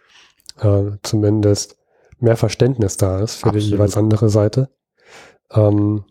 äh, 0.59 0.91
zumindest 1.03 1.77
mehr 2.19 2.37
Verständnis 2.37 2.97
da 2.97 3.21
ist 3.21 3.35
für 3.35 3.47
Absolut. 3.47 3.63
die 3.63 3.69
jeweils 3.71 3.97
andere 3.97 4.29
Seite. 4.29 4.69
Ähm, 5.51 6.03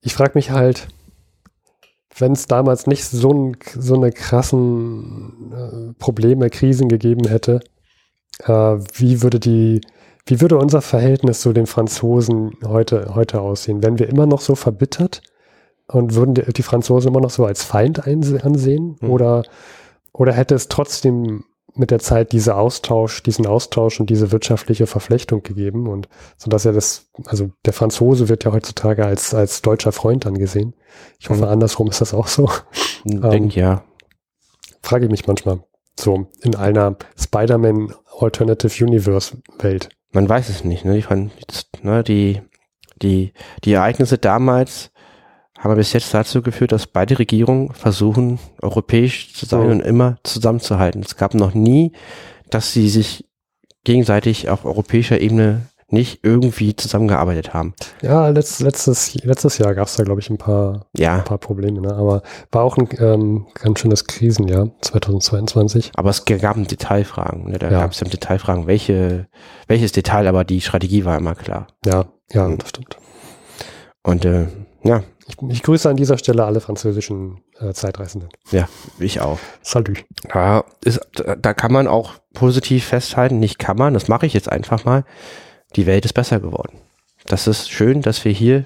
ich 0.00 0.14
frage 0.14 0.32
mich 0.34 0.50
halt, 0.50 0.88
wenn 2.16 2.32
es 2.32 2.46
damals 2.46 2.86
nicht 2.86 3.04
so, 3.04 3.32
ein, 3.32 3.56
so 3.78 3.94
eine 3.94 4.10
krassen 4.10 5.52
äh, 5.52 5.92
Probleme, 5.98 6.50
Krisen 6.50 6.88
gegeben 6.88 7.28
hätte, 7.28 7.60
äh, 8.44 8.50
wie 8.50 9.22
würde 9.22 9.38
die 9.38 9.80
Wie 10.26 10.40
würde 10.40 10.58
unser 10.58 10.82
Verhältnis 10.82 11.40
zu 11.40 11.52
den 11.52 11.66
Franzosen 11.66 12.52
heute, 12.64 13.14
heute 13.14 13.40
aussehen? 13.40 13.82
Wären 13.82 13.98
wir 13.98 14.08
immer 14.08 14.26
noch 14.26 14.42
so 14.42 14.54
verbittert 14.54 15.22
und 15.88 16.14
würden 16.14 16.34
die, 16.34 16.62
Franzosen 16.62 17.10
immer 17.10 17.20
noch 17.20 17.30
so 17.30 17.44
als 17.44 17.64
Feind 17.64 18.06
ansehen? 18.06 18.96
Mhm. 19.00 19.10
Oder, 19.10 19.42
oder 20.12 20.32
hätte 20.32 20.54
es 20.54 20.68
trotzdem 20.68 21.44
mit 21.74 21.90
der 21.90 21.98
Zeit 21.98 22.32
diese 22.32 22.56
Austausch, 22.56 23.22
diesen 23.22 23.46
Austausch 23.46 24.00
und 24.00 24.10
diese 24.10 24.32
wirtschaftliche 24.32 24.86
Verflechtung 24.86 25.42
gegeben 25.42 25.86
und 25.86 26.08
so 26.36 26.50
dass 26.50 26.64
er 26.64 26.72
das, 26.72 27.06
also 27.26 27.50
der 27.64 27.72
Franzose 27.72 28.28
wird 28.28 28.44
ja 28.44 28.52
heutzutage 28.52 29.06
als, 29.06 29.32
als 29.32 29.62
deutscher 29.62 29.92
Freund 29.92 30.26
angesehen. 30.26 30.74
Ich 31.20 31.30
hoffe, 31.30 31.42
mhm. 31.42 31.48
andersrum 31.48 31.88
ist 31.88 32.00
das 32.00 32.14
auch 32.14 32.26
so. 32.26 32.50
Ich 33.04 33.20
denke, 33.20 33.36
ähm, 33.36 33.48
ja. 33.50 33.84
Frage 34.82 35.04
ich 35.04 35.10
mich 35.10 35.26
manchmal. 35.26 35.60
So 35.98 36.26
in 36.42 36.54
einer 36.54 36.96
Spider-Man 37.16 37.94
Alternative 38.18 38.84
Universe 38.84 39.36
Welt. 39.58 39.88
Man 40.12 40.28
weiß 40.28 40.48
es 40.48 40.64
nicht, 40.64 40.84
ne? 40.84 41.00
Die, 41.00 41.30
ne, 41.82 42.02
die, 42.02 42.42
die, 43.02 43.32
die 43.64 43.72
Ereignisse 43.72 44.18
damals 44.18 44.90
haben 45.58 45.74
bis 45.74 45.92
jetzt 45.92 46.14
dazu 46.14 46.40
geführt, 46.40 46.72
dass 46.72 46.86
beide 46.86 47.18
Regierungen 47.18 47.72
versuchen, 47.72 48.38
europäisch 48.62 49.34
zu 49.34 49.44
sein 49.44 49.64
mhm. 49.64 49.70
und 49.72 49.80
immer 49.80 50.18
zusammenzuhalten. 50.22 51.02
Es 51.02 51.16
gab 51.16 51.34
noch 51.34 51.52
nie, 51.52 51.92
dass 52.48 52.72
sie 52.72 52.88
sich 52.88 53.26
gegenseitig 53.84 54.48
auf 54.48 54.64
europäischer 54.64 55.20
Ebene 55.20 55.62
nicht 55.90 56.20
irgendwie 56.22 56.76
zusammengearbeitet 56.76 57.54
haben. 57.54 57.74
Ja, 58.02 58.28
letzt, 58.28 58.60
letztes, 58.60 59.14
letztes 59.14 59.56
Jahr 59.56 59.74
gab 59.74 59.86
es 59.86 59.96
da, 59.96 60.04
glaube 60.04 60.20
ich, 60.20 60.28
ein 60.28 60.36
paar, 60.36 60.86
ja. 60.94 61.16
ein 61.16 61.24
paar 61.24 61.38
Probleme, 61.38 61.80
ne? 61.80 61.94
aber 61.94 62.22
war 62.52 62.62
auch 62.62 62.76
ein 62.76 62.88
ähm, 62.98 63.46
ganz 63.54 63.80
schönes 63.80 64.04
Krisenjahr 64.04 64.70
2022. 64.82 65.92
Aber 65.96 66.10
es 66.10 66.24
gab 66.26 66.56
Detailfragen. 66.68 67.50
Ne? 67.50 67.58
Da 67.58 67.70
ja. 67.70 67.80
gab 67.80 67.92
es 67.92 67.98
Detailfragen, 67.98 68.66
welche, 68.66 69.28
welches 69.66 69.92
Detail, 69.92 70.28
aber 70.28 70.44
die 70.44 70.60
Strategie 70.60 71.06
war 71.06 71.16
immer 71.16 71.34
klar. 71.34 71.68
Ja, 71.86 72.04
ja, 72.32 72.46
mhm. 72.46 72.58
das 72.58 72.68
stimmt. 72.68 72.98
Und 74.08 74.24
äh, 74.24 74.46
ja, 74.84 75.02
ich, 75.26 75.36
ich, 75.50 75.62
grüße 75.62 75.86
an 75.86 75.96
dieser 75.96 76.16
Stelle 76.16 76.44
alle 76.44 76.60
französischen 76.60 77.42
äh, 77.60 77.74
Zeitreisenden. 77.74 78.30
Ja, 78.50 78.66
ich 78.98 79.20
auch. 79.20 79.38
Salut. 79.60 80.02
Ja, 80.32 80.64
ist, 80.82 81.00
da 81.12 81.52
kann 81.52 81.72
man 81.72 81.86
auch 81.86 82.14
positiv 82.32 82.86
festhalten, 82.86 83.38
nicht 83.38 83.58
kann 83.58 83.76
man, 83.76 83.92
das 83.92 84.08
mache 84.08 84.24
ich 84.24 84.32
jetzt 84.32 84.50
einfach 84.50 84.86
mal. 84.86 85.04
Die 85.76 85.84
Welt 85.84 86.06
ist 86.06 86.14
besser 86.14 86.40
geworden. 86.40 86.78
Das 87.26 87.46
ist 87.46 87.70
schön, 87.70 88.00
dass 88.00 88.24
wir 88.24 88.32
hier 88.32 88.64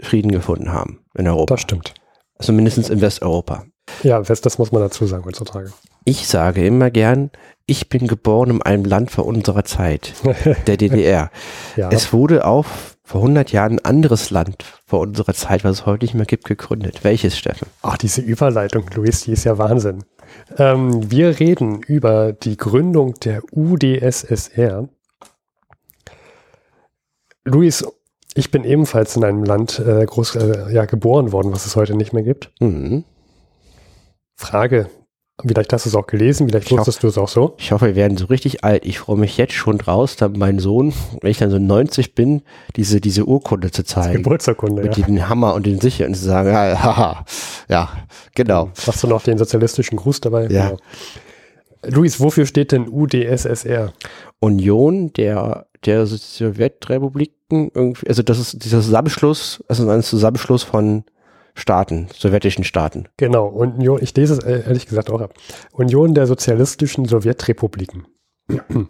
Frieden 0.00 0.32
gefunden 0.32 0.72
haben 0.72 1.04
in 1.16 1.28
Europa. 1.28 1.54
Das 1.54 1.60
stimmt. 1.60 1.94
Also 2.36 2.52
mindestens 2.52 2.90
in 2.90 3.00
Westeuropa. 3.00 3.66
Ja, 4.02 4.20
das 4.20 4.58
muss 4.58 4.72
man 4.72 4.82
dazu 4.82 5.06
sagen 5.06 5.24
heutzutage. 5.24 5.72
Ich 6.04 6.26
sage 6.26 6.66
immer 6.66 6.90
gern, 6.90 7.30
ich 7.66 7.88
bin 7.88 8.08
geboren 8.08 8.50
in 8.50 8.62
einem 8.62 8.84
Land 8.84 9.12
vor 9.12 9.24
unserer 9.26 9.64
Zeit, 9.64 10.14
der 10.66 10.76
DDR. 10.78 11.30
ja. 11.76 11.90
Es 11.90 12.12
wurde 12.12 12.44
auch 12.44 12.66
vor 13.12 13.20
100 13.20 13.52
Jahren 13.52 13.72
ein 13.72 13.84
anderes 13.84 14.30
Land 14.30 14.64
vor 14.86 15.00
unserer 15.00 15.34
Zeit, 15.34 15.64
was 15.64 15.80
es 15.80 15.86
heute 15.86 16.06
nicht 16.06 16.14
mehr 16.14 16.24
gibt, 16.24 16.44
gegründet. 16.44 17.04
Welches, 17.04 17.36
Steffen? 17.36 17.68
Ach, 17.82 17.98
diese 17.98 18.22
Überleitung, 18.22 18.86
Luis, 18.94 19.24
die 19.24 19.32
ist 19.32 19.44
ja 19.44 19.58
Wahnsinn. 19.58 20.04
Ähm, 20.56 21.10
wir 21.10 21.38
reden 21.38 21.82
über 21.82 22.32
die 22.32 22.56
Gründung 22.56 23.12
der 23.20 23.42
UdSSR. 23.52 24.88
Luis, 27.44 27.84
ich 28.34 28.50
bin 28.50 28.64
ebenfalls 28.64 29.14
in 29.14 29.24
einem 29.24 29.44
Land 29.44 29.78
äh, 29.78 30.06
groß, 30.06 30.36
äh, 30.36 30.72
ja, 30.72 30.86
geboren 30.86 31.32
worden, 31.32 31.52
was 31.52 31.66
es 31.66 31.76
heute 31.76 31.94
nicht 31.94 32.14
mehr 32.14 32.22
gibt. 32.22 32.50
Mhm. 32.60 33.04
Frage, 34.36 34.88
Vielleicht 35.44 35.72
hast 35.72 35.86
du 35.86 35.88
es 35.88 35.94
auch 35.94 36.06
gelesen, 36.06 36.48
vielleicht 36.48 36.70
ich 36.70 36.76
wusstest 36.76 37.02
du 37.02 37.08
es 37.08 37.18
auch 37.18 37.28
so. 37.28 37.54
Ich 37.58 37.72
hoffe, 37.72 37.86
wir 37.86 37.96
werden 37.96 38.16
so 38.16 38.26
richtig 38.26 38.64
alt. 38.64 38.84
Ich 38.84 38.98
freue 38.98 39.16
mich 39.16 39.36
jetzt 39.36 39.54
schon 39.54 39.78
draus, 39.78 40.16
dann 40.16 40.38
mein 40.38 40.58
Sohn, 40.58 40.92
wenn 41.20 41.30
ich 41.30 41.38
dann 41.38 41.50
so 41.50 41.58
90 41.58 42.14
bin, 42.14 42.42
diese, 42.76 43.00
diese 43.00 43.24
Urkunde 43.24 43.70
zu 43.70 43.84
zeigen. 43.84 44.22
Geburtsurkunde, 44.22 44.82
Mit 44.82 44.96
ja. 44.96 45.06
den 45.06 45.28
Hammer 45.28 45.54
und 45.54 45.66
den 45.66 45.80
Sicher 45.80 46.06
und 46.06 46.14
zu 46.14 46.24
sagen, 46.24 46.50
ja, 46.50 46.82
haha, 46.82 47.24
ja, 47.68 47.90
genau. 48.34 48.70
Hast 48.86 49.02
du 49.02 49.08
noch 49.08 49.22
den 49.22 49.38
sozialistischen 49.38 49.98
Gruß 49.98 50.20
dabei? 50.20 50.46
Ja. 50.48 50.68
Genau. 50.68 50.78
Luis, 51.84 52.20
wofür 52.20 52.46
steht 52.46 52.72
denn 52.72 52.88
UdSSR? 52.88 53.92
Union 54.38 55.12
der, 55.12 55.66
der 55.84 56.06
Sowjetrepubliken, 56.06 57.70
irgendwie, 57.74 58.08
also 58.08 58.22
das 58.22 58.38
ist 58.38 58.64
dieser 58.64 58.80
Zusammenschluss, 58.80 59.62
also 59.68 59.88
ein 59.88 60.02
Zusammenschluss 60.02 60.62
von 60.62 61.04
Staaten, 61.54 62.08
sowjetischen 62.14 62.64
Staaten. 62.64 63.08
Genau, 63.16 63.46
Union, 63.46 63.98
ich 64.02 64.14
lese 64.16 64.34
es 64.34 64.38
äh, 64.40 64.62
ehrlich 64.66 64.86
gesagt 64.86 65.10
auch 65.10 65.20
ab. 65.20 65.34
Union 65.72 66.14
der 66.14 66.26
sozialistischen 66.26 67.04
Sowjetrepubliken. 67.04 68.06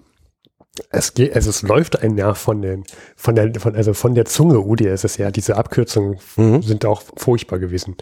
Es 0.89 1.13
geht, 1.13 1.35
also 1.35 1.51
es 1.51 1.61
läuft 1.61 2.03
ein 2.03 2.17
Jahr 2.17 2.35
von 2.35 2.63
den, 2.63 2.85
von 3.15 3.35
der, 3.35 3.53
von, 3.61 3.77
also 3.77 3.93
von 3.93 4.15
der 4.15 4.25
Zunge 4.25 4.59
UdSSR. 4.61 5.31
Diese 5.31 5.57
Abkürzungen 5.57 6.19
mhm. 6.37 6.63
sind 6.63 6.87
auch 6.87 7.03
furchtbar 7.15 7.59
gewesen. 7.59 7.97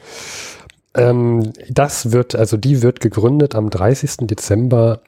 Ähm, 0.94 1.52
das 1.68 2.12
wird, 2.12 2.36
also 2.36 2.56
die 2.56 2.80
wird 2.80 3.00
gegründet 3.00 3.56
am 3.56 3.70
30. 3.70 4.28
Dezember 4.28 5.02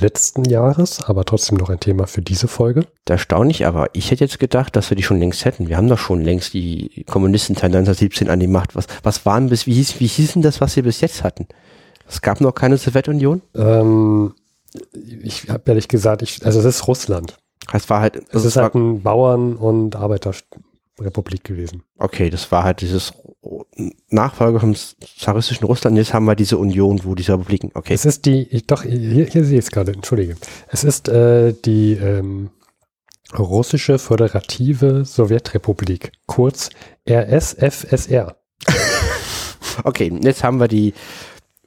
letzten 0.00 0.44
Jahres, 0.44 1.00
aber 1.02 1.24
trotzdem 1.24 1.58
noch 1.58 1.70
ein 1.70 1.80
Thema 1.80 2.06
für 2.06 2.22
diese 2.22 2.48
Folge. 2.48 2.86
Erstaunlich, 3.08 3.66
aber 3.66 3.88
ich 3.92 4.10
hätte 4.10 4.24
jetzt 4.24 4.38
gedacht, 4.38 4.76
dass 4.76 4.90
wir 4.90 4.96
die 4.96 5.02
schon 5.02 5.18
längst 5.18 5.44
hätten. 5.44 5.68
Wir 5.68 5.76
haben 5.76 5.88
doch 5.88 5.98
schon 5.98 6.22
längst 6.22 6.54
die 6.54 7.04
Kommunisten 7.08 7.56
1917 7.56 8.28
an 8.28 8.40
die 8.40 8.46
Macht. 8.46 8.74
Was, 8.74 8.86
was 9.02 9.26
waren 9.26 9.48
bis, 9.48 9.66
wie 9.66 9.74
hieß, 9.74 10.00
wie 10.00 10.06
hieß 10.06 10.34
denn 10.34 10.42
das, 10.42 10.60
was 10.60 10.76
wir 10.76 10.82
bis 10.82 11.00
jetzt 11.00 11.24
hatten? 11.24 11.46
Es 12.08 12.22
gab 12.22 12.40
noch 12.40 12.52
keine 12.52 12.78
Sowjetunion? 12.78 13.42
Ähm, 13.54 14.34
ich 15.22 15.48
habe 15.48 15.62
ehrlich 15.66 15.88
gesagt, 15.88 16.22
ich, 16.22 16.44
also 16.44 16.60
es 16.60 16.64
ist 16.64 16.86
Russland. 16.86 17.36
Es 17.72 17.90
war 17.90 18.00
halt, 18.00 18.22
es 18.30 18.44
ist 18.44 18.56
halt 18.56 18.74
ein 18.74 19.02
Bauern- 19.02 19.56
und 19.56 19.96
Arbeiter, 19.96 20.32
Republik 21.00 21.44
gewesen. 21.44 21.82
Okay, 21.98 22.30
das 22.30 22.50
war 22.50 22.64
halt 22.64 22.80
dieses 22.80 23.12
Nachfolger 24.08 24.60
vom 24.60 24.74
zaristischen 24.74 25.66
Russland. 25.66 25.96
Jetzt 25.96 26.14
haben 26.14 26.24
wir 26.24 26.34
diese 26.34 26.58
Union, 26.58 27.00
wo 27.04 27.14
diese 27.14 27.34
Republiken, 27.34 27.70
okay. 27.74 27.94
Es 27.94 28.04
ist 28.04 28.24
die, 28.24 28.42
ich, 28.50 28.66
doch, 28.66 28.82
hier, 28.82 29.26
hier 29.26 29.44
sehe 29.44 29.58
ich 29.58 29.66
es 29.66 29.70
gerade, 29.70 29.92
entschuldige. 29.92 30.36
Es 30.68 30.84
ist 30.84 31.08
äh, 31.08 31.52
die 31.52 31.92
ähm, 31.92 32.50
russische 33.38 33.98
föderative 33.98 35.04
Sowjetrepublik, 35.04 36.12
kurz 36.26 36.70
RSFSR. 37.08 38.36
okay, 39.84 40.12
jetzt 40.22 40.42
haben 40.42 40.60
wir 40.60 40.68
die 40.68 40.94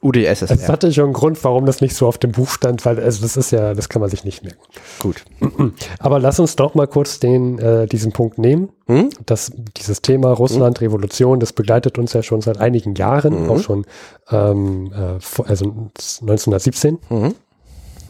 UdSSR. 0.01 0.51
Es 0.51 0.69
hatte 0.69 0.93
schon 0.93 1.05
einen 1.05 1.13
Grund, 1.13 1.43
warum 1.43 1.65
das 1.65 1.81
nicht 1.81 1.95
so 1.95 2.07
auf 2.07 2.17
dem 2.17 2.31
Buch 2.31 2.49
stand, 2.49 2.85
weil 2.85 2.99
also 2.99 3.21
das 3.21 3.35
ist 3.35 3.51
ja, 3.51 3.73
das 3.73 3.89
kann 3.89 3.99
man 3.99 4.09
sich 4.09 4.23
nicht 4.23 4.43
merken. 4.43 4.61
Gut. 5.01 5.25
Aber 5.99 6.19
lass 6.19 6.39
uns 6.39 6.55
doch 6.55 6.73
mal 6.73 6.87
kurz 6.87 7.19
den, 7.19 7.59
äh, 7.59 7.85
diesen 7.85 8.13
Punkt 8.13 8.37
nehmen. 8.37 8.69
Hm? 8.87 9.09
Das, 9.25 9.51
dieses 9.77 10.01
Thema 10.01 10.31
Russland, 10.31 10.79
hm? 10.79 10.87
Revolution, 10.87 11.39
das 11.39 11.51
begleitet 11.51 11.97
uns 11.97 12.13
ja 12.13 12.23
schon 12.23 12.41
seit 12.41 12.59
einigen 12.59 12.95
Jahren, 12.95 13.33
hm? 13.33 13.49
auch 13.49 13.59
schon 13.59 13.85
ähm, 14.31 14.91
äh, 14.93 15.41
also 15.43 15.65
1917. 15.65 16.99
Mhm. 17.09 17.35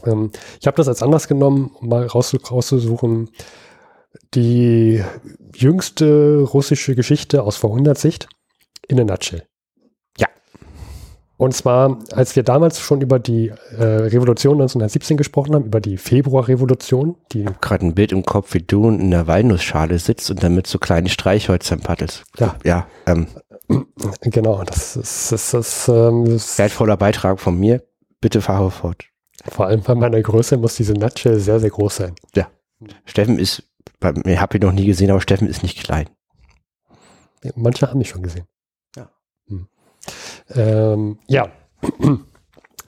Ähm, 0.06 0.32
ich 0.62 0.68
habe 0.68 0.78
das 0.78 0.88
als 0.88 1.02
Anlass 1.02 1.28
genommen, 1.28 1.72
um 1.80 1.90
mal 1.90 2.06
raus, 2.06 2.36
rauszusuchen, 2.52 3.30
die 4.36 5.04
jüngste 5.56 6.42
russische 6.42 6.96
Geschichte 6.96 7.44
aus 7.44 7.58
Vorhundertsicht 7.58 8.28
in 8.88 9.00
a 9.00 9.04
nutshell. 9.04 9.49
Und 11.40 11.54
zwar, 11.54 12.00
als 12.12 12.36
wir 12.36 12.44
damals 12.44 12.82
schon 12.82 13.00
über 13.00 13.18
die 13.18 13.48
äh, 13.48 13.82
Revolution 13.82 14.56
1917 14.56 15.16
gesprochen 15.16 15.56
haben, 15.56 15.64
über 15.64 15.80
die 15.80 15.96
Februarrevolution. 15.96 17.16
Die 17.32 17.40
ich 17.40 17.46
habe 17.46 17.58
gerade 17.62 17.86
ein 17.86 17.96
Bild 17.96 18.12
im 18.12 18.26
Kopf, 18.26 18.54
wie 18.54 18.62
du 18.62 18.90
in 18.90 19.10
der 19.10 19.26
Walnussschale 19.26 20.00
sitzt 20.00 20.30
und 20.30 20.44
damit 20.44 20.68
so 20.68 20.80
kleine 20.80 21.08
Streichhölzer 21.08 21.78
paddelst. 21.78 22.26
Ja. 22.40 22.58
Ja. 22.66 22.88
Ähm. 23.06 23.28
Genau, 24.22 24.64
das 24.64 24.98
ist, 24.98 25.32
das 25.32 25.54
ist 25.54 25.88
ähm, 25.88 26.26
das 26.26 26.58
wertvoller 26.58 26.98
Beitrag 26.98 27.40
von 27.40 27.58
mir. 27.58 27.84
Bitte 28.20 28.42
fahre 28.42 28.70
fort. 28.70 29.06
Vor 29.48 29.68
allem 29.68 29.82
bei 29.82 29.96
meiner 29.96 30.22
Größe 30.22 30.58
muss 30.58 30.76
diese 30.76 30.94
Nutshell 30.94 31.40
sehr, 31.40 31.62
sehr 31.62 31.70
groß 31.70 31.96
sein. 31.96 32.16
Ja. 32.36 32.48
Steffen 33.06 33.40
ist, 33.40 33.64
ich 34.26 34.40
habe 34.40 34.58
ihn 34.58 34.64
noch 34.64 34.74
nie 34.74 34.86
gesehen, 34.86 35.10
aber 35.10 35.22
Steffen 35.22 35.48
ist 35.48 35.64
nicht 35.64 35.82
klein. 35.82 36.10
Manche 37.56 37.88
haben 37.88 38.00
mich 38.00 38.10
schon 38.10 38.24
gesehen. 38.24 38.46
Ähm, 40.56 41.20
ja. 41.28 41.50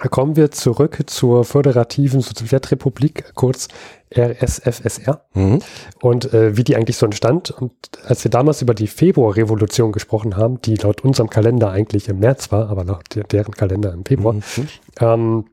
Kommen 0.10 0.36
wir 0.36 0.50
zurück 0.50 1.04
zur 1.06 1.46
föderativen 1.46 2.22
Sowjetrepublik, 2.22 3.36
kurz 3.36 3.68
RSFSR, 4.16 5.26
mhm. 5.36 5.60
und 6.02 6.34
äh, 6.34 6.58
wie 6.58 6.64
die 6.64 6.76
eigentlich 6.76 6.98
so 6.98 7.06
entstand. 7.06 7.52
Und 7.52 7.72
als 8.04 8.24
wir 8.24 8.32
damals 8.32 8.64
über 8.64 8.74
die 8.74 8.88
Februarrevolution 8.88 9.92
gesprochen 9.92 10.38
haben, 10.38 10.60
die 10.62 10.76
laut 10.76 11.04
unserem 11.04 11.30
Kalender 11.30 11.70
eigentlich 11.70 12.10
im 12.10 12.18
März 12.18 12.52
war, 12.52 12.70
aber 12.70 12.84
laut 12.84 13.04
deren 13.32 13.54
Kalender 13.54 13.94
im 13.94 14.04
Februar, 14.04 14.34
mhm. 14.34 14.44
ähm, 15.00 15.46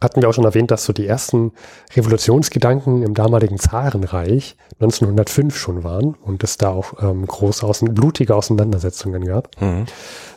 hatten 0.00 0.20
wir 0.20 0.28
auch 0.28 0.34
schon 0.34 0.44
erwähnt, 0.44 0.72
dass 0.72 0.84
so 0.84 0.92
die 0.92 1.06
ersten 1.06 1.52
Revolutionsgedanken 1.96 3.02
im 3.04 3.14
damaligen 3.14 3.58
Zarenreich 3.58 4.56
1905 4.80 5.56
schon 5.56 5.84
waren 5.84 6.14
und 6.14 6.42
es 6.42 6.58
da 6.58 6.70
auch 6.70 7.00
ähm, 7.00 7.24
große, 7.26 7.64
außen, 7.64 7.94
blutige 7.94 8.34
Auseinandersetzungen 8.34 9.24
gab. 9.24 9.48
Mhm 9.60 9.86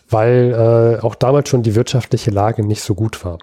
weil 0.09 0.99
äh, 0.99 1.03
auch 1.03 1.15
damals 1.15 1.49
schon 1.49 1.63
die 1.63 1.75
wirtschaftliche 1.75 2.31
Lage 2.31 2.65
nicht 2.65 2.81
so 2.81 2.95
gut 2.95 3.25
war. 3.25 3.39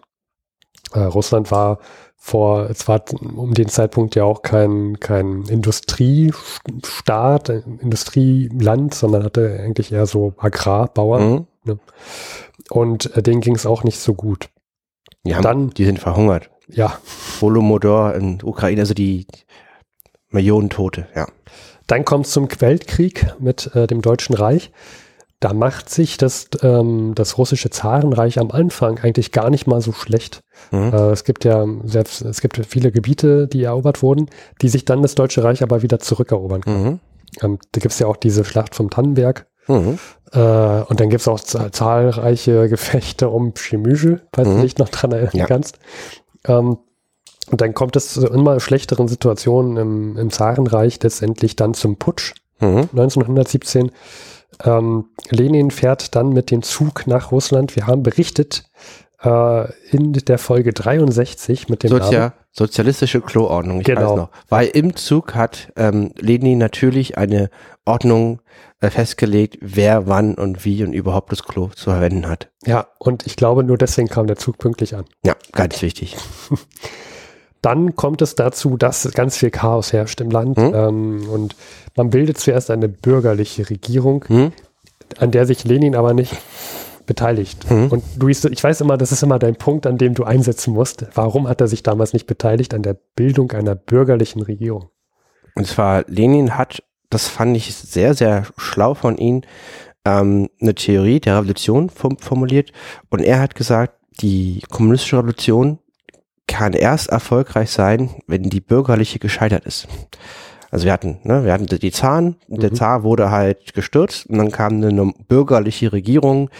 Äh, 0.93 1.01
Russland 1.01 1.51
war 1.51 1.79
vor, 2.17 2.71
es 2.71 2.89
war 2.89 3.05
um 3.37 3.53
den 3.53 3.69
Zeitpunkt 3.69 4.15
ja 4.15 4.25
auch 4.25 4.41
kein, 4.43 4.99
kein 4.99 5.43
Industriestaat, 5.43 7.51
Industrieland, 7.51 8.95
sondern 8.95 9.25
hatte 9.25 9.61
eigentlich 9.63 9.93
eher 9.93 10.07
so 10.07 10.33
Agrarbauern. 10.39 11.31
Mhm. 11.31 11.47
Ne? 11.65 11.79
Und 12.71 13.15
äh, 13.17 13.23
denen 13.23 13.43
ging 13.43 13.55
es 13.55 13.67
auch 13.67 13.85
nicht 13.85 14.01
so 14.01 14.15
gut. 14.15 14.49
Die, 15.27 15.35
haben, 15.35 15.43
Dann, 15.43 15.71
die 15.71 15.85
sind 15.85 15.99
verhungert. 15.99 16.51
Ja. 16.69 16.99
Volomodor 17.41 18.15
in 18.15 18.43
Ukraine, 18.43 18.81
also 18.81 18.95
die 18.95 19.27
Millionen 20.31 20.71
Tote, 20.71 21.09
ja. 21.15 21.27
Dann 21.87 22.07
kommt 22.07 22.27
es 22.27 22.33
zum 22.33 22.49
Weltkrieg 22.59 23.35
mit 23.39 23.75
äh, 23.75 23.87
dem 23.87 24.01
Deutschen 24.01 24.35
Reich. 24.35 24.73
Da 25.45 25.53
macht 25.53 25.91
sich 25.91 26.17
das, 26.17 26.49
ähm, 26.63 27.15
das 27.15 27.37
russische 27.37 27.69
Zarenreich 27.69 28.39
am 28.39 28.51
Anfang 28.51 28.99
eigentlich 29.01 29.31
gar 29.31 29.51
nicht 29.51 29.67
mal 29.67 29.83
so 29.83 29.93
schlecht. 29.93 30.41
Mhm. 30.71 30.91
Äh, 30.95 31.11
es 31.11 31.25
gibt 31.25 31.45
ja 31.45 31.67
selbst, 31.83 32.23
es 32.23 32.41
gibt 32.41 32.65
viele 32.67 32.91
Gebiete, 32.91 33.47
die 33.47 33.65
erobert 33.65 34.03
wurden, 34.03 34.31
die 34.63 34.71
sich 34.71 34.87
dann 34.87 35.03
das 35.03 35.17
Deutsche 35.17 35.45
Reich 35.45 35.63
aber 35.63 35.83
wieder 35.83 35.99
zurückerobern 36.01 36.63
können. 36.63 36.83
Mhm. 36.83 37.01
Ähm, 37.43 37.59
da 37.73 37.81
gibt 37.81 37.93
es 37.93 37.99
ja 37.99 38.07
auch 38.07 38.17
diese 38.17 38.43
Schlacht 38.43 38.75
vom 38.75 38.89
Tannenberg. 38.89 39.47
Mhm. 39.69 39.99
Äh, 40.33 40.39
und 40.39 41.01
dann 41.01 41.11
gibt 41.11 41.21
es 41.21 41.29
auch 41.29 41.39
zahlreiche 41.39 42.67
Gefechte 42.71 43.29
um 43.29 43.53
Chemüge, 43.55 44.23
falls 44.33 44.49
du 44.49 44.55
mhm. 44.55 44.63
dich 44.63 44.79
noch 44.79 44.89
dran 44.89 45.13
erinnern 45.13 45.37
ja. 45.37 45.45
kannst. 45.45 45.79
Ähm, 46.47 46.79
und 47.51 47.61
dann 47.61 47.75
kommt 47.75 47.97
es 47.97 48.15
zu 48.15 48.27
immer 48.29 48.61
schlechteren 48.61 49.09
Situationen 49.09 49.77
im, 49.77 50.17
im 50.17 50.31
Zarenreich 50.31 51.03
letztendlich 51.03 51.55
dann 51.55 51.75
zum 51.75 51.99
Putsch 51.99 52.33
1917. 52.61 53.91
Ähm, 54.63 55.07
Lenin 55.31 55.71
fährt 55.71 56.15
dann 56.15 56.31
mit 56.31 56.51
dem 56.51 56.63
Zug 56.63 57.07
nach 57.07 57.33
Russland. 57.33 57.77
Wir 57.77 57.87
haben 57.87 58.03
berichtet 58.03 58.65
äh, 59.23 59.73
in 59.91 60.13
der 60.13 60.39
Folge 60.39 60.73
63 60.73 61.69
mit 61.69 61.83
dem 61.83 61.91
Sozia 61.91 62.19
Namen. 62.19 62.33
Sozialistische 62.53 63.21
Kloordnung, 63.21 63.81
ich 63.81 63.87
genau. 63.87 64.11
weiß 64.11 64.17
noch. 64.17 64.29
Weil 64.49 64.69
im 64.69 64.95
Zug 64.95 65.35
hat 65.35 65.73
ähm, 65.77 66.13
Lenin 66.19 66.59
natürlich 66.59 67.19
eine 67.19 67.51
Ordnung 67.85 68.41
äh, 68.81 68.91
festgelegt, 68.91 69.59
wer 69.61 70.07
wann 70.07 70.35
und 70.35 70.65
wie 70.65 70.85
und 70.85 70.93
überhaupt 70.93 71.33
das 71.33 71.43
Klo 71.43 71.69
zu 71.69 71.91
verwenden 71.91 72.29
hat. 72.29 72.51
Ja, 72.65 72.87
und 72.99 73.27
ich 73.27 73.35
glaube, 73.37 73.65
nur 73.65 73.77
deswegen 73.77 74.09
kam 74.09 74.27
der 74.29 74.37
Zug 74.37 74.59
pünktlich 74.59 74.95
an. 74.95 75.05
Ja, 75.25 75.35
ganz 75.53 75.83
wichtig. 75.83 76.17
Dann 77.65 77.97
kommt 77.97 78.21
es 78.21 78.35
dazu, 78.35 78.77
dass 78.77 79.11
ganz 79.13 79.39
viel 79.39 79.51
Chaos 79.51 79.93
herrscht 79.95 80.21
im 80.21 80.31
Land 80.31 80.59
hm? 80.59 80.75
ähm, 80.75 81.29
und 81.31 81.57
man 81.97 82.11
bildet 82.11 82.37
zuerst 82.37 82.71
eine 82.71 82.89
bürgerliche 82.89 83.71
Regierung, 83.71 84.25
hm? 84.27 84.53
an 85.19 85.31
der 85.31 85.47
sich 85.47 85.65
Lenin 85.65 85.97
aber 85.97 86.13
nicht 86.13 86.37
beteiligt. 87.07 87.69
Hm? 87.71 87.89
Und 87.89 88.05
Luis, 88.19 88.45
ich 88.45 88.63
weiß 88.63 88.83
immer, 88.83 88.99
das 88.99 89.13
ist 89.13 89.23
immer 89.23 89.39
dein 89.39 89.57
Punkt, 89.57 89.87
an 89.87 89.97
dem 89.97 90.13
du 90.13 90.25
einsetzen 90.25 90.75
musst. 90.75 91.07
Warum 91.15 91.49
hat 91.49 91.63
er 91.63 91.69
sich 91.69 91.83
damals 91.83 92.13
nicht 92.13 92.27
beteiligt 92.27 92.75
an 92.75 92.83
der 92.83 92.99
Bildung 93.17 93.53
einer 93.53 93.75
bürgerlichen 93.75 94.43
Regierung? 94.43 94.91
Und 95.55 95.67
zwar, 95.67 96.05
Lenin 96.07 96.59
hat, 96.59 96.83
das 97.09 97.29
fand 97.29 97.57
ich 97.57 97.75
sehr, 97.75 98.13
sehr 98.13 98.45
schlau 98.59 98.93
von 98.93 99.17
ihm, 99.17 99.41
ähm, 100.05 100.51
eine 100.61 100.75
Theorie 100.75 101.21
der 101.21 101.39
Revolution 101.39 101.89
formuliert. 101.89 102.73
Und 103.09 103.21
er 103.21 103.41
hat 103.41 103.55
gesagt, 103.55 103.95
die 104.21 104.63
kommunistische 104.71 105.19
Revolution 105.19 105.79
kann 106.55 106.73
erst 106.73 107.09
erfolgreich 107.09 107.71
sein, 107.71 108.11
wenn 108.29 108.45
die 108.45 108.61
bürgerliche 108.61 109.19
gescheitert 109.19 109.65
ist. 109.65 109.89
Also 110.71 110.85
wir 110.87 110.93
hatten, 110.93 111.19
ne, 111.25 111.45
wir 111.45 111.53
hatten 111.53 111.67
die 111.67 111.91
Zaren, 111.91 112.37
mhm. 112.47 112.61
der 112.61 112.73
Zar 112.73 113.03
wurde 113.03 113.31
halt 113.31 113.75
gestürzt 113.75 114.27
und 114.27 114.39
dann 114.39 114.53
kam 114.53 114.75
eine 114.83 115.13
bürgerliche 115.27 115.93
Regierung 115.93 116.51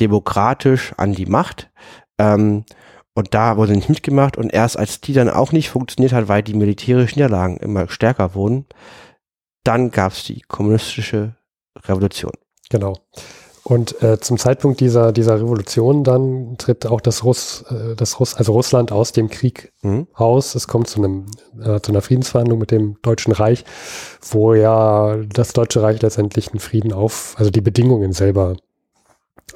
demokratisch 0.00 0.92
an 0.96 1.12
die 1.12 1.26
Macht. 1.26 1.70
Ähm, 2.18 2.64
und 3.14 3.34
da 3.34 3.56
wurde 3.56 3.72
nicht 3.72 3.88
mitgemacht 3.88 4.36
und 4.36 4.52
erst 4.52 4.78
als 4.78 5.00
die 5.00 5.12
dann 5.12 5.30
auch 5.30 5.52
nicht 5.52 5.70
funktioniert 5.70 6.12
hat, 6.12 6.28
weil 6.28 6.42
die 6.42 6.54
militärischen 6.54 7.18
Niederlagen 7.18 7.56
immer 7.56 7.88
stärker 7.88 8.34
wurden, 8.34 8.66
dann 9.64 9.90
gab 9.90 10.12
es 10.12 10.24
die 10.24 10.40
kommunistische 10.40 11.36
Revolution. 11.86 12.32
Genau. 12.68 12.98
Und 13.68 14.00
äh, 14.00 14.20
zum 14.20 14.38
Zeitpunkt 14.38 14.78
dieser, 14.78 15.10
dieser 15.10 15.40
Revolution 15.40 16.04
dann 16.04 16.54
tritt 16.56 16.86
auch 16.86 17.00
das 17.00 17.24
Russ, 17.24 17.64
äh, 17.68 17.96
das 17.96 18.20
Russ, 18.20 18.36
also 18.36 18.52
Russland 18.52 18.92
aus 18.92 19.10
dem 19.10 19.28
Krieg 19.28 19.72
mhm. 19.82 20.06
aus. 20.14 20.54
Es 20.54 20.68
kommt 20.68 20.86
zu 20.86 21.00
einem, 21.00 21.26
äh, 21.60 21.80
zu 21.80 21.90
einer 21.90 22.00
Friedensverhandlung 22.00 22.60
mit 22.60 22.70
dem 22.70 22.96
Deutschen 23.02 23.32
Reich, 23.32 23.64
wo 24.30 24.54
ja 24.54 25.16
das 25.16 25.52
Deutsche 25.52 25.82
Reich 25.82 26.00
letztendlich 26.00 26.50
einen 26.50 26.60
Frieden 26.60 26.92
auf, 26.92 27.34
also 27.38 27.50
die 27.50 27.60
Bedingungen 27.60 28.12
selber 28.12 28.54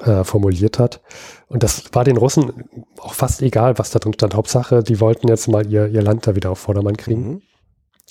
äh, 0.01 0.25
formuliert 0.25 0.77
hat. 0.77 0.99
Und 1.47 1.63
das 1.63 1.85
war 1.93 2.03
den 2.03 2.17
Russen 2.17 2.65
auch 2.99 3.13
fast 3.13 3.41
egal, 3.41 3.79
was 3.79 3.91
da 3.91 3.99
drin 3.99 4.13
stand. 4.13 4.35
Hauptsache, 4.35 4.83
die 4.83 4.99
wollten 4.99 5.29
jetzt 5.29 5.47
mal 5.47 5.65
ihr, 5.65 5.87
ihr 5.87 6.01
Land 6.01 6.27
da 6.27 6.35
wieder 6.35 6.51
auf 6.51 6.59
Vordermann 6.59 6.97
kriegen. 6.97 7.29
Mhm. 7.29 7.41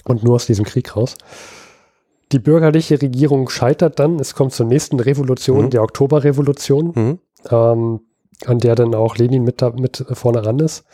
Und 0.04 0.22
nur 0.22 0.36
aus 0.36 0.46
diesem 0.46 0.64
Krieg 0.64 0.96
raus. 0.96 1.18
Die 2.32 2.38
bürgerliche 2.38 3.00
Regierung 3.00 3.48
scheitert 3.48 3.98
dann. 3.98 4.18
Es 4.20 4.34
kommt 4.34 4.52
zur 4.52 4.66
nächsten 4.66 5.00
Revolution, 5.00 5.66
mhm. 5.66 5.70
der 5.70 5.82
Oktoberrevolution, 5.82 6.92
mhm. 6.94 7.18
ähm, 7.50 8.00
an 8.46 8.58
der 8.58 8.74
dann 8.74 8.94
auch 8.94 9.16
Lenin 9.16 9.44
mit, 9.44 9.62
da, 9.62 9.70
mit 9.70 10.04
vorne 10.12 10.44
ran 10.44 10.58
ist. 10.60 10.84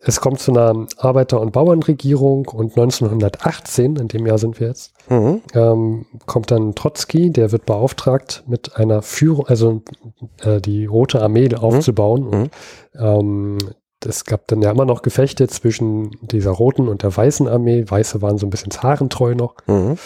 Es 0.00 0.20
kommt 0.20 0.38
zu 0.38 0.52
einer 0.52 0.86
Arbeiter- 0.98 1.40
und 1.40 1.52
Bauernregierung 1.52 2.46
und 2.46 2.76
1918, 2.76 3.96
in 3.96 4.06
dem 4.06 4.26
Jahr 4.26 4.38
sind 4.38 4.60
wir 4.60 4.68
jetzt, 4.68 4.92
mhm. 5.08 5.42
ähm, 5.54 6.06
kommt 6.26 6.52
dann 6.52 6.76
Trotzki, 6.76 7.30
der 7.30 7.50
wird 7.50 7.66
beauftragt, 7.66 8.44
mit 8.46 8.76
einer 8.76 9.02
Führung, 9.02 9.46
also 9.48 9.82
äh, 10.42 10.60
die 10.60 10.86
Rote 10.86 11.20
Armee 11.20 11.52
aufzubauen. 11.54 12.22
Mhm. 12.22 12.32
Und, 12.32 12.50
ähm, 12.94 13.58
es 14.06 14.24
gab 14.24 14.46
dann 14.46 14.62
ja 14.62 14.70
immer 14.70 14.84
noch 14.84 15.02
Gefechte 15.02 15.48
zwischen 15.48 16.12
dieser 16.22 16.52
roten 16.52 16.86
und 16.86 17.02
der 17.02 17.16
weißen 17.16 17.48
Armee. 17.48 17.84
Weiße 17.84 18.22
waren 18.22 18.38
so 18.38 18.46
ein 18.46 18.50
bisschen 18.50 18.70
zarentreu 18.70 19.34
noch. 19.34 19.56
Mhm. 19.66 19.98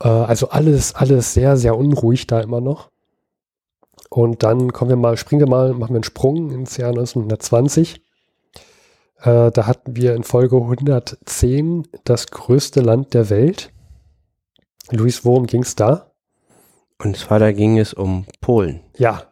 Äh, 0.00 0.08
also 0.08 0.48
alles, 0.50 0.94
alles 0.94 1.34
sehr, 1.34 1.56
sehr 1.56 1.76
unruhig 1.76 2.26
da 2.26 2.40
immer 2.40 2.60
noch. 2.60 2.90
Und 4.10 4.42
dann 4.42 4.72
kommen 4.72 4.90
wir 4.90 4.96
mal, 4.96 5.16
springen 5.16 5.40
wir 5.40 5.48
mal, 5.48 5.72
machen 5.72 5.90
wir 5.90 5.96
einen 5.96 6.04
Sprung 6.04 6.50
ins 6.50 6.76
Jahr 6.76 6.90
1920. 6.90 8.00
Äh, 9.20 9.50
da 9.50 9.66
hatten 9.66 9.96
wir 9.96 10.14
in 10.14 10.22
Folge 10.22 10.56
110 10.56 11.88
das 12.04 12.28
größte 12.28 12.80
Land 12.80 13.14
der 13.14 13.30
Welt. 13.30 13.72
Luis, 14.90 15.24
worum 15.24 15.46
ging 15.46 15.62
es 15.62 15.74
da? 15.76 16.12
Und 16.98 17.16
zwar 17.16 17.38
da 17.38 17.52
ging 17.52 17.78
es 17.78 17.94
um 17.94 18.26
Polen. 18.40 18.80
Ja. 18.96 19.24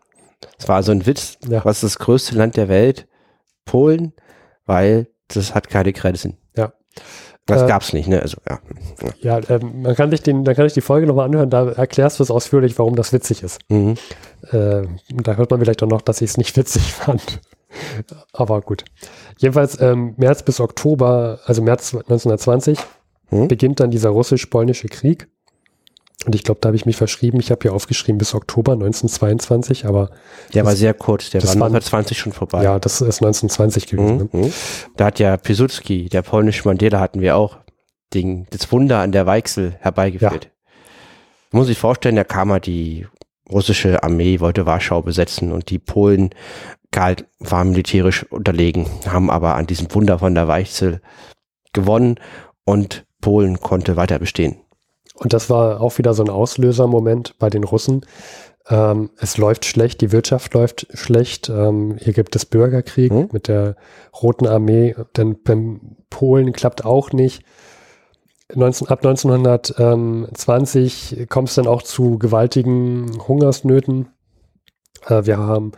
Es 0.58 0.66
war 0.66 0.82
so 0.82 0.92
ein 0.92 1.06
Witz, 1.06 1.38
ja. 1.46 1.64
was 1.64 1.82
ist 1.82 1.94
das 1.94 1.98
größte 1.98 2.36
Land 2.36 2.56
der 2.56 2.68
Welt? 2.68 3.06
Polen, 3.64 4.12
weil 4.66 5.08
das 5.28 5.54
hat 5.54 5.68
keine 5.68 5.92
Grenzen. 5.92 6.38
Ja. 6.56 6.72
Das 7.46 7.62
äh, 7.62 7.66
gab's 7.66 7.92
nicht, 7.92 8.08
ne? 8.08 8.22
Also, 8.22 8.36
ja. 8.48 8.60
Ja, 9.20 9.38
äh, 9.38 9.58
man 9.58 9.94
kann 9.96 10.10
sich 10.10 10.22
den, 10.22 10.44
dann 10.44 10.54
kann 10.54 10.66
ich 10.66 10.74
die 10.74 10.80
Folge 10.80 11.06
nochmal 11.06 11.26
anhören, 11.26 11.50
da 11.50 11.70
erklärst 11.70 12.18
du 12.18 12.22
es 12.22 12.30
ausführlich, 12.30 12.78
warum 12.78 12.94
das 12.94 13.12
witzig 13.12 13.42
ist. 13.42 13.60
Mhm. 13.68 13.96
Äh, 14.50 14.82
da 15.08 15.34
hört 15.34 15.50
man 15.50 15.60
vielleicht 15.60 15.82
auch 15.82 15.88
noch, 15.88 16.02
dass 16.02 16.20
ich 16.20 16.30
es 16.30 16.36
nicht 16.36 16.56
witzig 16.56 16.82
fand. 16.92 17.40
Aber 18.32 18.60
gut. 18.60 18.84
Jedenfalls 19.38 19.80
ähm, 19.80 20.14
März 20.18 20.42
bis 20.42 20.60
Oktober, 20.60 21.40
also 21.46 21.62
März 21.62 21.94
1920, 21.94 22.78
mhm. 23.30 23.48
beginnt 23.48 23.80
dann 23.80 23.90
dieser 23.90 24.10
russisch-polnische 24.10 24.88
Krieg. 24.88 25.28
Und 26.24 26.34
ich 26.34 26.44
glaube, 26.44 26.60
da 26.60 26.68
habe 26.68 26.76
ich 26.76 26.86
mich 26.86 26.96
verschrieben. 26.96 27.40
Ich 27.40 27.50
habe 27.50 27.60
hier 27.62 27.72
aufgeschrieben 27.72 28.18
bis 28.18 28.34
Oktober 28.34 28.72
1922, 28.72 29.86
aber. 29.86 30.10
Der 30.54 30.64
war 30.64 30.76
sehr 30.76 30.94
kurz, 30.94 31.30
der 31.30 31.42
war 31.42 31.50
1920 31.50 32.18
schon 32.18 32.32
vorbei. 32.32 32.62
Ja, 32.62 32.78
das 32.78 33.00
ist 33.00 33.22
1920 33.22 33.86
gewesen. 33.88 34.28
Mhm. 34.32 34.40
Ne? 34.40 34.46
Mhm. 34.46 34.52
Da 34.96 35.06
hat 35.06 35.18
ja 35.18 35.36
Piłsudski, 35.36 36.08
der 36.08 36.22
polnische 36.22 36.66
Mandela 36.66 37.00
hatten 37.00 37.20
wir 37.20 37.36
auch, 37.36 37.58
den, 38.14 38.46
das 38.50 38.70
Wunder 38.70 39.00
an 39.00 39.10
der 39.10 39.26
Weichsel 39.26 39.76
herbeigeführt. 39.80 40.44
Ja. 40.44 40.50
Muss 41.50 41.68
ich 41.68 41.78
vorstellen, 41.78 42.16
da 42.16 42.24
kam 42.24 42.52
halt 42.52 42.66
die 42.66 43.06
russische 43.50 44.02
Armee, 44.02 44.40
wollte 44.40 44.66
Warschau 44.66 45.02
besetzen 45.02 45.52
und 45.52 45.70
die 45.70 45.78
Polen 45.78 46.30
galt, 46.92 47.26
waren 47.40 47.70
militärisch 47.70 48.24
unterlegen, 48.30 48.86
haben 49.06 49.30
aber 49.30 49.56
an 49.56 49.66
diesem 49.66 49.92
Wunder 49.94 50.20
von 50.20 50.34
der 50.34 50.46
Weichsel 50.46 51.00
gewonnen 51.72 52.16
und 52.64 53.06
Polen 53.20 53.60
konnte 53.60 53.96
weiter 53.96 54.18
bestehen. 54.18 54.56
Und 55.14 55.32
das 55.32 55.50
war 55.50 55.80
auch 55.80 55.98
wieder 55.98 56.14
so 56.14 56.22
ein 56.22 56.30
Auslösermoment 56.30 57.36
bei 57.38 57.50
den 57.50 57.64
Russen. 57.64 58.06
Ähm, 58.68 59.10
es 59.18 59.38
läuft 59.38 59.64
schlecht, 59.64 60.00
die 60.00 60.12
Wirtschaft 60.12 60.54
läuft 60.54 60.86
schlecht. 60.94 61.48
Ähm, 61.48 61.96
hier 61.98 62.12
gibt 62.12 62.36
es 62.36 62.46
Bürgerkrieg 62.46 63.12
hm? 63.12 63.28
mit 63.32 63.48
der 63.48 63.74
Roten 64.20 64.46
Armee. 64.46 64.94
Denn 65.16 65.42
beim 65.42 65.96
Polen 66.10 66.52
klappt 66.52 66.84
auch 66.84 67.10
nicht. 67.12 67.42
19, 68.54 68.88
ab 68.88 69.04
1920 69.04 71.26
kommt 71.28 71.48
es 71.48 71.54
dann 71.54 71.66
auch 71.66 71.82
zu 71.82 72.18
gewaltigen 72.18 73.18
Hungersnöten. 73.26 74.10
Äh, 75.06 75.26
wir 75.26 75.38
haben 75.38 75.72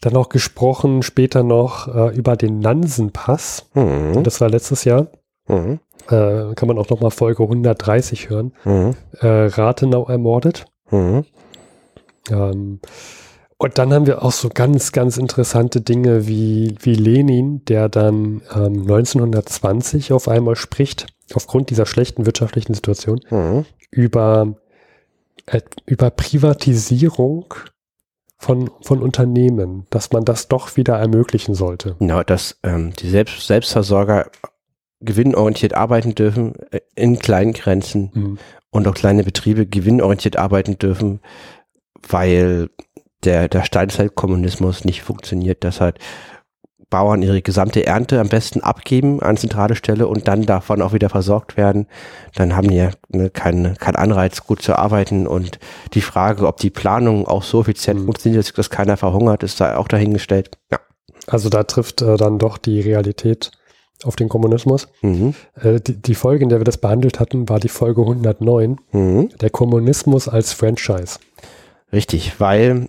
dann 0.00 0.12
noch 0.14 0.28
gesprochen, 0.28 1.02
später 1.02 1.42
noch 1.42 1.88
äh, 1.88 2.16
über 2.16 2.36
den 2.36 2.58
Nansenpass. 2.58 3.66
Mhm. 3.74 4.22
Das 4.22 4.40
war 4.40 4.48
letztes 4.48 4.84
Jahr. 4.84 5.08
Mhm. 5.50 5.80
Äh, 6.08 6.54
kann 6.54 6.68
man 6.68 6.78
auch 6.78 6.88
nochmal 6.88 7.10
Folge 7.10 7.42
130 7.42 8.30
hören. 8.30 8.52
Mhm. 8.64 8.94
Äh, 9.20 9.26
Rathenau 9.26 10.06
ermordet. 10.06 10.64
Mhm. 10.90 11.24
Ähm, 12.30 12.80
Und 13.58 13.76
dann 13.78 13.92
haben 13.92 14.06
wir 14.06 14.22
auch 14.24 14.32
so 14.32 14.48
ganz, 14.48 14.92
ganz 14.92 15.18
interessante 15.18 15.82
Dinge 15.82 16.26
wie, 16.26 16.74
wie 16.80 16.94
Lenin, 16.94 17.62
der 17.66 17.88
dann 17.90 18.40
ähm, 18.54 18.80
1920 18.82 20.12
auf 20.14 20.28
einmal 20.28 20.56
spricht, 20.56 21.06
aufgrund 21.34 21.68
dieser 21.70 21.86
schlechten 21.86 22.24
wirtschaftlichen 22.26 22.72
Situation, 22.74 23.20
Mhm. 23.30 23.66
über, 23.90 24.54
äh, 25.46 25.60
über 25.86 26.10
Privatisierung 26.10 27.52
von, 28.38 28.70
von 28.82 29.02
Unternehmen, 29.02 29.86
dass 29.90 30.10
man 30.12 30.24
das 30.24 30.48
doch 30.48 30.76
wieder 30.78 30.96
ermöglichen 30.98 31.54
sollte. 31.54 31.96
Genau, 31.98 32.22
dass 32.22 32.58
ähm, 32.62 32.92
die 32.98 33.10
Selbst 33.10 33.46
Selbstversorger 33.46 34.30
gewinnorientiert 35.00 35.74
arbeiten 35.74 36.14
dürfen 36.14 36.54
äh, 36.70 36.80
in 36.94 37.18
kleinen 37.18 37.52
Grenzen 37.52 38.10
Mhm. 38.14 38.38
und 38.70 38.86
auch 38.88 38.94
kleine 38.94 39.24
Betriebe 39.24 39.66
gewinnorientiert 39.66 40.36
arbeiten 40.36 40.78
dürfen, 40.78 41.20
weil 42.08 42.68
der, 43.24 43.48
der 43.48 43.64
Steinzeitkommunismus 43.64 44.84
nicht 44.84 45.02
funktioniert, 45.02 45.64
dass 45.64 45.80
halt 45.80 45.98
Bauern 46.88 47.22
ihre 47.22 47.40
gesamte 47.40 47.86
Ernte 47.86 48.18
am 48.18 48.28
besten 48.28 48.62
abgeben 48.62 49.22
an 49.22 49.36
zentrale 49.36 49.76
Stelle 49.76 50.08
und 50.08 50.26
dann 50.26 50.44
davon 50.44 50.82
auch 50.82 50.92
wieder 50.92 51.08
versorgt 51.08 51.56
werden. 51.56 51.86
Dann 52.34 52.56
haben 52.56 52.68
die 52.68 52.76
ja 52.78 52.90
ne, 53.10 53.30
keinen 53.30 53.76
kein 53.76 53.94
Anreiz, 53.94 54.44
gut 54.44 54.60
zu 54.60 54.74
arbeiten. 54.76 55.28
Und 55.28 55.60
die 55.94 56.00
Frage, 56.00 56.48
ob 56.48 56.56
die 56.56 56.70
Planung 56.70 57.28
auch 57.28 57.44
so 57.44 57.60
effizient 57.60 58.00
Mhm. 58.00 58.04
funktioniert, 58.06 58.58
dass 58.58 58.70
keiner 58.70 58.96
verhungert, 58.96 59.44
ist 59.44 59.60
da 59.60 59.76
auch 59.76 59.86
dahingestellt. 59.86 60.58
Ja. 60.72 60.80
Also 61.28 61.48
da 61.48 61.62
trifft 61.62 62.02
äh, 62.02 62.16
dann 62.16 62.38
doch 62.40 62.58
die 62.58 62.80
Realität 62.80 63.52
auf 64.04 64.16
den 64.16 64.28
Kommunismus. 64.28 64.88
Mhm. 65.02 65.34
Äh, 65.60 65.80
die, 65.80 66.00
die 66.00 66.14
Folge, 66.14 66.42
in 66.44 66.48
der 66.48 66.60
wir 66.60 66.64
das 66.64 66.78
behandelt 66.78 67.20
hatten, 67.20 67.48
war 67.48 67.60
die 67.60 67.68
Folge 67.68 68.02
109, 68.02 68.78
Mhm. 68.92 69.28
der 69.40 69.50
Kommunismus 69.50 70.28
als 70.28 70.52
Franchise. 70.52 71.18
Richtig, 71.92 72.38
weil 72.40 72.86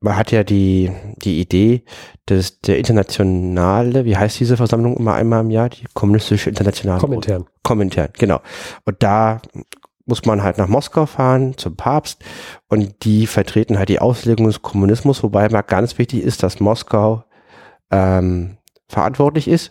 man 0.00 0.16
hat 0.16 0.30
ja 0.30 0.44
die, 0.44 0.92
die 1.22 1.40
Idee, 1.40 1.82
dass 2.26 2.60
der 2.60 2.78
internationale, 2.78 4.04
wie 4.04 4.16
heißt 4.16 4.38
diese 4.38 4.56
Versammlung 4.56 4.96
immer 4.96 5.14
einmal 5.14 5.40
im 5.40 5.50
Jahr? 5.50 5.68
Die 5.68 5.84
kommunistische 5.92 6.48
internationale 6.50 7.00
Kommentaren. 7.00 7.46
Kommentaren, 7.62 8.10
genau. 8.16 8.40
Und 8.84 9.02
da 9.02 9.40
muss 10.06 10.24
man 10.24 10.42
halt 10.42 10.56
nach 10.56 10.68
Moskau 10.68 11.04
fahren 11.04 11.54
zum 11.58 11.76
Papst 11.76 12.22
und 12.68 13.04
die 13.04 13.26
vertreten 13.26 13.76
halt 13.78 13.90
die 13.90 14.00
Auslegung 14.00 14.46
des 14.46 14.62
Kommunismus, 14.62 15.22
wobei 15.22 15.48
mal 15.50 15.62
ganz 15.62 15.98
wichtig 15.98 16.22
ist, 16.22 16.42
dass 16.42 16.60
Moskau 16.60 17.24
ähm, 17.90 18.56
verantwortlich 18.88 19.48
ist. 19.48 19.70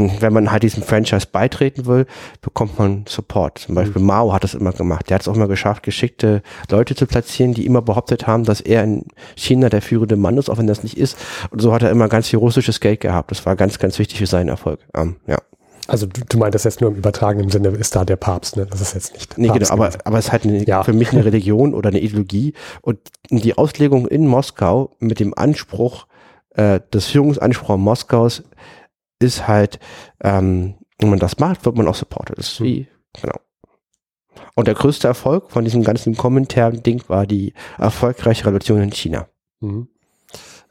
Und 0.00 0.20
wenn 0.22 0.32
man 0.32 0.50
halt 0.50 0.62
diesem 0.62 0.82
Franchise 0.82 1.26
beitreten 1.30 1.86
will, 1.86 2.06
bekommt 2.40 2.78
man 2.78 3.04
Support. 3.08 3.58
Zum 3.58 3.74
Beispiel 3.74 4.02
Mao 4.02 4.32
hat 4.32 4.44
das 4.44 4.54
immer 4.54 4.72
gemacht. 4.72 5.08
Der 5.08 5.16
hat 5.16 5.22
es 5.22 5.28
auch 5.28 5.36
immer 5.36 5.48
geschafft, 5.48 5.82
geschickte 5.82 6.42
Leute 6.70 6.94
zu 6.94 7.06
platzieren, 7.06 7.54
die 7.54 7.64
immer 7.66 7.82
behauptet 7.82 8.26
haben, 8.26 8.44
dass 8.44 8.60
er 8.60 8.82
in 8.84 9.06
China 9.36 9.68
der 9.68 9.82
führende 9.82 10.16
Mann 10.16 10.36
ist, 10.36 10.48
auch 10.50 10.58
wenn 10.58 10.66
das 10.66 10.82
nicht 10.82 10.96
ist. 10.98 11.16
Und 11.50 11.62
so 11.62 11.72
hat 11.72 11.82
er 11.82 11.90
immer 11.90 12.08
ganz 12.08 12.28
viel 12.28 12.38
russisches 12.38 12.80
Geld 12.80 13.00
gehabt. 13.00 13.30
Das 13.30 13.46
war 13.46 13.56
ganz, 13.56 13.78
ganz 13.78 13.98
wichtig 13.98 14.18
für 14.18 14.26
seinen 14.26 14.48
Erfolg. 14.48 14.80
Ähm, 14.94 15.16
ja. 15.26 15.38
Also 15.86 16.06
du, 16.06 16.22
du 16.28 16.38
meintest 16.38 16.64
jetzt 16.64 16.80
nur 16.80 16.90
im 16.90 16.96
übertragenen 16.96 17.50
Sinne, 17.50 17.68
ist 17.68 17.94
da 17.94 18.04
der 18.04 18.16
Papst, 18.16 18.56
ne? 18.56 18.66
Das 18.66 18.80
ist 18.80 18.94
jetzt 18.94 19.12
nicht. 19.12 19.36
Nee, 19.36 19.48
genau, 19.48 19.58
Papst 19.58 19.70
aber, 19.70 19.86
gewesen. 19.86 20.00
aber 20.04 20.18
es 20.18 20.24
ist 20.26 20.32
halt 20.32 20.44
eine, 20.44 20.64
Ja. 20.64 20.82
für 20.82 20.94
mich 20.94 21.12
eine 21.12 21.24
Religion 21.24 21.74
oder 21.74 21.90
eine 21.90 22.00
Ideologie. 22.00 22.54
Und 22.80 22.98
die 23.30 23.56
Auslegung 23.58 24.06
in 24.08 24.26
Moskau 24.26 24.92
mit 24.98 25.20
dem 25.20 25.34
Anspruch, 25.36 26.06
äh, 26.54 26.80
des 26.92 27.06
Führungsanspruchs 27.08 27.78
Moskaus 27.78 28.42
ist 29.20 29.46
halt, 29.48 29.78
ähm, 30.22 30.74
wenn 30.98 31.10
man 31.10 31.18
das 31.18 31.38
macht, 31.38 31.64
wird 31.64 31.76
man 31.76 31.88
auch 31.88 31.94
supported. 31.94 32.38
Das 32.38 32.52
ist 32.52 32.60
wie, 32.60 32.88
genau. 33.20 33.36
Und 34.54 34.66
der 34.68 34.74
größte 34.74 35.06
Erfolg 35.08 35.50
von 35.50 35.64
diesem 35.64 35.82
ganzen 35.84 36.16
Kommentar-Ding 36.16 37.02
war 37.08 37.26
die 37.26 37.54
erfolgreiche 37.78 38.46
Revolution 38.46 38.80
in 38.82 38.90
China. 38.90 39.28
Mhm. 39.60 39.88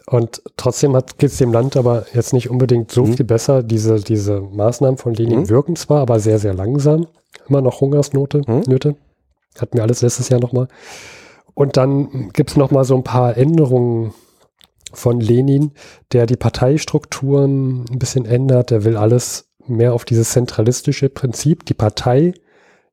Und 0.07 0.41
trotzdem 0.57 0.93
geht 1.17 1.31
es 1.31 1.37
dem 1.37 1.53
Land 1.53 1.77
aber 1.77 2.05
jetzt 2.13 2.33
nicht 2.33 2.49
unbedingt 2.49 2.91
so 2.91 3.05
Mhm. 3.05 3.13
viel 3.15 3.25
besser. 3.25 3.63
Diese, 3.63 3.95
diese 4.01 4.41
Maßnahmen 4.41 4.97
von 4.97 5.13
Lenin 5.13 5.39
Mhm. 5.41 5.49
wirken 5.49 5.75
zwar, 5.77 6.01
aber 6.01 6.19
sehr, 6.19 6.39
sehr 6.39 6.53
langsam. 6.53 7.07
Immer 7.47 7.61
noch 7.61 7.79
Hungersnote, 7.81 8.41
Mhm. 8.45 8.63
Nöte. 8.67 8.95
Hatten 9.59 9.77
wir 9.77 9.83
alles 9.83 10.01
letztes 10.01 10.27
Jahr 10.29 10.41
nochmal. 10.41 10.67
Und 11.53 11.77
dann 11.77 12.29
gibt 12.33 12.49
es 12.51 12.57
nochmal 12.57 12.83
so 12.83 12.95
ein 12.95 13.03
paar 13.03 13.37
Änderungen 13.37 14.13
von 14.93 15.19
Lenin, 15.19 15.71
der 16.11 16.25
die 16.25 16.37
Parteistrukturen 16.37 17.85
ein 17.91 17.99
bisschen 17.99 18.25
ändert. 18.25 18.71
Der 18.71 18.83
will 18.83 18.97
alles 18.97 19.49
mehr 19.67 19.93
auf 19.93 20.05
dieses 20.05 20.31
zentralistische 20.31 21.09
Prinzip. 21.09 21.65
Die 21.65 21.73
Partei 21.73 22.33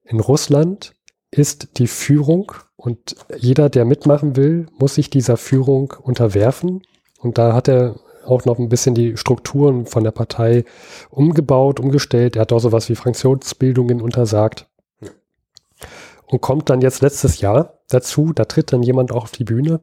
in 0.05 0.21
Russland 0.21 0.95
ist 1.31 1.79
die 1.79 1.87
Führung 1.87 2.53
und 2.77 3.15
jeder, 3.37 3.69
der 3.69 3.85
mitmachen 3.85 4.37
will, 4.37 4.67
muss 4.79 4.95
sich 4.95 5.11
dieser 5.11 5.37
Führung 5.37 5.93
unterwerfen. 6.03 6.83
Und 7.19 7.39
da 7.39 7.53
hat 7.53 7.69
er 7.69 7.97
auch 8.25 8.45
noch 8.45 8.59
ein 8.59 8.69
bisschen 8.69 8.95
die 8.95 9.17
Strukturen 9.17 9.87
von 9.87 10.05
der 10.05 10.11
Partei 10.11 10.65
umgebaut, 11.11 11.81
umgestellt. 11.81 12.37
Er 12.37 12.43
hat 12.43 12.53
auch 12.53 12.61
sowas 12.61 12.89
wie 12.89 12.95
Fraktionsbildungen 12.95 14.01
untersagt. 14.01 14.67
Und 16.27 16.41
kommt 16.41 16.71
dann 16.71 16.81
jetzt 16.81 17.03
letztes 17.03 17.41
Jahr 17.41 17.81
dazu, 17.89 18.33
da 18.33 18.45
tritt 18.45 18.73
dann 18.73 18.83
jemand 18.83 19.13
auch 19.13 19.25
auf 19.25 19.33
die 19.33 19.45
Bühne, 19.45 19.81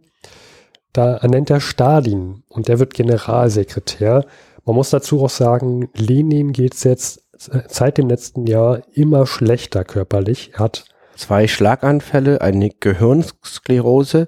da 0.94 1.18
ernennt 1.18 1.50
er 1.50 1.60
Stalin 1.60 2.44
und 2.48 2.68
der 2.68 2.80
wird 2.80 2.94
Generalsekretär. 2.94 4.26
Man 4.66 4.76
muss 4.76 4.90
dazu 4.90 5.24
auch 5.24 5.30
sagen, 5.30 5.90
Lenin 5.96 6.52
geht 6.54 6.74
es 6.74 6.84
jetzt 6.84 7.24
seit 7.68 7.98
dem 7.98 8.10
letzten 8.10 8.48
Jahr 8.48 8.82
immer 8.94 9.28
schlechter 9.28 9.84
körperlich. 9.84 10.52
Er 10.54 10.60
hat 10.60 10.86
Zwei 11.16 11.48
Schlaganfälle, 11.48 12.42
eine 12.42 12.70
Gehirnsklerose 12.70 14.28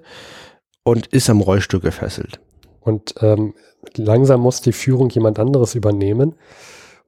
und 0.83 1.05
ist 1.07 1.29
am 1.29 1.41
Rollstuhl 1.41 1.79
gefesselt. 1.81 2.39
Und 2.79 3.13
ähm, 3.21 3.53
langsam 3.95 4.41
muss 4.41 4.61
die 4.61 4.71
Führung 4.71 5.09
jemand 5.09 5.37
anderes 5.37 5.75
übernehmen. 5.75 6.35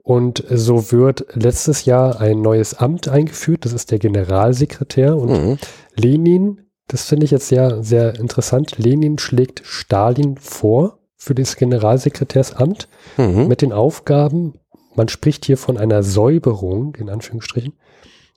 Und 0.04 0.44
so 0.50 0.92
wird 0.92 1.26
letztes 1.34 1.86
Jahr 1.86 2.20
ein 2.22 2.42
neues 2.42 2.76
Amt 2.76 3.08
eingeführt. 3.08 3.66
Das 3.66 3.74
ist 3.74 3.90
der 3.92 4.00
Generalsekretär. 4.00 5.16
Und 5.18 5.30
Mhm. 5.32 5.58
Lenin, 5.96 6.62
das 6.92 7.06
finde 7.06 7.26
ich 7.26 7.32
jetzt 7.32 7.48
sehr, 7.48 7.84
sehr 7.84 8.20
interessant. 8.20 8.78
Lenin 8.78 9.18
schlägt 9.18 9.62
Stalin 9.64 10.38
vor 10.38 11.00
für 11.16 11.34
das 11.36 11.56
Generalsekretärsamt 11.56 12.88
Mhm. 13.18 13.48
mit 13.48 13.62
den 13.62 13.72
Aufgaben, 13.74 14.56
man 14.96 15.08
spricht 15.08 15.46
hier 15.46 15.58
von 15.58 15.78
einer 15.78 16.04
Säuberung, 16.04 16.96
in 16.96 17.10
Anführungsstrichen, 17.10 17.74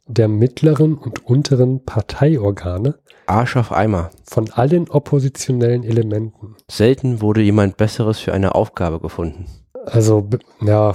der 0.06 0.28
mittleren 0.28 0.94
und 0.94 1.24
unteren 1.26 1.84
Parteiorgane 1.84 2.94
Arsch 3.26 3.56
auf 3.56 3.72
Eimer. 3.72 4.10
von 4.24 4.50
allen 4.52 4.88
oppositionellen 4.90 5.82
Elementen. 5.82 6.54
Selten 6.70 7.20
wurde 7.22 7.40
jemand 7.40 7.76
Besseres 7.78 8.20
für 8.20 8.32
eine 8.34 8.54
Aufgabe 8.54 9.00
gefunden. 9.00 9.46
Also, 9.86 10.28
ja, 10.62 10.92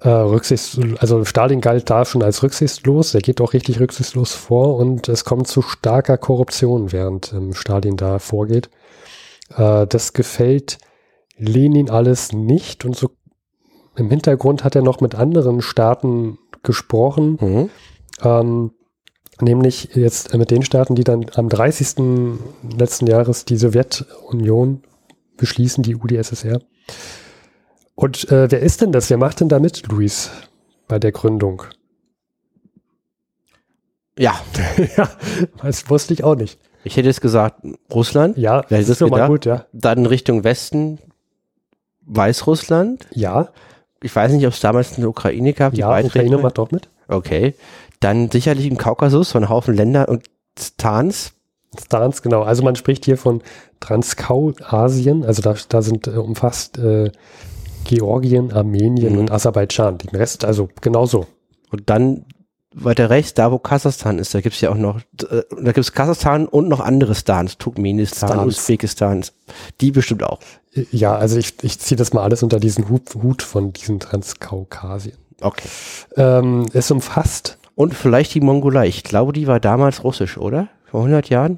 äh, 0.00 0.08
rücksichts, 0.08 0.78
also 0.98 1.24
Stalin 1.24 1.60
galt 1.60 1.90
da 1.90 2.04
schon 2.04 2.22
als 2.22 2.42
rücksichtslos, 2.42 3.14
er 3.14 3.20
geht 3.20 3.40
auch 3.40 3.52
richtig 3.52 3.78
rücksichtslos 3.80 4.34
vor 4.34 4.76
und 4.76 5.08
es 5.08 5.24
kommt 5.24 5.46
zu 5.48 5.62
starker 5.62 6.18
Korruption, 6.18 6.92
während 6.92 7.32
ähm, 7.32 7.54
Stalin 7.54 7.96
da 7.96 8.18
vorgeht. 8.18 8.70
Äh, 9.56 9.86
das 9.86 10.12
gefällt 10.12 10.78
Lenin 11.36 11.90
alles 11.90 12.32
nicht 12.32 12.84
und 12.84 12.96
so 12.96 13.10
im 13.96 14.08
Hintergrund 14.08 14.64
hat 14.64 14.74
er 14.74 14.82
noch 14.82 15.00
mit 15.00 15.14
anderen 15.14 15.60
Staaten 15.60 16.38
gesprochen, 16.62 17.38
Mhm. 17.40 17.70
ähm, 18.22 18.70
nämlich 19.40 19.90
jetzt 19.94 20.34
mit 20.36 20.50
den 20.50 20.62
Staaten, 20.62 20.94
die 20.94 21.04
dann 21.04 21.26
am 21.34 21.48
30. 21.48 22.38
letzten 22.76 23.06
Jahres 23.06 23.44
die 23.44 23.56
Sowjetunion 23.56 24.82
beschließen, 25.36 25.82
die 25.82 25.96
UdSSR. 25.96 26.60
Und 27.94 28.30
äh, 28.30 28.50
wer 28.50 28.60
ist 28.60 28.80
denn 28.80 28.92
das? 28.92 29.10
Wer 29.10 29.18
macht 29.18 29.40
denn 29.40 29.48
da 29.48 29.58
mit, 29.58 29.86
Luis, 29.88 30.30
bei 30.88 30.98
der 30.98 31.12
Gründung? 31.12 31.62
Ja, 34.18 34.38
ja, 34.96 35.10
das 35.62 35.88
wusste 35.88 36.12
ich 36.14 36.24
auch 36.24 36.34
nicht. 36.36 36.58
ich 36.84 36.96
hätte 36.96 37.08
jetzt 37.08 37.20
gesagt 37.20 37.62
Russland, 37.92 38.36
Ja, 38.36 38.62
das 38.62 38.88
ist 38.88 39.00
doch 39.00 39.08
mal 39.08 39.16
gedacht? 39.16 39.30
gut, 39.30 39.44
ja. 39.46 39.66
dann 39.72 40.06
Richtung 40.06 40.44
Westen 40.44 40.98
Weißrussland. 42.06 43.06
Ja, 43.12 43.48
Ich 44.02 44.14
weiß 44.14 44.32
nicht, 44.32 44.46
ob 44.46 44.52
es 44.52 44.60
damals 44.60 44.96
eine 44.98 45.08
Ukraine 45.08 45.52
gab, 45.52 45.74
die 45.74 45.80
ja. 45.80 45.98
Ukraine 46.00 46.38
macht 46.38 46.58
auch 46.58 46.70
mit. 46.72 46.88
Okay. 47.08 47.54
Dann 48.00 48.30
sicherlich 48.30 48.66
im 48.66 48.76
Kaukasus, 48.76 49.30
so 49.30 49.38
ein 49.38 49.48
Haufen 49.48 49.74
Länder 49.74 50.08
und 50.08 50.24
Stans. 50.58 51.34
Stans, 51.80 52.20
genau. 52.20 52.42
Also 52.42 52.62
man 52.64 52.74
spricht 52.76 53.04
hier 53.04 53.16
von 53.16 53.42
Transkaukasien, 53.80 55.24
also 55.24 55.40
da, 55.40 55.54
da 55.68 55.80
sind 55.82 56.06
äh, 56.06 56.10
umfasst 56.10 56.78
äh, 56.78 57.12
Georgien, 57.84 58.52
Armenien 58.52 59.12
Mhm. 59.14 59.18
und 59.18 59.30
Aserbaidschan. 59.30 59.98
Den 59.98 60.10
Rest, 60.10 60.44
also 60.44 60.68
genauso. 60.80 61.26
Und 61.70 61.88
dann 61.90 62.24
weiter 62.74 63.10
rechts, 63.10 63.34
da 63.34 63.52
wo 63.52 63.58
Kasachstan 63.58 64.18
ist, 64.18 64.34
da 64.34 64.40
gibt's 64.40 64.60
ja 64.62 64.70
auch 64.70 64.76
noch, 64.76 64.98
äh, 65.30 65.42
da 65.62 65.72
gibt's 65.72 65.92
Kasachstan 65.92 66.46
und 66.46 66.68
noch 66.68 66.80
andere 66.80 67.14
Stans, 67.14 67.58
Turkmenistan, 67.58 68.30
Stans. 68.30 68.46
Usbekistan, 68.58 69.24
die 69.80 69.90
bestimmt 69.90 70.22
auch. 70.22 70.40
Äh, 70.74 70.84
Ja, 70.90 71.14
also 71.14 71.36
ich, 71.38 71.54
ich 71.62 71.78
ziehe 71.78 71.96
das 71.96 72.12
mal 72.14 72.22
alles 72.22 72.42
unter 72.42 72.60
diesen 72.60 72.88
Hut, 72.88 73.14
Hut 73.22 73.42
von 73.42 73.72
diesen 73.74 74.00
Transkaukasien. 74.00 75.16
Okay. 75.40 75.68
Ähm, 76.16 76.66
es 76.72 76.90
umfasst, 76.90 77.58
Und 77.74 77.94
vielleicht 77.94 78.34
die 78.34 78.40
Mongolei. 78.40 78.86
Ich 78.86 79.02
glaube, 79.02 79.32
die 79.32 79.46
war 79.46 79.58
damals 79.58 80.04
russisch, 80.04 80.36
oder? 80.38 80.68
Vor 80.90 81.00
100 81.00 81.30
Jahren? 81.30 81.56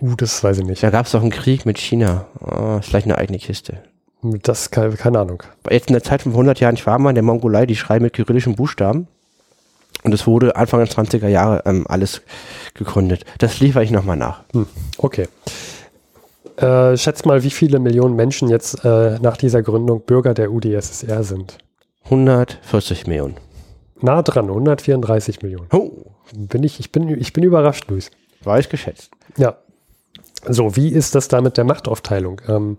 Uh, 0.00 0.16
das 0.16 0.42
weiß 0.42 0.58
ich 0.58 0.64
nicht. 0.64 0.82
Da 0.82 0.90
gab 0.90 1.06
es 1.06 1.12
doch 1.12 1.22
einen 1.22 1.30
Krieg 1.30 1.64
mit 1.64 1.78
China. 1.78 2.26
Oh, 2.40 2.80
vielleicht 2.82 3.06
eine 3.06 3.16
eigene 3.16 3.38
Kiste. 3.38 3.78
Das, 4.22 4.70
keine, 4.70 4.94
keine 4.96 5.18
Ahnung. 5.18 5.42
Jetzt 5.68 5.88
in 5.88 5.94
der 5.94 6.02
Zeit 6.02 6.22
von 6.22 6.32
100 6.32 6.60
Jahren, 6.60 6.74
ich 6.74 6.86
war 6.86 6.98
mal 6.98 7.10
in 7.10 7.16
der 7.16 7.24
Mongolei, 7.24 7.66
die 7.66 7.76
schreiben 7.76 8.04
mit 8.04 8.14
kyrillischen 8.14 8.54
Buchstaben. 8.54 9.08
Und 10.04 10.14
es 10.14 10.26
wurde 10.26 10.56
Anfang 10.56 10.80
der 10.80 10.88
20er 10.88 11.28
Jahre 11.28 11.62
ähm, 11.64 11.86
alles 11.88 12.22
gegründet. 12.74 13.24
Das 13.38 13.60
liefere 13.60 13.84
ich 13.84 13.90
nochmal 13.90 14.16
nach. 14.16 14.42
Hm, 14.52 14.66
okay. 14.98 15.28
Äh, 16.56 16.96
schätz 16.96 17.24
mal, 17.24 17.42
wie 17.42 17.50
viele 17.50 17.78
Millionen 17.78 18.14
Menschen 18.14 18.48
jetzt 18.48 18.84
äh, 18.84 19.18
nach 19.20 19.36
dieser 19.36 19.62
Gründung 19.62 20.02
Bürger 20.02 20.34
der 20.34 20.52
UdSSR 20.52 21.24
sind. 21.24 21.58
140 22.04 23.06
Millionen. 23.06 23.36
Nah 24.00 24.22
dran, 24.22 24.48
134 24.48 25.42
Millionen. 25.42 25.68
Oh. 25.72 25.90
Bin 26.34 26.62
ich, 26.62 26.80
ich, 26.80 26.90
bin, 26.90 27.08
ich 27.08 27.32
bin 27.32 27.44
überrascht, 27.44 27.88
Luis. 27.88 28.10
War 28.42 28.58
ich 28.58 28.68
geschätzt. 28.68 29.10
Ja. 29.36 29.56
So, 30.48 30.74
wie 30.76 30.88
ist 30.88 31.14
das 31.14 31.28
da 31.28 31.40
mit 31.40 31.56
der 31.56 31.64
Machtaufteilung? 31.64 32.40
Ähm, 32.48 32.78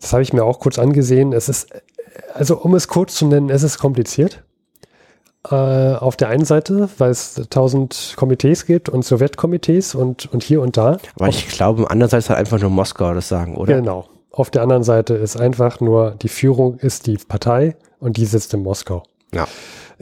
das 0.00 0.12
habe 0.12 0.22
ich 0.22 0.32
mir 0.32 0.44
auch 0.44 0.60
kurz 0.60 0.78
angesehen. 0.78 1.32
Es 1.32 1.48
ist, 1.48 1.68
also 2.34 2.58
um 2.58 2.74
es 2.74 2.88
kurz 2.88 3.14
zu 3.14 3.26
nennen, 3.26 3.50
es 3.50 3.62
ist 3.62 3.78
kompliziert. 3.78 4.42
Äh, 5.48 5.54
auf 5.54 6.16
der 6.16 6.28
einen 6.28 6.44
Seite, 6.44 6.90
weil 6.98 7.10
es 7.10 7.40
tausend 7.48 8.12
Komitees 8.16 8.66
gibt 8.66 8.90
und 8.90 9.04
Sowjetkomitees 9.04 9.94
und, 9.94 10.30
und 10.32 10.42
hier 10.42 10.60
und 10.60 10.76
da. 10.76 10.98
Aber 11.16 11.28
ich 11.28 11.48
glaube, 11.48 11.90
andererseits 11.90 12.28
hat 12.28 12.36
einfach 12.36 12.60
nur 12.60 12.68
Moskau 12.68 13.14
das 13.14 13.28
sagen, 13.28 13.56
oder? 13.56 13.76
Genau. 13.76 14.06
Auf 14.32 14.50
der 14.50 14.62
anderen 14.62 14.84
Seite 14.84 15.14
ist 15.14 15.40
einfach 15.40 15.80
nur, 15.80 16.14
die 16.22 16.28
Führung 16.28 16.78
ist 16.78 17.06
die 17.06 17.16
Partei 17.16 17.74
und 18.00 18.18
die 18.18 18.26
sitzt 18.26 18.52
in 18.52 18.62
Moskau. 18.62 19.02
Ja. 19.34 19.48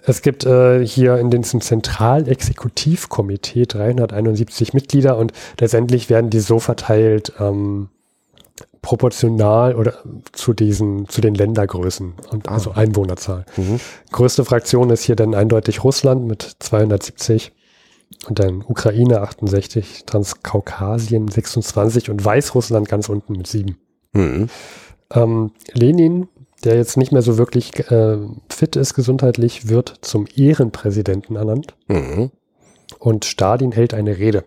Es 0.04 0.22
gibt 0.22 0.44
äh, 0.44 0.84
hier 0.84 1.18
in 1.18 1.30
diesem 1.30 1.60
Zentralexekutivkomitee 1.60 3.66
371 3.66 4.74
Mitglieder 4.74 5.16
und 5.16 5.32
letztendlich 5.60 6.10
werden 6.10 6.30
die 6.30 6.40
so 6.40 6.58
verteilt, 6.58 7.32
ähm, 7.38 7.90
proportional 8.82 9.74
oder 9.74 9.94
zu 10.32 10.52
diesen, 10.52 11.08
zu 11.08 11.20
den 11.20 11.34
Ländergrößen 11.34 12.14
und 12.30 12.48
ah. 12.48 12.52
also 12.52 12.72
Einwohnerzahl. 12.72 13.44
Mhm. 13.56 13.80
Größte 14.12 14.44
Fraktion 14.44 14.90
ist 14.90 15.02
hier 15.02 15.16
dann 15.16 15.34
eindeutig 15.34 15.84
Russland 15.84 16.26
mit 16.26 16.56
270 16.58 17.52
und 18.26 18.38
dann 18.38 18.64
Ukraine 18.66 19.20
68, 19.20 20.04
Transkaukasien 20.06 21.28
26 21.28 22.10
und 22.10 22.24
Weißrussland 22.24 22.88
ganz 22.88 23.08
unten 23.08 23.34
mit 23.34 23.46
7. 23.46 23.76
Mhm. 24.12 24.48
Ähm, 25.12 25.52
Lenin, 25.72 26.28
der 26.64 26.76
jetzt 26.76 26.96
nicht 26.96 27.12
mehr 27.12 27.22
so 27.22 27.38
wirklich 27.38 27.90
äh, 27.90 28.18
fit 28.48 28.76
ist 28.76 28.94
gesundheitlich, 28.94 29.68
wird 29.68 29.98
zum 30.02 30.26
Ehrenpräsidenten 30.34 31.36
ernannt. 31.36 31.74
Mhm. 31.88 32.30
Und 32.98 33.24
Stalin 33.24 33.72
hält 33.72 33.94
eine 33.94 34.18
Rede. 34.18 34.44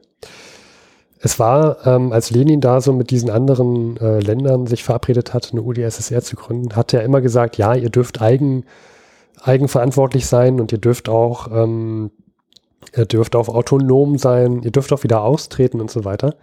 Es 1.23 1.39
war, 1.39 1.85
ähm, 1.85 2.11
als 2.11 2.31
Lenin 2.31 2.61
da 2.61 2.81
so 2.81 2.93
mit 2.93 3.11
diesen 3.11 3.29
anderen 3.29 3.97
äh, 3.97 4.19
Ländern 4.19 4.65
sich 4.65 4.83
verabredet 4.83 5.33
hat, 5.33 5.49
eine 5.51 5.61
UdSSR 5.61 6.21
zu 6.21 6.35
gründen, 6.35 6.75
hat 6.75 6.93
er 6.93 7.03
immer 7.03 7.21
gesagt, 7.21 7.57
ja, 7.57 7.75
ihr 7.75 7.89
dürft 7.89 8.21
eigen, 8.21 8.65
eigenverantwortlich 9.41 10.25
sein 10.25 10.59
und 10.59 10.71
ihr 10.71 10.79
dürft 10.79 11.09
auch, 11.09 11.51
ähm, 11.51 12.09
ihr 12.95 13.05
dürft 13.05 13.35
auch 13.35 13.49
autonom 13.49 14.17
sein, 14.17 14.63
ihr 14.63 14.71
dürft 14.71 14.91
auch 14.91 15.03
wieder 15.03 15.21
austreten 15.21 15.79
und 15.79 15.91
so 15.91 16.05
weiter. 16.05 16.35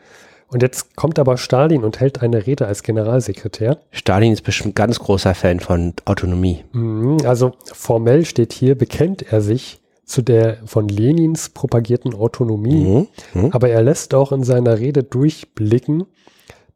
Und 0.51 0.62
jetzt 0.62 0.97
kommt 0.97 1.18
aber 1.18 1.37
Stalin 1.37 1.85
und 1.85 2.01
hält 2.01 2.22
eine 2.22 2.47
Rede 2.47 2.66
als 2.66 2.83
Generalsekretär. 2.83 3.79
Stalin 3.91 4.33
ist 4.33 4.43
bestimmt 4.43 4.76
ganz 4.76 4.99
großer 4.99 5.35
Fan 5.35 5.61
von 5.61 5.93
Autonomie. 6.05 6.64
Mhm, 6.72 7.18
also 7.24 7.53
formell 7.64 8.24
steht 8.24 8.53
hier, 8.53 8.79
bekennt 8.79 9.31
er 9.31 9.41
sich 9.41 9.81
zu 10.09 10.23
der 10.23 10.59
von 10.65 10.89
Lenins 10.89 11.51
propagierten 11.51 12.15
Autonomie. 12.15 13.07
Mhm. 13.35 13.43
Mhm. 13.43 13.53
Aber 13.53 13.69
er 13.69 13.83
lässt 13.83 14.15
auch 14.15 14.33
in 14.33 14.43
seiner 14.43 14.79
Rede 14.79 15.05
durchblicken, 15.05 16.07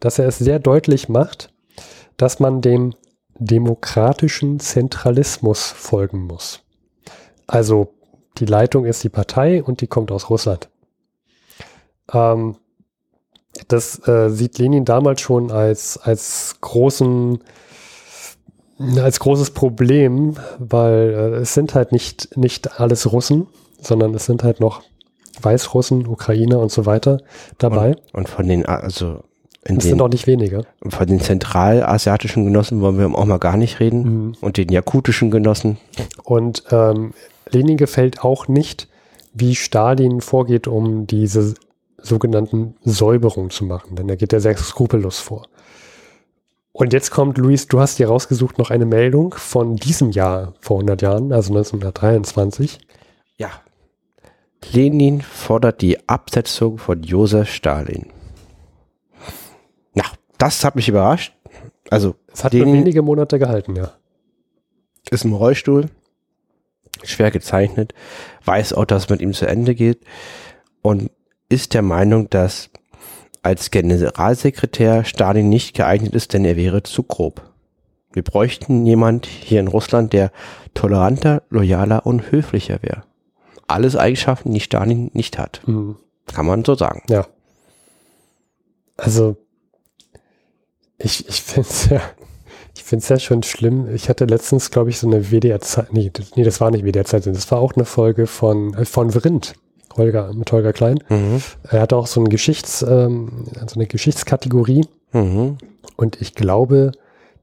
dass 0.01 0.19
er 0.19 0.29
es 0.29 0.39
sehr 0.39 0.59
deutlich 0.59 1.09
macht, 1.09 1.53
dass 2.17 2.41
man 2.41 2.61
dem 2.61 2.95
demokratischen 3.39 4.61
Zentralismus 4.61 5.71
folgen 5.71 6.27
muss. 6.27 6.61
Also 7.47 7.95
die 8.39 8.47
Leitung 8.47 8.85
ist 8.85 9.03
die 9.03 9.09
Partei 9.09 9.63
und 9.63 9.81
die 9.81 9.87
kommt 9.87 10.13
aus 10.13 10.29
Russland. 10.29 10.69
Ähm, 12.13 12.57
das 13.69 14.07
äh, 14.07 14.29
sieht 14.29 14.59
Lenin 14.59 14.85
damals 14.85 15.21
schon 15.23 15.51
als, 15.51 15.99
als 15.99 16.57
großen 16.61 17.43
als 18.97 19.21
großes 19.21 19.51
Problem, 19.51 20.35
weil 20.59 21.35
äh, 21.35 21.41
es 21.41 21.55
sind 21.55 21.75
halt 21.75 21.93
nicht, 21.93 22.37
nicht 22.37 22.81
alles 22.81 23.13
Russen, 23.13 23.47
sondern 23.81 24.15
es 24.15 24.27
sind 24.27 24.43
halt 24.43 24.61
noch 24.61 24.83
Weißrussen, 25.41 26.07
Ukrainer 26.07 26.59
und 26.59 26.71
so 26.71 26.87
weiter 26.87 27.19
dabei. 27.59 27.97
Und, 28.13 28.15
und 28.15 28.29
von 28.29 28.47
den, 28.47 28.67
also 28.67 29.23
in 29.65 29.77
das 29.77 29.85
den, 29.85 29.91
sind 29.91 30.03
auch 30.03 30.09
nicht 30.09 30.27
weniger. 30.27 30.65
Von 30.89 31.07
den 31.07 31.21
zentralasiatischen 31.21 32.45
Genossen 32.45 32.81
wollen 32.81 32.99
wir 32.99 33.07
auch 33.17 33.25
mal 33.25 33.39
gar 33.39 33.57
nicht 33.57 33.81
reden. 33.81 34.03
Mhm. 34.03 34.35
Und 34.41 34.57
den 34.57 34.71
jakutischen 34.71 35.31
Genossen. 35.31 35.79
Und 36.25 36.65
ähm, 36.71 37.13
Lenin 37.49 37.77
gefällt 37.77 38.25
auch 38.25 38.49
nicht, 38.49 38.89
wie 39.35 39.55
Stalin 39.55 40.21
vorgeht, 40.21 40.67
um 40.67 41.07
diese 41.07 41.55
sogenannten 41.99 42.75
Säuberungen 42.85 43.51
zu 43.51 43.65
machen. 43.65 43.95
Denn 43.95 44.09
er 44.09 44.17
geht 44.17 44.33
ja 44.33 44.41
sehr 44.41 44.57
skrupellos 44.57 45.21
vor. 45.21 45.47
Und 46.73 46.95
jetzt 46.95 47.11
kommt, 47.11 47.37
Luis, 47.37 47.69
du 47.69 47.81
hast 47.81 47.99
dir 47.99 48.09
rausgesucht 48.09 48.59
noch 48.59 48.71
eine 48.71 48.87
Meldung 48.87 49.35
von 49.35 49.77
diesem 49.77 50.11
Jahr, 50.11 50.55
vor 50.61 50.79
100 50.79 51.03
Jahren, 51.03 51.33
also 51.33 51.53
1923. 51.53 52.79
Ja. 53.37 53.51
Lenin 54.73 55.21
fordert 55.21 55.83
die 55.83 56.09
Absetzung 56.09 56.79
von 56.79 57.03
Josef 57.03 57.51
Stalin. 57.51 58.07
Na, 59.93 60.05
das 60.39 60.65
hat 60.65 60.77
mich 60.77 60.89
überrascht. 60.89 61.35
Also, 61.91 62.15
es 62.33 62.43
hat 62.43 62.55
Lenin 62.55 62.75
wenige 62.75 63.03
Monate 63.03 63.39
gehalten, 63.39 63.77
ja. 63.77 63.93
Ist 65.11 65.27
im 65.27 65.35
Rollstuhl, 65.35 65.91
schwer 67.03 67.31
gezeichnet, 67.31 67.93
weiß 68.47 68.73
auch, 68.73 68.87
dass 68.87 69.05
es 69.05 69.11
mit 69.11 69.21
ihm 69.21 69.35
zu 69.35 69.47
Ende 69.47 69.75
geht 69.75 70.01
und 70.81 71.11
ist 71.51 71.75
der 71.75 71.83
Meinung, 71.83 72.31
dass 72.31 72.71
als 73.43 73.71
Generalsekretär 73.71 75.05
Stalin 75.05 75.49
nicht 75.49 75.75
geeignet 75.75 76.15
ist, 76.15 76.33
denn 76.33 76.45
er 76.45 76.57
wäre 76.57 76.83
zu 76.83 77.03
grob. 77.03 77.51
Wir 78.13 78.23
bräuchten 78.23 78.87
jemand 78.87 79.27
hier 79.27 79.61
in 79.61 79.69
Russland, 79.69 80.13
der 80.13 80.31
toleranter, 80.75 81.43
loyaler 81.51 82.07
und 82.07 82.31
höflicher 82.31 82.83
wäre. 82.83 83.05
Alles 83.67 83.97
Eigenschaften, 83.97 84.53
die 84.53 84.61
Stalin 84.61 85.11
nicht 85.15 85.39
hat. 85.39 85.63
Mhm. 85.67 85.97
Kann 86.27 86.47
man 86.47 86.65
so 86.65 86.75
sagen. 86.75 87.03
Ja. 87.09 87.27
Also, 88.97 89.37
ich, 90.99 91.29
ich 91.29 91.43
finde 91.43 91.69
es 91.69 91.89
ja, 91.89 92.01
ich 92.77 92.85
finde 92.85 93.03
es 93.03 93.09
ja 93.09 93.19
schon 93.19 93.43
schlimm. 93.43 93.93
Ich 93.95 94.09
hatte 94.09 94.27
letztens, 94.27 94.71
glaube 94.71 94.91
ich, 94.91 94.99
so 94.99 95.07
eine 95.07 95.31
WDR-Zeit, 95.31 95.93
nee, 95.93 96.13
nee, 96.37 96.45
das 96.45 96.61
war 96.61 96.71
nicht 96.71 96.85
WDR-Zeit, 96.85 97.27
das 97.27 97.51
war 97.51 97.59
auch 97.59 97.75
eine 97.75 97.85
Folge 97.85 98.27
von, 98.27 98.75
äh, 98.75 98.85
von 98.85 99.11
Vrindt. 99.11 99.55
Holger, 99.97 100.33
mit 100.33 100.51
Holger 100.53 100.73
Klein. 100.73 100.99
Mhm. 101.09 101.43
Er 101.69 101.81
hatte 101.81 101.97
auch 101.97 102.07
so 102.07 102.21
ein 102.21 102.29
Geschichts, 102.29 102.83
ähm, 102.83 103.45
so 103.67 103.77
eine 103.77 103.87
Geschichtskategorie. 103.87 104.87
Mhm. 105.13 105.59
Und 105.97 106.21
ich 106.21 106.35
glaube, 106.35 106.93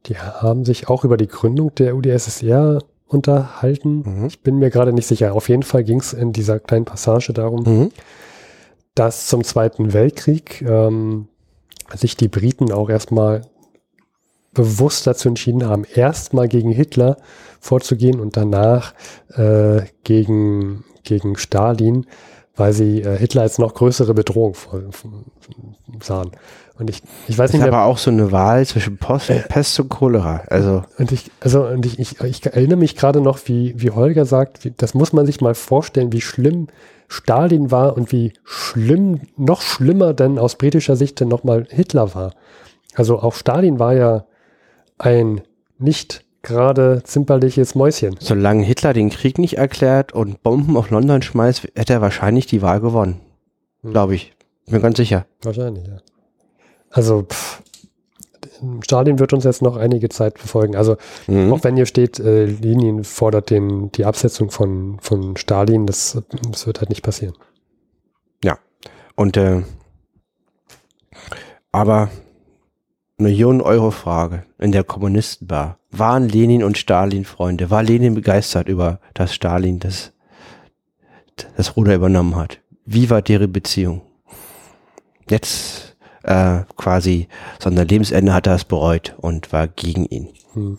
die 0.06 0.18
haben 0.18 0.66
sich 0.66 0.90
auch 0.90 1.04
über 1.04 1.18
die 1.18 1.28
Gründung 1.28 1.74
der 1.76 1.96
UdSSR 1.96 2.80
unterhalten. 3.08 4.04
Mhm. 4.06 4.26
Ich 4.28 4.42
bin 4.42 4.58
mir 4.60 4.70
gerade 4.70 4.94
nicht 4.94 5.08
sicher. 5.08 5.34
Auf 5.34 5.50
jeden 5.50 5.64
Fall 5.64 5.84
ging 5.84 6.00
es 6.00 6.14
in 6.14 6.32
dieser 6.32 6.60
kleinen 6.60 6.86
Passage 6.86 7.34
darum, 7.34 7.64
mhm. 7.64 7.92
dass 8.96 9.28
zum 9.28 9.44
Zweiten 9.44 9.94
Weltkrieg 9.94 10.62
ähm, 10.62 11.28
sich 11.96 12.16
die 12.16 12.28
Briten 12.28 12.72
auch 12.72 12.90
erstmal 12.90 13.42
bewusst 14.54 15.08
dazu 15.08 15.28
entschieden 15.28 15.66
haben, 15.66 15.86
erstmal 15.86 16.48
gegen 16.48 16.72
Hitler 16.72 17.18
vorzugehen 17.60 18.20
und 18.20 18.38
danach 18.38 18.94
äh, 19.36 19.82
gegen, 20.04 20.84
gegen 21.04 21.38
Stalin, 21.38 22.06
weil 22.60 22.74
sie 22.74 23.02
äh, 23.02 23.18
Hitler 23.18 23.44
als 23.44 23.58
noch 23.58 23.74
größere 23.74 24.14
Bedrohung 24.14 24.56
sahen. 26.02 26.32
Und 26.78 26.90
ich, 26.90 27.02
ich 27.28 27.38
weiß 27.38 27.52
das 27.52 27.54
nicht 27.54 27.62
mehr. 27.62 27.74
aber 27.74 27.86
auch 27.86 27.98
so 27.98 28.10
eine 28.12 28.32
Wahl 28.32 28.66
zwischen 28.66 28.98
Post, 28.98 29.30
äh, 29.30 29.40
Pest 29.40 29.80
und 29.80 29.90
Cholera. 29.90 30.44
Also 30.48 30.84
und 30.98 31.12
ich, 31.12 31.32
also 31.40 31.66
und 31.66 31.86
ich, 31.86 32.00
ich, 32.00 32.22
ich 32.22 32.46
erinnere 32.46 32.78
mich 32.78 32.96
gerade 32.96 33.22
noch, 33.22 33.40
wie, 33.46 33.74
wie 33.78 33.92
Holger 33.92 34.26
sagt, 34.26 34.64
wie, 34.64 34.72
das 34.76 34.94
muss 34.94 35.12
man 35.14 35.26
sich 35.26 35.42
mal 35.42 35.56
vorstellen, 35.56 36.14
wie 36.14 36.22
schlimm 36.22 36.68
Stalin 37.08 37.72
war 37.72 37.98
und 37.98 38.12
wie 38.12 38.34
schlimm, 38.44 39.22
noch 39.36 39.62
schlimmer 39.62 40.14
denn 40.14 40.38
aus 40.38 40.56
britischer 40.56 40.96
Sicht 40.96 41.20
denn 41.20 41.28
nochmal 41.28 41.66
Hitler 41.70 42.14
war. 42.14 42.34
Also 42.94 43.20
auch 43.20 43.34
Stalin 43.34 43.80
war 43.80 43.94
ja 43.94 44.26
ein 44.98 45.42
nicht 45.80 46.24
gerade 46.42 47.02
zimperliches 47.04 47.76
Mäuschen. 47.76 48.16
Solange 48.20 48.64
Hitler 48.64 48.94
den 48.94 49.10
Krieg 49.10 49.38
nicht 49.38 49.58
erklärt 49.58 50.14
und 50.14 50.42
Bomben 50.44 50.78
auf 50.78 50.90
London 50.90 51.22
schmeißt, 51.22 51.70
hätte 51.76 51.94
er 51.94 52.02
wahrscheinlich 52.02 52.46
die 52.48 52.62
Wahl 52.62 52.80
gewonnen. 52.80 53.20
Hm. 53.82 53.92
Glaube 53.92 54.16
ich. 54.16 54.34
Bin 54.68 54.82
ganz 54.82 54.98
sicher. 54.98 55.26
Wahrscheinlich, 55.42 55.88
ja. 55.88 55.98
Also, 56.92 57.24
pff, 57.24 57.62
Stalin 58.82 59.20
wird 59.20 59.34
uns 59.34 59.44
jetzt 59.44 59.62
noch 59.62 59.78
einige 59.78 60.10
Zeit 60.10 60.38
verfolgen. 60.38 60.76
Also, 60.76 60.98
mhm. 61.28 61.52
auch 61.54 61.64
wenn 61.64 61.76
hier 61.76 61.86
steht, 61.86 62.20
äh, 62.20 62.46
Lenin 62.46 63.04
fordert 63.04 63.50
den, 63.50 63.92
die 63.92 64.06
Absetzung 64.06 64.52
von, 64.52 65.00
von 65.02 65.38
Stalin, 65.38 65.88
das, 65.88 66.22
das 66.52 66.68
wird 66.68 66.80
halt 66.80 66.90
nicht 66.90 67.02
passieren. 67.02 67.36
Ja. 68.44 68.58
Und 69.16 69.38
äh, 69.38 69.64
Aber 71.72 72.10
Millionen 73.18 73.62
Euro 73.62 73.92
Frage 73.92 74.46
in 74.58 74.72
der 74.72 74.84
Kommunistenbar. 74.84 75.79
Waren 75.92 76.30
Lenin 76.30 76.64
und 76.64 76.78
Stalin 76.78 77.26
Freunde? 77.26 77.70
War 77.70 77.84
Lenin 77.84 78.14
begeistert 78.14 78.70
über 78.70 79.00
das 79.14 79.34
Stalin 79.34 79.80
das, 79.80 80.12
das 81.58 81.76
Ruder 81.76 81.96
übernommen 81.96 82.36
hat? 82.36 82.60
Wie 82.86 83.10
war 83.10 83.22
deren 83.22 83.52
Beziehung? 83.52 84.02
Jetzt 85.30 85.96
äh, 86.24 86.62
quasi, 86.76 87.28
sondern 87.60 87.88
Lebensende 87.88 88.34
hat 88.34 88.48
er 88.48 88.56
es 88.56 88.66
bereut 88.66 89.16
und 89.18 89.52
war 89.52 89.68
gegen 89.68 90.06
ihn. 90.06 90.30
Hm. 90.54 90.78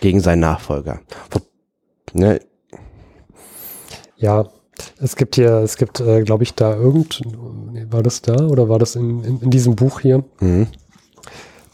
Gegen 0.00 0.20
seinen 0.20 0.40
Nachfolger. 0.40 1.00
Ne? 2.12 2.40
Ja, 4.16 4.48
es 5.00 5.16
gibt 5.16 5.36
hier, 5.36 5.52
es 5.58 5.76
gibt, 5.76 6.00
äh, 6.00 6.22
glaube 6.22 6.42
ich, 6.42 6.54
da 6.54 6.74
irgend, 6.74 7.20
war 7.90 8.02
das 8.02 8.22
da 8.22 8.46
oder 8.46 8.68
war 8.68 8.78
das 8.78 8.96
in, 8.96 9.22
in, 9.24 9.40
in 9.40 9.50
diesem 9.50 9.76
Buch 9.76 10.00
hier? 10.00 10.24
Mhm. 10.40 10.68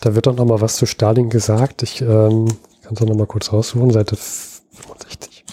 Da 0.01 0.15
wird 0.15 0.27
doch 0.27 0.37
noch 0.37 0.45
mal 0.45 0.61
was 0.61 0.77
zu 0.77 0.87
Stalin 0.87 1.31
gesagt. 1.31 1.83
Ich 1.83 2.03
ähm, 2.03 2.49
kann 2.85 2.95
es 2.95 3.01
noch 3.01 3.17
mal 3.17 3.27
kurz 3.27 3.53
raussuchen, 3.53 3.91
Seite 3.91 4.17
65. 4.17 5.45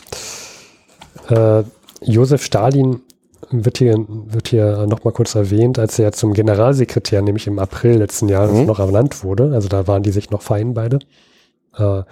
Äh, 1.29 1.63
Josef 2.01 2.43
Stalin 2.43 3.01
wird 3.49 3.77
hier, 3.77 3.95
wird 4.07 4.49
hier 4.49 4.85
noch 4.87 5.03
mal 5.03 5.11
kurz 5.11 5.35
erwähnt, 5.35 5.79
als 5.79 5.97
er 5.97 6.11
zum 6.11 6.33
Generalsekretär, 6.33 7.21
nämlich 7.21 7.47
im 7.47 7.59
April 7.59 7.97
letzten 7.97 8.27
Jahres, 8.27 8.59
mhm. 8.59 8.65
noch 8.65 8.79
ernannt 8.79 9.23
wurde. 9.23 9.53
Also 9.53 9.67
da 9.67 9.87
waren 9.87 10.03
die 10.03 10.11
sich 10.11 10.29
noch 10.29 10.41
fein 10.41 10.73
beide. 10.73 10.99
Äh, 11.77 12.03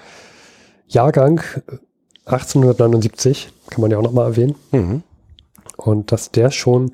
Jahrgang 0.88 1.42
1879, 2.26 3.52
kann 3.70 3.82
man 3.82 3.92
ja 3.92 3.98
auch 3.98 4.04
noch 4.04 4.14
mal 4.14 4.26
erwähnen. 4.26 4.56
Mhm. 4.72 5.04
Und 5.78 6.12
dass 6.12 6.32
der 6.32 6.52
schon, 6.52 6.92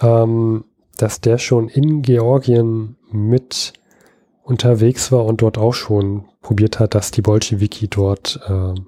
ähm, 0.00 0.64
dass 0.96 1.20
der 1.20 1.38
schon 1.38 1.68
in 1.68 2.02
Georgien 2.02 2.96
mit 3.10 3.74
unterwegs 4.42 5.12
war 5.12 5.24
und 5.26 5.42
dort 5.42 5.58
auch 5.58 5.74
schon 5.74 6.24
probiert 6.48 6.78
hat, 6.78 6.94
dass 6.94 7.10
die 7.10 7.20
Bolschewiki 7.20 7.88
dort, 7.88 8.40
äh, 8.48 8.80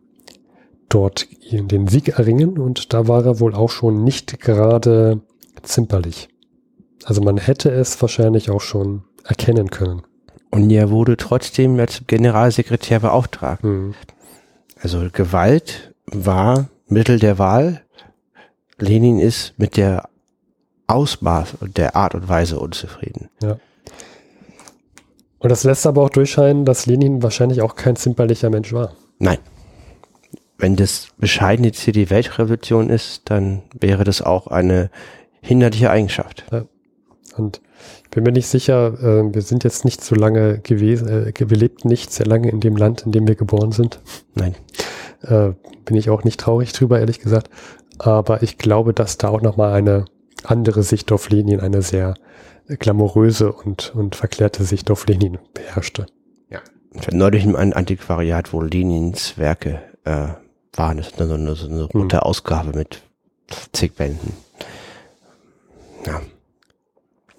dort 0.89 1.29
den 1.53 1.89
Sieg 1.89 2.09
erringen. 2.19 2.57
Und 2.57 2.95
da 2.95 3.07
war 3.07 3.27
er 3.27 3.39
wohl 3.39 3.55
auch 3.55 3.69
schon 3.69 4.03
nicht 4.03 4.41
gerade 4.41 5.21
zimperlich. 5.63 6.31
Also 7.05 7.21
man 7.21 7.37
hätte 7.37 7.71
es 7.71 8.01
wahrscheinlich 8.01 8.51
auch 8.51 8.63
schon 8.63 9.03
erkennen 9.25 9.69
können. 9.69 10.01
Und 10.51 10.71
er 10.71 10.91
wurde 10.91 11.19
trotzdem 11.19 11.79
als 11.79 12.03
Generalsekretär 12.07 13.01
beauftragt. 13.01 13.63
Mhm. 13.63 13.95
Also 14.81 15.07
Gewalt 15.13 15.93
war 16.07 16.71
Mittel 16.89 17.19
der 17.19 17.39
Wahl. 17.39 17.83
Lenin 18.79 19.19
ist 19.19 19.53
mit 19.59 19.77
der 19.77 20.09
Ausmaß 20.87 21.57
und 21.61 21.77
der 21.77 21.95
Art 21.95 22.15
und 22.15 22.27
Weise 22.27 22.59
unzufrieden. 22.59 23.29
Ja. 23.43 23.59
Und 25.41 25.49
das 25.49 25.65
lässt 25.65 25.87
aber 25.87 26.03
auch 26.03 26.11
durchscheinen, 26.11 26.65
dass 26.65 26.87
Lenin 26.87 27.23
wahrscheinlich 27.23 27.63
auch 27.63 27.75
kein 27.75 27.97
zimperlicher 27.97 28.51
Mensch 28.51 28.73
war. 28.73 28.93
Nein. 29.19 29.39
Wenn 30.59 30.77
das 30.77 31.09
bescheidene 31.17 31.69
jetzt 31.69 31.81
hier 31.81 31.95
die 31.95 32.11
Weltrevolution 32.11 32.91
ist, 32.91 33.23
dann 33.31 33.63
wäre 33.73 34.05
das 34.05 34.21
auch 34.21 34.47
eine 34.47 34.91
hinderliche 35.41 35.91
Eigenschaft. 35.91 36.45
Ja. 36.53 36.65
Und 37.39 37.63
ich 38.05 38.11
bin 38.11 38.25
mir 38.25 38.33
nicht 38.33 38.49
sicher, 38.49 38.93
äh, 39.03 39.35
wir 39.35 39.41
sind 39.41 39.65
jetzt 39.65 39.87
nicht 39.87 40.05
so 40.05 40.15
lange 40.15 40.59
gewesen, 40.59 41.09
äh, 41.09 41.33
wir 41.39 41.57
lebten 41.57 41.89
nicht 41.89 42.13
sehr 42.13 42.27
lange 42.27 42.51
in 42.51 42.61
dem 42.61 42.77
Land, 42.77 43.07
in 43.07 43.13
dem 43.13 43.27
wir 43.27 43.35
geboren 43.35 43.73
sind. 43.73 44.01
Nein. 44.35 44.55
Äh, 45.23 45.53
bin 45.87 45.97
ich 45.97 46.11
auch 46.11 46.25
nicht 46.25 46.41
traurig 46.41 46.73
drüber, 46.75 47.01
ehrlich 47.01 47.21
gesagt. 47.21 47.49
Aber 47.99 48.43
ich 48.43 48.59
glaube, 48.59 48.93
dass 48.93 49.17
da 49.17 49.29
auch 49.29 49.41
nochmal 49.41 49.73
eine 49.73 50.05
andere 50.45 50.83
Sicht 50.83 51.13
auf 51.13 51.31
Lenin, 51.31 51.61
eine 51.61 51.81
sehr 51.81 52.15
glamouröse 52.79 53.53
und, 53.53 53.95
und 53.95 54.17
verklärte 54.17 54.65
Sicht 54.65 54.91
auf 54.91 55.07
Lenin 55.07 55.39
beherrschte. 55.55 56.07
Ja. 56.49 56.61
Neulich 57.11 57.45
ein 57.45 57.73
Antiquariat, 57.73 58.53
wo 58.53 58.63
Lenins 58.63 59.39
Werke 59.39 59.83
äh, 60.05 60.29
waren. 60.75 60.97
Das 60.99 61.09
ist 61.09 61.19
so 61.19 61.25
eine, 61.25 61.55
so 61.55 61.67
eine 61.67 61.85
rote 61.85 62.17
hm. 62.19 62.23
Ausgabe 62.23 62.77
mit 62.77 63.03
zig 63.73 63.95
Bänden. 63.95 64.35
Ja. 66.07 66.21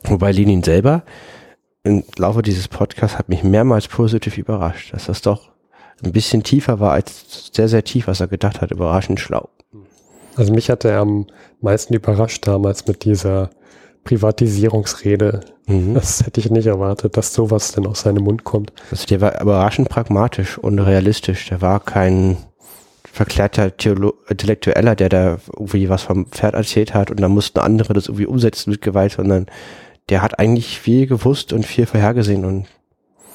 Wobei 0.03 0.31
Lenin 0.31 0.63
selber 0.63 1.03
im 1.83 2.03
Laufe 2.17 2.41
dieses 2.41 2.67
Podcasts 2.67 3.17
hat 3.17 3.29
mich 3.29 3.43
mehrmals 3.43 3.87
positiv 3.87 4.37
überrascht, 4.37 4.93
dass 4.93 5.05
das 5.05 5.21
doch 5.21 5.49
ein 6.03 6.11
bisschen 6.11 6.43
tiefer 6.43 6.79
war 6.79 6.91
als 6.91 7.49
sehr, 7.53 7.67
sehr 7.67 7.83
tief, 7.83 8.07
was 8.07 8.19
er 8.19 8.27
gedacht 8.27 8.61
hat. 8.61 8.71
Überraschend 8.71 9.19
schlau. 9.19 9.49
Also 10.35 10.53
mich 10.53 10.69
hat 10.69 10.85
er 10.85 10.99
am 10.99 11.27
meisten 11.59 11.93
überrascht 11.93 12.47
damals 12.47 12.87
mit 12.87 13.03
dieser 13.03 13.49
Privatisierungsrede. 14.03 15.41
Mhm. 15.67 15.93
Das 15.93 16.25
hätte 16.25 16.39
ich 16.39 16.49
nicht 16.49 16.65
erwartet, 16.65 17.17
dass 17.17 17.33
sowas 17.33 17.71
denn 17.71 17.85
aus 17.85 18.01
seinem 18.01 18.23
Mund 18.23 18.43
kommt. 18.43 18.73
Also 18.89 19.05
der 19.05 19.21
war 19.21 19.41
überraschend 19.41 19.89
pragmatisch 19.89 20.57
und 20.57 20.79
realistisch. 20.79 21.49
Der 21.49 21.61
war 21.61 21.79
kein 21.79 22.37
verklärter 23.11 23.75
Theolo 23.75 24.13
Intellektueller, 24.29 24.95
der 24.95 25.09
da 25.09 25.37
irgendwie 25.53 25.89
was 25.89 26.03
vom 26.03 26.27
Pferd 26.27 26.55
erzählt 26.55 26.93
hat 26.93 27.11
und 27.11 27.19
dann 27.19 27.31
mussten 27.31 27.59
andere 27.59 27.93
das 27.93 28.07
irgendwie 28.07 28.25
umsetzen 28.25 28.71
mit 28.71 28.81
Gewalt, 28.81 29.13
sondern 29.13 29.47
der 30.09 30.21
hat 30.21 30.39
eigentlich 30.39 30.79
viel 30.79 31.07
gewusst 31.07 31.53
und 31.53 31.65
viel 31.65 31.85
vorhergesehen 31.85 32.45
und 32.45 32.67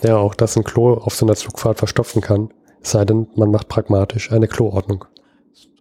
ja, 0.02 0.16
auch 0.16 0.34
dass 0.34 0.56
ein 0.56 0.64
Klo 0.64 0.94
auf 0.94 1.14
so 1.14 1.26
einer 1.26 1.36
Zugfahrt 1.36 1.78
verstopfen 1.78 2.20
kann, 2.20 2.50
es 2.82 2.90
sei 2.90 3.04
denn, 3.04 3.28
man 3.34 3.50
macht 3.50 3.68
pragmatisch 3.68 4.30
eine 4.30 4.46
Kloordnung. 4.46 5.04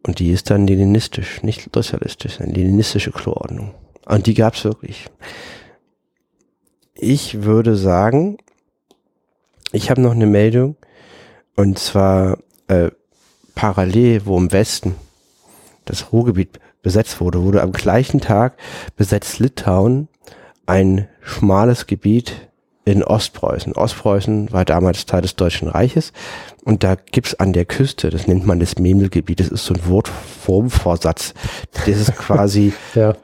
Und 0.04 0.20
die 0.20 0.32
ist 0.32 0.50
dann 0.50 0.68
leninistisch, 0.68 1.44
nicht 1.44 1.70
sozialistisch, 1.74 2.40
eine 2.40 2.54
leninistische 2.54 3.12
Kloordnung. 3.12 3.74
Und 4.06 4.28
die 4.28 4.34
gab's 4.34 4.64
wirklich. 4.64 5.08
Ich 6.94 7.44
würde 7.44 7.76
sagen, 7.76 8.38
ich 9.72 9.90
habe 9.90 10.02
noch 10.02 10.12
eine 10.12 10.28
Meldung 10.28 10.78
und 11.56 11.80
zwar 11.80 12.38
äh, 12.68 12.92
parallel, 13.56 14.26
wo 14.26 14.38
im 14.38 14.52
Westen 14.52 14.96
das 15.86 16.12
Ruhrgebiet 16.12 16.60
besetzt 16.82 17.20
wurde, 17.20 17.44
wurde 17.44 17.62
am 17.62 17.72
gleichen 17.72 18.22
Tag 18.22 18.58
besetzt 18.96 19.40
Litauen 19.40 20.08
ein 20.66 21.08
schmales 21.22 21.88
Gebiet 21.88 22.50
in 22.86 23.04
Ostpreußen. 23.04 23.74
Ostpreußen 23.74 24.52
war 24.52 24.64
damals 24.64 25.06
Teil 25.06 25.24
des 25.24 25.36
Deutschen 25.36 25.68
Reiches 25.68 26.14
und 26.64 26.84
da 26.84 26.96
gibt's 26.96 27.36
an 27.36 27.54
der 27.54 27.66
Küste, 27.66 28.12
das 28.12 28.28
nennt 28.28 28.46
man 28.46 28.60
das 28.60 28.78
Memelgebiet, 28.78 29.40
das 29.40 29.48
ist 29.48 29.66
so 29.66 29.74
ein 29.74 29.86
Wortformvorsatz. 29.88 31.34
Das 31.74 31.88
ist 31.88 32.16
quasi 32.16 32.74
ja 32.96 33.16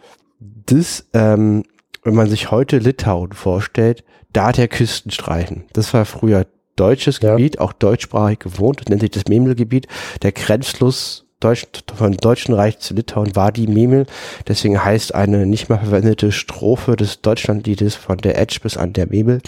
das, 0.66 1.06
ähm, 1.14 1.64
wenn 2.04 2.16
man 2.16 2.30
sich 2.30 2.52
heute 2.52 2.78
Litauen 2.78 3.34
vorstellt, 3.34 4.04
da 4.34 4.52
der 4.52 4.68
Küstenstreifen. 4.68 5.66
Das 5.74 5.94
war 5.94 6.06
früher 6.06 6.46
deutsches 6.76 7.20
ja. 7.22 7.36
Gebiet, 7.36 7.60
auch 7.60 7.74
deutschsprachig 7.74 8.40
gewohnt, 8.40 8.90
nennt 8.90 9.02
sich 9.02 9.12
das 9.12 9.26
Memelgebiet. 9.28 9.88
Der 10.22 10.32
Grenzfluss 10.32 11.26
Deutsch, 11.42 11.66
vom 11.96 12.16
Deutschen 12.16 12.54
Reich 12.54 12.78
zu 12.80 12.94
Litauen 12.94 13.36
war 13.36 13.52
die 13.52 13.66
Memel. 13.66 14.06
Deswegen 14.48 14.84
heißt 14.84 15.16
eine 15.16 15.48
nicht 15.48 15.70
mehr 15.70 15.80
verwendete 15.80 16.32
Strophe 16.32 16.96
des 16.96 17.22
Deutschlandliedes 17.22 17.96
von 17.96 18.18
der 18.20 18.38
Edge 18.38 18.60
bis 18.62 18.78
an 18.78 18.94
der 18.94 19.08
Memel. 19.08 19.42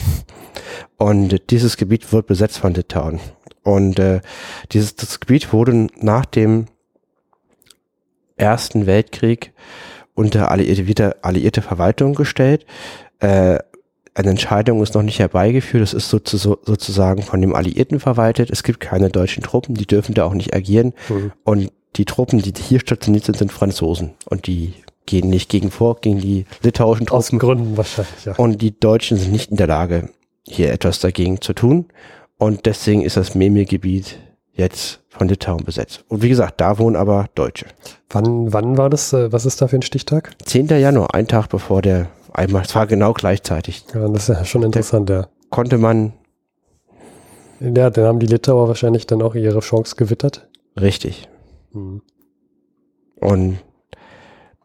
Und 0.98 1.52
dieses 1.52 1.78
Gebiet 1.78 2.12
wird 2.12 2.26
besetzt 2.26 2.58
von 2.58 2.74
Litauen. 2.74 3.20
Und 3.62 4.00
äh, 4.00 4.22
dieses 4.72 4.96
das 4.96 5.20
Gebiet 5.20 5.54
wurde 5.54 5.88
nach 6.00 6.26
dem 6.26 6.66
Ersten 8.36 8.88
Weltkrieg 8.88 9.54
unter 10.16 10.52
alliierte, 10.52 10.88
wieder 10.88 11.16
alliierte 11.22 11.62
Verwaltung 11.62 12.16
gestellt. 12.16 12.66
Äh, 13.20 13.60
eine 14.16 14.30
Entscheidung 14.30 14.84
ist 14.84 14.94
noch 14.94 15.02
nicht 15.02 15.20
herbeigeführt, 15.20 15.82
das 15.82 15.94
ist 15.94 16.10
sozusagen 16.10 17.24
von 17.24 17.42
dem 17.42 17.56
Alliierten 17.56 18.00
verwaltet. 18.00 18.52
Es 18.52 18.62
gibt 18.62 18.80
keine 18.80 19.10
deutschen 19.10 19.42
Truppen, 19.42 19.74
die 19.74 19.88
dürfen 19.88 20.14
da 20.14 20.26
auch 20.26 20.36
nicht 20.36 20.54
agieren. 20.54 20.94
Mhm. 21.10 21.32
Und 21.44 21.72
die 21.96 22.06
Truppen, 22.06 22.40
die 22.40 22.54
hier 22.62 22.80
stationiert 22.80 23.26
sind, 23.26 23.38
sind 23.38 23.52
Franzosen. 23.52 24.12
Und 24.26 24.46
die 24.46 24.74
gehen 25.06 25.30
nicht 25.30 25.50
gegen 25.50 25.72
vor, 25.72 26.00
gegen 26.00 26.20
die 26.20 26.46
litauischen 26.62 27.08
Truppen. 27.08 27.36
Aus 27.36 27.40
Gründen 27.40 27.78
wahrscheinlich, 27.78 28.26
ja. 28.26 28.36
Und 28.36 28.62
die 28.62 28.80
Deutschen 28.80 29.18
sind 29.18 29.32
nicht 29.32 29.52
in 29.52 29.58
der 29.58 29.68
Lage, 29.68 30.10
hier 30.48 30.72
etwas 30.72 31.00
dagegen 31.00 31.42
zu 31.42 31.54
tun. 31.54 31.86
Und 32.38 32.66
deswegen 32.66 33.02
ist 33.02 33.18
das 33.18 33.36
Memel-Gebiet 33.36 34.20
jetzt 34.54 35.02
von 35.10 35.28
Litauen 35.28 35.64
besetzt. 35.64 36.04
Und 36.08 36.22
wie 36.22 36.30
gesagt, 36.30 36.62
da 36.62 36.78
wohnen 36.78 36.96
aber 36.96 37.28
Deutsche. 37.36 37.66
Wann, 38.10 38.54
wann 38.54 38.78
war 38.78 38.90
das? 38.90 39.14
Äh, 39.14 39.32
was 39.32 39.46
ist 39.46 39.62
da 39.62 39.68
für 39.68 39.76
ein 39.76 39.82
Stichtag? 39.82 40.32
10. 40.46 40.68
Januar, 40.68 41.14
ein 41.14 41.28
Tag 41.28 41.50
bevor 41.50 41.82
der 41.82 42.08
einmal, 42.34 42.64
es 42.64 42.76
war 42.76 42.88
genau 42.88 43.14
gleichzeitig. 43.14 43.86
Ja, 43.94 44.08
das 44.08 44.30
ist 44.30 44.36
ja 44.36 44.46
schon 44.46 44.64
interessant, 44.64 45.10
ja. 45.10 45.28
Konnte 45.50 45.78
man. 45.78 46.14
Ja, 47.60 47.90
dann 47.90 48.06
haben 48.06 48.20
die 48.20 48.26
Litauer 48.26 48.68
wahrscheinlich 48.68 49.08
dann 49.08 49.22
auch 49.22 49.36
ihre 49.36 49.60
Chance 49.60 49.96
gewittert. 49.96 50.48
Richtig. 50.80 51.30
Hm. 51.72 52.02
Und 53.20 53.60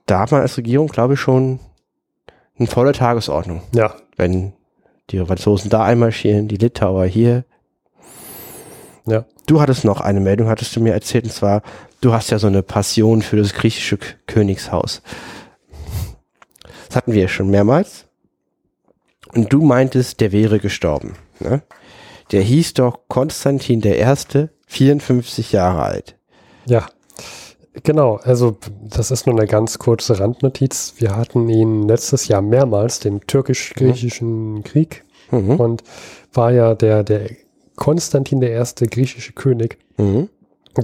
da 0.06 0.20
hat 0.20 0.32
man 0.32 0.40
als 0.40 0.56
Regierung, 0.56 0.88
glaube 0.88 1.14
ich, 1.14 1.20
schon 1.20 1.60
eine 2.58 2.66
volle 2.66 2.92
Tagesordnung. 2.92 3.62
Ja. 3.72 3.94
Wenn 4.16 4.52
die 5.10 5.24
Franzosen 5.24 5.70
da 5.70 5.84
einmarschieren, 5.84 6.48
die 6.48 6.56
Litauer 6.56 7.04
hier. 7.04 7.44
Ja. 9.08 9.24
Du 9.46 9.60
hattest 9.60 9.84
noch 9.84 10.00
eine 10.00 10.20
Meldung, 10.20 10.48
hattest 10.48 10.76
du 10.76 10.80
mir 10.80 10.92
erzählt, 10.92 11.24
und 11.24 11.32
zwar, 11.32 11.62
du 12.00 12.12
hast 12.12 12.30
ja 12.30 12.38
so 12.38 12.46
eine 12.46 12.62
Passion 12.62 13.22
für 13.22 13.36
das 13.36 13.54
griechische 13.54 13.98
Königshaus. 14.26 15.02
Das 16.88 16.96
hatten 16.96 17.12
wir 17.12 17.28
schon 17.28 17.50
mehrmals. 17.50 18.06
Und 19.34 19.52
du 19.52 19.62
meintest, 19.62 20.20
der 20.20 20.32
wäre 20.32 20.58
gestorben. 20.58 21.14
Ne? 21.40 21.62
Der 22.32 22.42
hieß 22.42 22.74
doch 22.74 23.00
Konstantin 23.08 23.80
der 23.80 23.98
Erste, 23.98 24.50
54 24.66 25.52
Jahre 25.52 25.82
alt. 25.82 26.16
Ja, 26.66 26.86
genau. 27.82 28.16
Also 28.16 28.58
das 28.82 29.10
ist 29.10 29.26
nur 29.26 29.38
eine 29.38 29.46
ganz 29.46 29.78
kurze 29.78 30.18
Randnotiz. 30.20 30.94
Wir 30.98 31.16
hatten 31.16 31.48
ihn 31.48 31.88
letztes 31.88 32.28
Jahr 32.28 32.42
mehrmals, 32.42 33.00
den 33.00 33.20
türkisch-griechischen 33.22 34.62
Krieg. 34.62 35.04
Mhm. 35.30 35.60
Und 35.60 35.82
war 36.32 36.52
ja 36.52 36.74
der, 36.74 37.04
der 37.04 37.30
Konstantin 37.78 38.40
der 38.40 38.50
erste 38.50 38.86
griechische 38.86 39.32
König, 39.32 39.78
Mhm. 39.96 40.28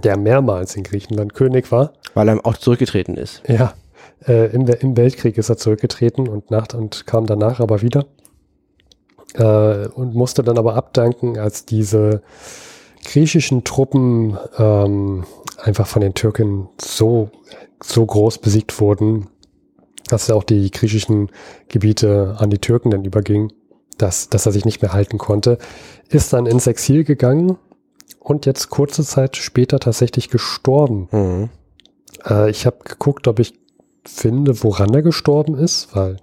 der 0.03 0.17
mehrmals 0.17 0.75
in 0.77 0.83
Griechenland 0.83 1.35
König 1.35 1.71
war. 1.71 1.93
Weil 2.15 2.29
er 2.29 2.47
auch 2.47 2.57
zurückgetreten 2.57 3.17
ist. 3.17 3.43
Ja, 3.47 3.75
äh, 4.27 4.53
im, 4.53 4.67
im 4.67 4.97
Weltkrieg 4.97 5.37
ist 5.37 5.51
er 5.51 5.57
zurückgetreten 5.57 6.29
und, 6.29 6.51
nach, 6.51 6.73
und 6.75 7.07
kam 7.07 7.27
danach 7.27 7.61
aber 7.61 7.83
wieder. 7.83 8.07
Äh, 9.35 9.89
und 9.89 10.15
musste 10.15 10.43
dann 10.43 10.59
aber 10.59 10.75
abdanken, 10.75 11.39
als 11.39 11.65
diese 11.67 12.23
griechischen 13.05 13.65
Truppen 13.65 14.39
ähm, 14.59 15.25
einfach 15.63 15.87
von 15.87 16.01
den 16.03 16.15
Türken 16.15 16.69
so, 16.81 17.31
so 17.83 18.07
groß 18.07 18.39
besiegt 18.39 18.81
wurden, 18.81 19.29
dass 20.09 20.31
auch 20.31 20.45
die 20.45 20.71
griechischen 20.71 21.31
Gebiete 21.69 22.37
an 22.39 22.51
die 22.51 22.59
Türken 22.59 22.91
dann 22.91 23.05
übergingen, 23.05 23.53
dass, 23.99 24.29
dass 24.29 24.47
er 24.47 24.53
sich 24.53 24.65
nicht 24.65 24.83
mehr 24.83 24.93
halten 24.93 25.19
konnte, 25.19 25.59
ist 26.09 26.33
dann 26.33 26.47
ins 26.47 26.67
Exil 26.67 27.05
gegangen 27.05 27.59
und 28.19 28.47
jetzt 28.47 28.71
kurze 28.71 29.05
Zeit 29.05 29.37
später 29.37 29.79
tatsächlich 29.79 30.31
gestorben. 30.31 31.09
Mhm. 31.13 31.51
Äh, 32.27 32.51
ich 32.51 32.67
habe 32.67 32.79
geguckt, 32.85 33.29
ob 33.29 33.39
ich 33.39 33.55
finde, 34.07 34.63
woran 34.63 34.93
er 34.95 35.03
gestorben 35.03 35.57
ist, 35.57 35.95
weil 35.95 36.17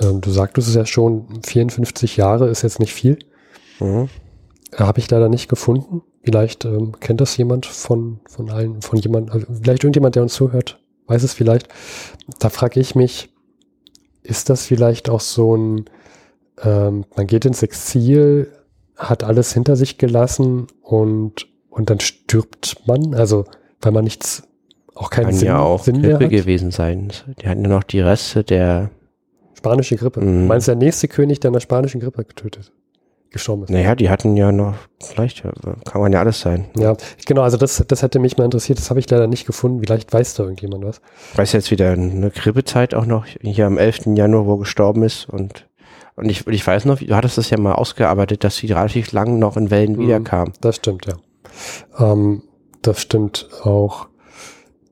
ähm, 0.00 0.20
du 0.20 0.30
sagtest 0.30 0.68
es 0.68 0.74
ja 0.74 0.86
schon, 0.86 1.26
54 1.44 2.16
Jahre 2.16 2.48
ist 2.48 2.62
jetzt 2.62 2.80
nicht 2.80 2.92
viel. 2.92 3.18
Mhm. 3.78 4.08
Äh, 4.72 4.78
habe 4.78 5.00
ich 5.00 5.10
leider 5.10 5.28
nicht 5.28 5.48
gefunden. 5.48 6.02
Vielleicht 6.22 6.64
ähm, 6.64 6.92
kennt 7.00 7.20
das 7.20 7.36
jemand 7.36 7.66
von, 7.66 8.20
von 8.28 8.50
allen, 8.50 8.82
von 8.82 8.98
jemand, 8.98 9.34
äh, 9.34 9.46
vielleicht 9.62 9.84
irgendjemand, 9.84 10.14
der 10.16 10.22
uns 10.22 10.34
zuhört, 10.34 10.80
weiß 11.06 11.22
es 11.22 11.34
vielleicht. 11.34 11.68
Da 12.38 12.50
frage 12.50 12.80
ich 12.80 12.94
mich, 12.94 13.30
ist 14.22 14.50
das 14.50 14.66
vielleicht 14.66 15.08
auch 15.08 15.20
so 15.20 15.56
ein, 15.56 15.84
ähm, 16.64 17.04
man 17.16 17.26
geht 17.26 17.44
ins 17.44 17.62
Exil, 17.62 18.50
hat 18.96 19.24
alles 19.24 19.52
hinter 19.52 19.76
sich 19.76 19.98
gelassen 19.98 20.66
und, 20.82 21.46
und 21.70 21.90
dann 21.90 22.00
stirbt 22.00 22.86
man, 22.86 23.14
also 23.14 23.44
weil 23.80 23.92
man 23.92 24.04
nichts, 24.04 24.42
auch 24.94 25.10
keinen 25.10 25.26
Kann 25.26 25.34
Sinn, 25.34 25.48
ja 25.48 25.58
auch 25.60 25.82
Sinn 25.82 26.00
mehr 26.00 26.18
Grippe 26.18 26.28
gewesen 26.28 26.70
sein. 26.70 27.12
Die 27.40 27.48
hatten 27.48 27.62
ja 27.62 27.68
noch 27.68 27.82
die 27.82 28.00
Reste 28.00 28.44
der, 28.44 28.90
Spanische 29.60 29.96
Grippe. 29.96 30.22
Mhm. 30.22 30.46
Meinst 30.46 30.68
du, 30.68 30.72
der 30.72 30.78
nächste 30.78 31.06
König, 31.06 31.40
der 31.40 31.50
an 31.50 31.52
der 31.52 31.60
spanischen 31.60 32.00
Grippe 32.00 32.24
getötet, 32.24 32.72
gestorben 33.30 33.64
ist? 33.64 33.70
naja, 33.70 33.94
die 33.94 34.08
hatten 34.08 34.34
ja 34.34 34.52
noch, 34.52 34.74
vielleicht 35.02 35.44
ja, 35.44 35.52
kann 35.84 36.00
man 36.00 36.14
ja 36.14 36.20
alles 36.20 36.40
sein. 36.40 36.64
Ja, 36.78 36.96
genau, 37.26 37.42
also 37.42 37.58
das, 37.58 37.84
das 37.86 38.02
hätte 38.02 38.20
mich 38.20 38.38
mal 38.38 38.46
interessiert, 38.46 38.78
das 38.78 38.88
habe 38.88 39.00
ich 39.00 39.10
leider 39.10 39.26
nicht 39.26 39.46
gefunden. 39.46 39.80
Vielleicht 39.80 40.10
weiß 40.14 40.32
da 40.32 40.44
irgendjemand 40.44 40.86
was. 40.86 41.02
Ich 41.32 41.38
weiß 41.38 41.52
jetzt 41.52 41.70
wieder 41.70 41.90
eine 41.90 42.30
Grippezeit 42.30 42.94
auch 42.94 43.04
noch, 43.04 43.26
hier 43.26 43.66
am 43.66 43.76
11. 43.76 44.16
Januar, 44.16 44.46
wo 44.46 44.54
er 44.54 44.60
gestorben 44.60 45.02
ist 45.02 45.28
und 45.28 45.66
und 46.20 46.28
ich, 46.30 46.46
und 46.46 46.52
ich 46.52 46.66
weiß 46.66 46.84
noch, 46.84 46.98
du 47.00 47.14
hattest 47.16 47.38
das 47.38 47.50
ja 47.50 47.58
mal 47.58 47.74
ausgearbeitet, 47.74 48.44
dass 48.44 48.56
sie 48.56 48.66
relativ 48.68 49.12
lang 49.12 49.38
noch 49.38 49.56
in 49.56 49.70
Wellen 49.70 49.92
Mhm. 49.96 50.00
wiederkam. 50.00 50.52
Das 50.60 50.76
stimmt, 50.76 51.06
ja. 51.06 51.14
Ähm, 51.98 52.42
das 52.82 53.00
stimmt 53.00 53.48
auch. 53.64 54.06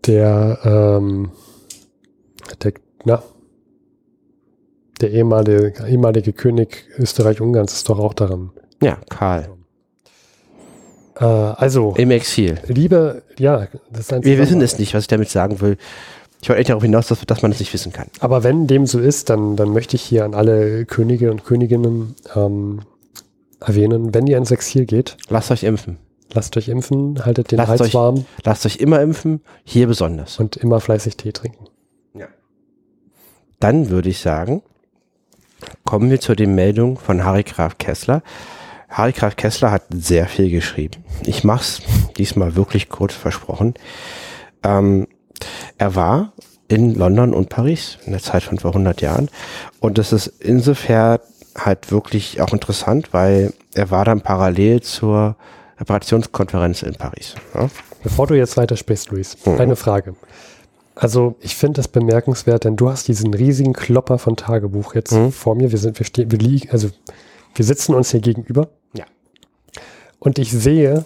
Der, 0.07 0.59
ähm, 0.64 1.31
der, 2.62 2.72
na, 3.05 3.22
der 5.01 5.11
ehemalige, 5.12 5.74
ehemalige 5.87 6.33
König 6.33 6.87
Österreich-Ungarns 6.99 7.72
ist 7.72 7.89
doch 7.89 7.99
auch 7.99 8.14
daran. 8.14 8.51
Ja, 8.83 8.99
Karl. 9.09 9.49
Äh, 11.20 11.24
also, 11.24 11.95
Im 11.97 12.11
Exil. 12.11 12.59
liebe, 12.68 13.22
ja, 13.39 13.66
das 13.91 14.01
ist 14.01 14.12
ein 14.12 14.24
Wir 14.24 14.39
wissen 14.39 14.61
es 14.61 14.79
nicht, 14.79 14.95
was 14.95 15.03
ich 15.05 15.09
damit 15.09 15.29
sagen 15.29 15.61
will. 15.61 15.76
Ich 16.41 16.49
wollte 16.49 16.61
echt 16.61 16.70
darauf 16.70 16.82
hinaus, 16.82 17.09
dass, 17.09 17.20
dass 17.26 17.43
man 17.43 17.51
es 17.51 17.59
nicht 17.59 17.72
wissen 17.74 17.93
kann. 17.93 18.07
Aber 18.20 18.45
wenn 18.45 18.66
dem 18.66 18.86
so 18.86 18.99
ist, 19.01 19.28
dann, 19.30 19.57
dann 19.57 19.72
möchte 19.72 19.97
ich 19.97 20.03
hier 20.03 20.24
an 20.24 20.34
alle 20.34 20.84
Könige 20.84 21.30
und 21.30 21.45
Königinnen 21.45 22.14
ähm, 22.36 22.80
erwähnen, 23.61 24.14
wenn 24.14 24.26
ihr 24.28 24.39
ins 24.39 24.51
Exil 24.53 24.86
geht, 24.86 25.16
Lasst 25.28 25.51
euch 25.51 25.64
impfen. 25.64 25.99
lasst 26.32 26.57
euch 26.57 26.68
impfen, 26.68 27.24
haltet 27.24 27.51
den 27.51 27.57
Lasst 27.59 27.68
Hals 27.70 27.80
euch- 27.80 27.95
warm 27.95 28.24
Lasst 28.45 28.64
euch 28.66 28.76
immer 28.76 29.01
impfen, 29.03 29.41
hier 29.64 29.89
besonders. 29.89 30.39
und 30.39 30.57
immer 30.57 30.80
fleißig 30.80 31.16
Tee 31.16 31.32
trinken. 31.32 31.66
Dann 33.61 33.91
würde 33.91 34.09
ich 34.09 34.20
sagen, 34.20 34.62
kommen 35.84 36.11
wir 36.11 36.20
zu 36.20 36.36
den 36.36 36.55
Meldungen 36.55 36.97
von 36.97 37.24
Harry 37.24 37.43
Graf 37.43 37.76
Kessler. 37.78 38.22
Harry 38.89 39.11
Graf 39.12 39.34
Kessler 39.34 39.72
hat 39.72 39.82
sehr 39.93 40.26
viel 40.28 40.49
geschrieben. 40.49 41.03
Ich 41.24 41.43
mach's 41.43 41.82
diesmal 42.16 42.55
wirklich 42.55 42.89
kurz 42.89 43.14
versprochen. 43.14 43.74
Ähm, 44.62 45.09
er 45.78 45.95
war 45.95 46.32
in 46.68 46.95
London 46.95 47.32
und 47.34 47.49
Paris 47.49 47.99
in 48.05 48.12
der 48.12 48.20
Zeit 48.22 48.43
von 48.43 48.59
vor 48.59 48.70
100 48.72 49.01
Jahren. 49.01 49.30
Und 49.80 49.97
das 49.99 50.12
ist 50.12 50.26
insofern 50.41 51.18
halt 51.57 51.91
wirklich 51.91 52.41
auch 52.41 52.53
interessant, 52.53 53.12
weil 53.12 53.53
er 53.74 53.91
war 53.91 54.05
dann 54.05 54.20
parallel 54.20 54.82
zur 54.82 55.36
Reparationskonferenz 55.80 56.82
in 56.82 56.95
Paris. 56.95 57.34
Ja? 57.55 57.68
Bevor 58.03 58.26
du 58.26 58.34
jetzt 58.34 58.57
weitersprichst, 58.57 59.11
Luis, 59.11 59.36
Mhm. 59.45 59.59
eine 59.61 59.76
Frage. 59.76 60.14
Also 60.95 61.36
ich 61.41 61.57
finde 61.57 61.74
das 61.78 61.89
bemerkenswert, 61.89 62.64
denn 62.64 62.76
du 62.76 62.91
hast 62.91 63.09
diesen 63.09 63.32
riesigen 63.32 63.72
Klopper 63.72 64.18
von 64.18 64.36
Tagebuch 64.36 64.95
jetzt 64.95 65.12
Mhm. 65.12 65.32
vor 65.32 65.55
mir. 65.55 65.70
Wir 65.72 65.78
sind, 65.78 65.99
wir 65.99 66.05
stehen, 66.07 66.30
wir 66.30 66.39
liegen, 66.39 66.70
also 66.70 66.91
wir 67.55 67.64
sitzen 67.64 67.95
uns 67.95 68.11
hier 68.11 68.20
gegenüber. 68.20 68.68
Ja. 68.95 69.05
Und 70.18 70.39
ich 70.39 70.51
sehe, 70.53 71.05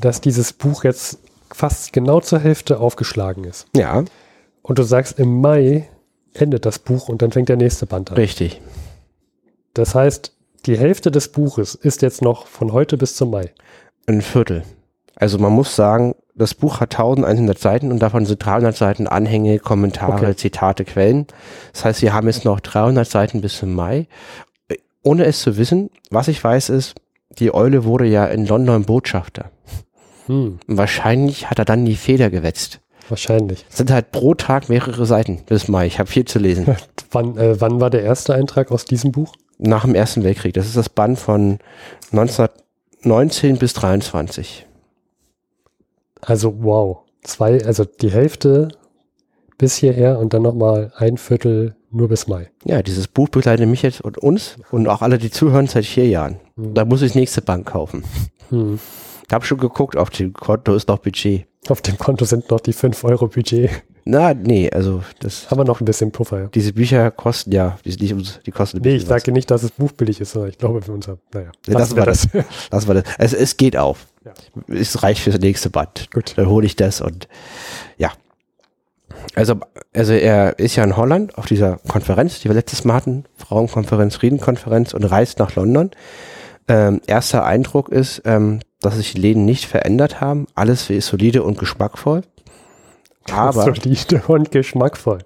dass 0.00 0.20
dieses 0.20 0.52
Buch 0.52 0.84
jetzt 0.84 1.18
fast 1.58 1.92
genau 1.92 2.20
zur 2.20 2.38
Hälfte 2.38 2.78
aufgeschlagen 2.80 3.44
ist. 3.44 3.66
Ja, 3.74 4.04
Und 4.62 4.78
du 4.78 4.82
sagst, 4.84 5.18
im 5.18 5.40
Mai 5.40 5.88
endet 6.34 6.64
das 6.66 6.78
Buch 6.78 7.08
und 7.08 7.20
dann 7.22 7.32
fängt 7.32 7.48
der 7.48 7.56
nächste 7.56 7.86
Band 7.86 8.10
an. 8.10 8.16
richtig. 8.16 8.60
Das 9.74 9.94
heißt, 9.94 10.32
die 10.66 10.78
Hälfte 10.78 11.10
des 11.10 11.28
Buches 11.32 11.74
ist 11.74 12.02
jetzt 12.02 12.22
noch 12.22 12.46
von 12.46 12.72
heute 12.72 12.96
bis 12.96 13.16
zum 13.16 13.30
Mai. 13.30 13.52
Ein 14.06 14.22
Viertel. 14.22 14.62
Also 15.16 15.38
man 15.38 15.52
muss 15.52 15.74
sagen, 15.74 16.14
das 16.34 16.54
Buch 16.54 16.80
hat 16.80 16.94
1100 16.94 17.58
Seiten 17.58 17.90
und 17.90 17.98
davon 18.00 18.24
sind 18.24 18.44
300 18.44 18.76
Seiten 18.76 19.08
Anhänge, 19.08 19.58
Kommentare, 19.58 20.12
Okay. 20.26 20.36
Zitate, 20.36 20.84
Quellen. 20.84 21.26
Das 21.72 21.84
heißt, 21.84 22.02
wir 22.02 22.12
haben 22.12 22.28
jetzt 22.28 22.44
noch 22.44 22.60
300 22.60 23.08
Seiten 23.08 23.40
bis 23.40 23.58
zum 23.58 23.74
Mai. 23.74 24.06
Ohne 25.02 25.24
es 25.24 25.40
zu 25.40 25.56
wissen, 25.56 25.90
was 26.10 26.28
ich 26.28 26.42
weiß 26.42 26.68
ist, 26.70 26.94
die 27.38 27.52
Eule 27.52 27.84
wurde 27.84 28.06
ja 28.06 28.26
in 28.26 28.46
London 28.46 28.84
Botschafter. 28.84 29.50
Hm, 30.28 30.58
Und 30.66 30.76
wahrscheinlich 30.76 31.50
hat 31.50 31.58
er 31.58 31.64
dann 31.64 31.84
die 31.84 31.96
Feder 31.96 32.30
gewetzt. 32.30 32.80
wahrscheinlich. 33.08 33.64
Es 33.70 33.78
sind 33.78 33.90
halt 33.90 34.12
pro 34.12 34.34
Tag 34.34 34.68
mehrere 34.68 35.06
Seiten 35.06 35.42
bis 35.46 35.66
Mai. 35.68 35.86
Ich 35.86 35.98
habe 35.98 36.08
viel 36.10 36.24
zu 36.26 36.38
lesen. 36.38 36.66
Wann, 37.10 37.36
äh, 37.38 37.58
wann 37.60 37.80
war 37.80 37.88
der 37.90 38.02
erste 38.02 38.34
Eintrag 38.34 38.70
aus 38.70 38.84
diesem 38.84 39.12
Buch? 39.12 39.32
Nach 39.58 39.84
dem 39.86 39.94
Ersten 39.94 40.22
Weltkrieg. 40.24 40.52
Das 40.54 40.66
ist 40.66 40.76
das 40.76 40.88
Band 40.90 41.18
von 41.18 41.58
1919 42.12 43.56
bis 43.56 43.72
23. 43.72 44.66
Also 46.20 46.54
wow. 46.62 46.98
Zwei, 47.22 47.64
also 47.64 47.84
die 47.84 48.10
Hälfte 48.10 48.68
bis 49.56 49.76
hierher 49.76 50.18
und 50.18 50.34
dann 50.34 50.42
nochmal 50.42 50.92
ein 50.96 51.16
Viertel 51.16 51.74
nur 51.90 52.08
bis 52.08 52.26
Mai. 52.26 52.50
Ja, 52.64 52.82
dieses 52.82 53.08
Buch 53.08 53.28
begleitet 53.28 53.68
mich 53.68 53.82
jetzt 53.82 54.00
und 54.00 54.18
uns 54.18 54.56
und 54.70 54.88
auch 54.88 55.02
alle, 55.02 55.18
die 55.18 55.30
zuhören, 55.30 55.66
seit 55.66 55.84
vier 55.86 56.06
Jahren. 56.06 56.38
Da 56.56 56.84
muss 56.84 57.02
ich 57.02 57.08
das 57.10 57.16
nächste 57.16 57.42
Bank 57.42 57.66
kaufen. 57.66 58.04
Hm. 58.50 58.78
Ich 59.26 59.34
habe 59.34 59.44
schon 59.44 59.58
geguckt, 59.58 59.96
auf 59.96 60.10
dem 60.10 60.32
Konto 60.32 60.74
ist 60.74 60.88
noch 60.88 60.98
Budget. 60.98 61.46
Auf 61.68 61.82
dem 61.82 61.98
Konto 61.98 62.24
sind 62.24 62.50
noch 62.50 62.60
die 62.60 62.72
5 62.72 63.04
Euro 63.04 63.28
Budget. 63.28 63.70
Na, 64.04 64.32
nee, 64.32 64.70
also 64.70 65.02
das, 65.20 65.50
Haben 65.50 65.60
wir 65.60 65.64
noch 65.64 65.82
ein 65.82 65.84
bisschen 65.84 66.12
Puffer. 66.12 66.40
Ja. 66.40 66.46
diese 66.46 66.72
Bücher 66.72 67.10
kosten 67.10 67.52
ja, 67.52 67.78
die, 67.84 67.94
die, 67.94 68.14
die 68.46 68.50
kosten 68.50 68.80
Nee, 68.80 68.96
ich 68.96 69.02
was. 69.02 69.08
sage 69.08 69.32
nicht, 69.32 69.50
dass 69.50 69.60
das 69.60 69.72
Buch 69.72 69.92
billig 69.92 70.18
ist, 70.22 70.30
sondern 70.32 70.48
ich 70.50 70.56
glaube 70.56 70.80
für 70.80 70.92
unser, 70.92 71.18
naja. 71.34 71.52
Ja, 71.66 71.78
lassen 71.78 71.94
das 71.96 72.32
wir 72.32 72.40
war 72.40 72.46
Das 72.70 72.88
war 72.88 72.94
das. 72.94 73.04
Also 73.18 73.36
es 73.36 73.58
geht 73.58 73.76
auf. 73.76 74.06
Ja. 74.24 74.32
Es 74.74 75.02
reicht 75.02 75.20
fürs 75.20 75.38
nächste 75.38 75.68
Band. 75.68 76.10
Gut. 76.10 76.32
Dann 76.36 76.48
hole 76.48 76.64
ich 76.64 76.74
das 76.74 77.02
und 77.02 77.28
ja. 77.98 78.10
Also, 79.34 79.56
also 79.94 80.12
er 80.12 80.58
ist 80.58 80.76
ja 80.76 80.84
in 80.84 80.96
Holland 80.96 81.36
auf 81.38 81.46
dieser 81.46 81.78
Konferenz, 81.88 82.40
die 82.40 82.48
wir 82.48 82.54
letztes 82.54 82.84
Mal 82.84 82.94
hatten, 82.94 83.24
Frauenkonferenz, 83.36 84.16
Friedenkonferenz 84.16 84.94
und 84.94 85.04
reist 85.04 85.38
nach 85.38 85.54
London. 85.54 85.90
Ähm, 86.68 87.00
erster 87.06 87.44
Eindruck 87.44 87.88
ist, 87.88 88.22
ähm, 88.24 88.60
dass 88.80 88.96
sich 88.96 89.14
die 89.14 89.20
Läden 89.20 89.44
nicht 89.44 89.64
verändert 89.64 90.20
haben. 90.20 90.46
Alles 90.54 90.90
ist 90.90 91.06
solide 91.06 91.42
und 91.42 91.58
geschmackvoll. 91.58 92.22
Aber 93.30 93.62
Solide 93.74 94.22
und 94.28 94.50
geschmackvoll. 94.50 95.18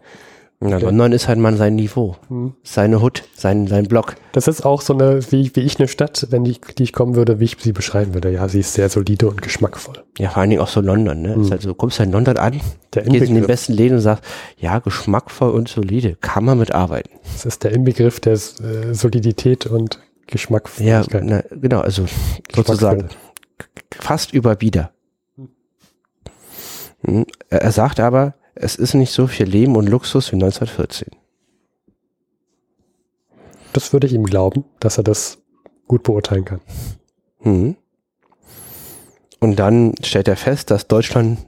Ja, 0.65 0.79
London 0.79 1.11
ist 1.13 1.27
halt 1.29 1.39
mal 1.41 1.57
sein 1.57 1.75
Niveau, 1.75 2.17
Hm. 2.29 2.55
seine 2.63 3.01
Hut, 3.03 3.25
sein, 3.35 3.67
sein 3.67 3.89
Block. 3.89 4.15
Das 4.33 4.47
ist 4.47 4.65
auch 4.65 4.81
so 4.81 4.93
eine, 4.95 5.21
wie, 5.33 5.51
wie 5.57 5.61
ich 5.61 5.79
eine 5.79 5.89
Stadt, 5.89 6.29
wenn 6.31 6.45
ich, 6.47 6.61
die 6.61 6.85
ich 6.85 6.93
kommen 6.93 7.17
würde, 7.17 7.41
wie 7.41 7.45
ich 7.45 7.57
sie 7.59 7.73
beschreiben 7.73 8.15
würde. 8.15 8.31
Ja, 8.31 8.49
sie 8.49 8.61
ist 8.61 8.75
sehr 8.75 8.89
solide 8.89 9.29
und 9.29 9.43
geschmackvoll. 9.43 10.03
Ja, 10.19 10.31
vor 10.31 10.41
allen 10.43 10.51
Dingen 10.51 10.63
auch 10.63 10.69
so 10.69 10.81
London, 10.81 11.23
ne? 11.23 11.35
Ist 11.35 11.51
halt 11.51 11.63
so, 11.63 11.71
du 11.71 11.75
kommst 11.75 11.99
halt 11.99 12.09
in 12.09 12.13
London 12.13 12.37
an, 12.37 12.61
Der 12.95 13.03
gehst 13.03 13.27
in 13.29 13.35
den 13.35 13.47
besten 13.47 13.73
Läden 13.73 13.97
und 13.97 14.01
sagst, 14.03 14.25
ja, 14.57 14.79
geschmackvoll 14.79 15.51
und 15.51 15.69
solide, 15.69 16.17
kann 16.21 16.45
man 16.45 16.59
mitarbeiten. 16.59 17.11
das 17.33 17.45
ist 17.45 17.65
der 17.65 17.73
Inbegriff 17.73 18.21
der 18.21 18.35
äh, 18.35 18.39
Solidität 18.93 19.67
und 19.67 19.95
Ja, 19.97 20.01
Geschmackvolligkeit. 20.29 21.23
na, 21.25 21.43
genau, 21.61 21.81
also 21.81 22.05
sozusagen 22.55 23.09
fast 23.99 24.33
über 24.33 24.55
Bieder. 24.55 24.93
Hm, 27.05 27.27
er 27.51 27.73
sagt 27.73 27.99
aber, 28.01 28.35
es 28.55 28.77
ist 28.77 28.95
nicht 28.95 29.13
so 29.13 29.27
viel 29.27 29.47
Leben 29.47 29.77
und 29.77 29.89
Luxus 29.89 30.33
wie 30.33 30.37
1914. 30.37 31.09
Das 33.73 33.93
würde 33.93 34.07
ich 34.07 34.13
ihm 34.13 34.25
glauben, 34.25 34.65
dass 34.81 34.99
er 34.99 35.05
das 35.05 35.39
gut 35.89 36.03
beurteilen 36.03 36.45
kann. 36.45 36.61
Mhm. 37.43 37.77
Und 39.41 39.57
dann 39.57 39.95
stellt 40.03 40.29
er 40.29 40.37
fest, 40.37 40.71
dass 40.71 40.87
Deutschland 40.87 41.39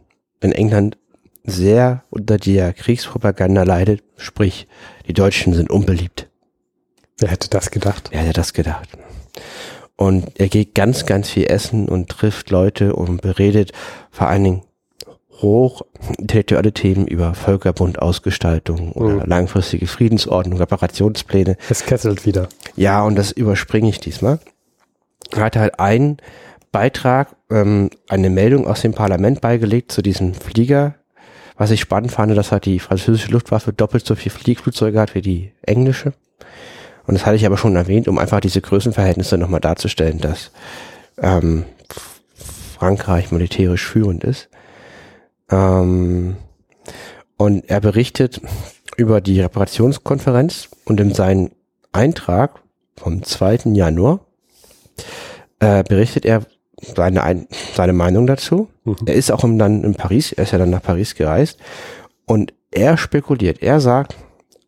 in 0.40 0.52
England 0.52 0.98
sehr 1.44 2.04
unter 2.10 2.38
der 2.38 2.72
Kriegspropaganda 2.72 3.62
leidet, 3.62 4.02
sprich, 4.16 4.66
die 5.06 5.12
Deutschen 5.12 5.52
sind 5.52 5.70
unbeliebt. 5.70 6.28
Wer 7.18 7.30
hätte 7.30 7.48
das 7.50 7.70
gedacht? 7.70 8.08
Wer 8.10 8.20
hätte 8.20 8.32
das 8.32 8.52
gedacht? 8.52 8.88
Und 9.96 10.40
er 10.40 10.48
geht 10.48 10.74
ganz, 10.74 11.06
ganz 11.06 11.30
viel 11.30 11.44
essen 11.44 11.88
und 11.88 12.08
trifft 12.08 12.50
Leute 12.50 12.96
und 12.96 13.22
beredet 13.22 13.72
vor 14.10 14.26
allen 14.26 14.44
Dingen 14.44 14.62
hoch 15.44 15.82
intellektuelle 16.18 16.72
Themen 16.72 17.06
über 17.06 17.34
Völkerbund, 17.34 18.00
Ausgestaltung 18.00 18.92
oder 18.92 19.14
Mhm. 19.16 19.22
langfristige 19.26 19.86
Friedensordnung, 19.86 20.58
Reparationspläne. 20.58 21.56
Es 21.68 21.84
kesselt 21.86 22.26
wieder. 22.26 22.48
Ja, 22.76 23.02
und 23.04 23.16
das 23.16 23.30
überspringe 23.32 23.88
ich 23.88 24.00
diesmal. 24.00 24.38
Er 25.32 25.42
hatte 25.44 25.60
halt 25.60 25.78
einen 25.78 26.18
Beitrag, 26.72 27.36
ähm, 27.50 27.90
eine 28.08 28.30
Meldung 28.30 28.66
aus 28.66 28.80
dem 28.82 28.92
Parlament 28.94 29.40
beigelegt 29.40 29.92
zu 29.92 30.02
diesem 30.02 30.34
Flieger. 30.34 30.94
Was 31.56 31.70
ich 31.70 31.80
spannend 31.80 32.10
fand, 32.10 32.36
dass 32.36 32.50
halt 32.50 32.64
die 32.64 32.80
französische 32.80 33.30
Luftwaffe 33.30 33.72
doppelt 33.72 34.04
so 34.04 34.16
viel 34.16 34.32
Fliegflugzeuge 34.32 34.98
hat 35.00 35.14
wie 35.14 35.22
die 35.22 35.52
englische. 35.62 36.12
Und 37.06 37.14
das 37.14 37.26
hatte 37.26 37.36
ich 37.36 37.46
aber 37.46 37.56
schon 37.58 37.76
erwähnt, 37.76 38.08
um 38.08 38.18
einfach 38.18 38.40
diese 38.40 38.60
Größenverhältnisse 38.60 39.38
nochmal 39.38 39.60
darzustellen, 39.60 40.18
dass 40.18 40.50
ähm, 41.18 41.64
Frankreich 42.78 43.30
militärisch 43.30 43.84
führend 43.86 44.24
ist. 44.24 44.48
Ähm, 45.50 46.36
und 47.36 47.68
er 47.68 47.80
berichtet 47.80 48.40
über 48.96 49.20
die 49.20 49.40
Reparationskonferenz 49.40 50.68
und 50.84 51.00
in 51.00 51.12
seinem 51.14 51.50
Eintrag 51.92 52.60
vom 52.96 53.22
2. 53.22 53.72
Januar 53.72 54.20
äh, 55.58 55.82
berichtet 55.82 56.24
er 56.24 56.42
seine, 56.80 57.22
Ein 57.22 57.46
seine 57.74 57.92
Meinung 57.92 58.26
dazu. 58.26 58.68
Mhm. 58.84 58.96
Er 59.06 59.14
ist 59.14 59.32
auch 59.32 59.44
im, 59.44 59.58
dann 59.58 59.84
in 59.84 59.94
Paris, 59.94 60.32
er 60.32 60.44
ist 60.44 60.52
ja 60.52 60.58
dann 60.58 60.70
nach 60.70 60.82
Paris 60.82 61.14
gereist 61.14 61.58
und 62.26 62.52
er 62.70 62.96
spekuliert, 62.96 63.62
er 63.62 63.80
sagt, 63.80 64.16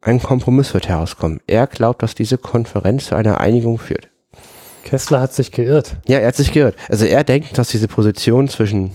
ein 0.01 0.23
Kompromiss 0.23 0.73
wird 0.73 0.89
herauskommen. 0.89 1.41
Er 1.49 1.67
glaubt, 1.67 2.03
dass 2.03 2.15
diese 2.15 2.39
Konferenz 2.39 3.07
zu 3.07 3.17
einer 3.17 3.41
Einigung 3.41 3.79
führt. 3.79 4.09
Kessler 4.85 5.21
hat 5.21 5.33
sich 5.33 5.51
geirrt. 5.51 5.97
Ja, 6.07 6.21
er 6.21 6.29
hat 6.29 6.37
sich 6.37 6.53
gehört. 6.53 6.77
Also 6.89 7.07
er 7.07 7.25
denkt, 7.25 7.59
dass 7.59 7.71
diese 7.71 7.89
Position 7.89 8.49
zwischen 8.49 8.93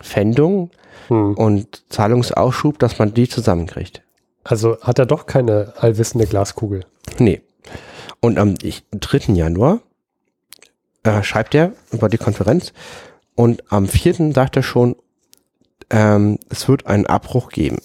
Fändung 0.00 0.70
Hm. 1.08 1.34
und 1.34 1.82
Zahlungsausschub, 1.90 2.78
dass 2.78 2.98
man 2.98 3.14
die 3.14 3.28
zusammenkriegt. 3.28 4.02
Also 4.44 4.78
hat 4.80 4.98
er 4.98 5.06
doch 5.06 5.26
keine 5.26 5.74
allwissende 5.76 6.26
Glaskugel. 6.26 6.84
Nee. 7.18 7.42
Und 8.20 8.38
am 8.38 8.54
ich- 8.62 8.84
3. 8.92 9.32
Januar 9.34 9.80
äh, 11.02 11.22
schreibt 11.22 11.54
er 11.54 11.72
über 11.92 12.08
die 12.08 12.18
Konferenz 12.18 12.72
und 13.34 13.62
am 13.72 13.86
4. 13.88 14.32
sagt 14.32 14.56
er 14.56 14.62
schon, 14.62 14.96
ähm, 15.90 16.38
es 16.48 16.68
wird 16.68 16.86
einen 16.86 17.06
Abbruch 17.06 17.50
geben. 17.50 17.78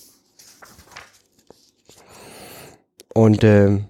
Und, 3.14 3.44
ähm, 3.44 3.86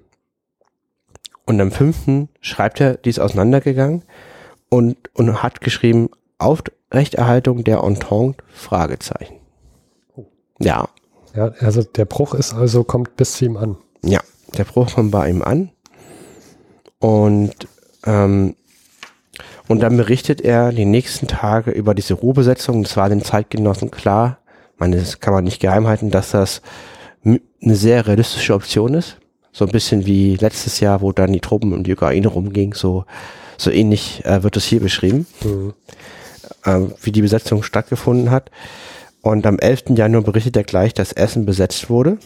und 1.45 1.59
am 1.59 1.71
5. 1.71 2.27
schreibt 2.41 2.79
er, 2.81 2.95
die 2.95 3.09
ist 3.09 3.19
auseinandergegangen 3.19 4.03
und, 4.69 4.97
und 5.13 5.41
hat 5.43 5.61
geschrieben, 5.61 6.09
Aufrechterhaltung 6.37 7.63
der 7.63 7.83
Entente, 7.83 8.43
Fragezeichen. 8.53 9.35
Ja, 10.59 10.89
Ja, 11.35 11.51
also 11.59 11.83
der 11.83 12.05
Bruch 12.05 12.33
ist 12.33 12.53
also, 12.53 12.83
kommt 12.83 13.15
bis 13.15 13.33
zu 13.33 13.45
ihm 13.45 13.57
an. 13.57 13.77
Ja, 14.03 14.21
der 14.57 14.63
Bruch 14.63 14.93
kommt 14.95 15.11
bei 15.11 15.29
ihm 15.29 15.41
an 15.41 15.71
und 16.99 17.53
ähm, 18.05 18.55
und 19.67 19.81
dann 19.81 19.97
berichtet 19.97 20.41
er 20.41 20.71
die 20.71 20.85
nächsten 20.85 21.27
Tage 21.27 21.71
über 21.71 21.93
diese 21.93 22.13
Ruhebesetzung. 22.13 22.83
Das 22.83 22.95
war 22.95 23.09
den 23.09 23.21
Zeitgenossen 23.21 23.91
klar. 23.91 24.39
Ich 24.73 24.79
meine, 24.79 24.97
das 24.97 25.19
kann 25.19 25.33
man 25.33 25.43
nicht 25.43 25.59
geheim 25.59 25.87
halten, 25.87 26.09
dass 26.09 26.31
das 26.31 26.61
eine 27.25 27.41
sehr 27.75 28.07
realistische 28.07 28.53
Option 28.53 28.93
ist. 28.93 29.17
So 29.51 29.65
ein 29.65 29.71
bisschen 29.71 30.05
wie 30.05 30.35
letztes 30.35 30.79
Jahr, 30.79 31.01
wo 31.01 31.11
dann 31.11 31.33
die 31.33 31.39
Truppen 31.39 31.73
um 31.73 31.83
die 31.83 31.93
Ukraine 31.93 32.27
rumging. 32.27 32.75
So, 32.75 33.05
so 33.57 33.69
ähnlich 33.71 34.23
äh, 34.23 34.43
wird 34.43 34.55
es 34.55 34.65
hier 34.65 34.79
beschrieben 34.79 35.27
Hm. 35.41 35.73
Äh, 36.67 36.81
wie 37.01 37.11
die 37.11 37.21
Besetzung 37.21 37.63
stattgefunden 37.63 38.29
hat. 38.29 38.51
Und 39.21 39.45
am 39.47 39.57
11. 39.57 39.95
Januar 39.95 40.23
berichtet 40.23 40.55
er 40.55 40.63
gleich, 40.63 40.93
dass 40.93 41.11
Essen 41.11 41.45
besetzt 41.45 41.89
wurde. 41.89 42.17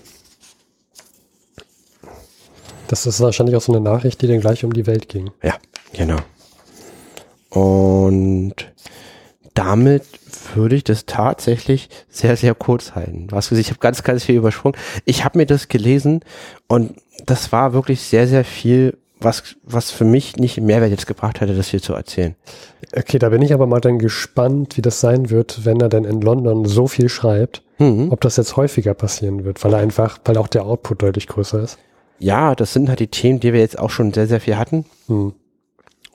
Das 2.88 3.06
ist 3.06 3.22
wahrscheinlich 3.22 3.56
auch 3.56 3.62
so 3.62 3.72
eine 3.72 3.82
Nachricht, 3.82 4.22
die 4.22 4.28
dann 4.28 4.42
gleich 4.42 4.66
um 4.66 4.74
die 4.74 4.86
Welt 4.86 5.08
ging. 5.08 5.32
Ja, 5.42 5.56
genau. 5.94 6.18
Und 7.50 8.56
damit 9.54 10.04
würde 10.56 10.76
ich 10.76 10.84
das 10.84 11.06
tatsächlich 11.06 11.90
sehr, 12.10 12.36
sehr 12.36 12.56
kurz 12.56 12.94
halten. 12.96 13.28
Du 13.28 13.36
hast 13.36 13.50
gesehen, 13.50 13.62
ich 13.62 13.70
habe 13.70 13.80
ganz, 13.80 14.04
ganz 14.04 14.26
viel 14.26 14.36
übersprungen. 14.36 14.78
Ich 15.06 15.24
habe 15.24 15.38
mir 15.38 15.46
das 15.46 15.68
gelesen 15.68 16.22
und 16.68 16.96
das 17.26 17.52
war 17.52 17.74
wirklich 17.74 18.02
sehr, 18.02 18.28
sehr 18.28 18.44
viel, 18.44 18.98
was, 19.22 19.56
was 19.64 19.92
für 19.92 20.06
mich 20.06 20.38
nicht 20.38 20.60
Mehrwert 20.60 20.92
jetzt 20.92 21.08
gebracht 21.08 21.42
hätte, 21.42 21.56
das 21.56 21.68
hier 21.68 21.82
zu 21.82 21.94
erzählen. 21.94 22.36
Okay, 22.96 23.20
da 23.20 23.30
bin 23.30 23.42
ich 23.42 23.54
aber 23.54 23.68
mal 23.68 23.80
dann 23.80 24.00
gespannt, 24.00 24.78
wie 24.78 24.82
das 24.82 25.00
sein 25.00 25.30
wird, 25.30 25.66
wenn 25.66 25.80
er 25.80 25.90
denn 25.90 26.06
in 26.06 26.22
London 26.22 26.66
so 26.66 26.88
viel 26.88 27.10
schreibt, 27.10 27.64
Mhm. 27.80 28.12
ob 28.12 28.22
das 28.22 28.38
jetzt 28.38 28.58
häufiger 28.58 28.94
passieren 28.94 29.44
wird, 29.44 29.64
weil 29.64 29.74
er 29.74 29.80
einfach, 29.80 30.20
weil 30.26 30.38
auch 30.38 30.48
der 30.48 30.66
Output 30.66 31.02
deutlich 31.02 31.28
größer 31.28 31.62
ist. 31.62 31.80
Ja, 32.20 32.54
das 32.54 32.74
sind 32.74 32.90
halt 32.90 33.00
die 33.00 33.08
Themen, 33.08 33.40
die 33.40 33.54
wir 33.54 33.60
jetzt 33.60 33.80
auch 33.80 33.90
schon 33.90 34.14
sehr, 34.14 34.28
sehr 34.28 34.40
viel 34.40 34.58
hatten. 34.58 34.86
Hm. 35.08 35.34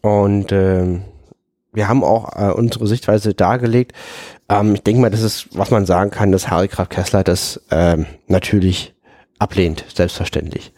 Und 0.00 0.52
ähm, 0.52 1.02
wir 1.72 1.88
haben 1.88 2.04
auch 2.04 2.36
äh, 2.36 2.52
unsere 2.52 2.86
Sichtweise 2.86 3.34
dargelegt. 3.34 3.92
Ähm, 4.48 4.74
ich 4.74 4.82
denke 4.82 5.00
mal, 5.02 5.10
das 5.10 5.22
ist, 5.22 5.48
was 5.58 5.72
man 5.72 5.84
sagen 5.86 6.10
kann, 6.10 6.30
dass 6.30 6.48
Harry 6.48 6.68
Graf 6.68 6.88
Kessler 6.88 7.24
das 7.24 7.60
ähm, 7.72 8.06
natürlich 8.28 8.94
ablehnt, 9.40 9.84
selbstverständlich. 9.92 10.72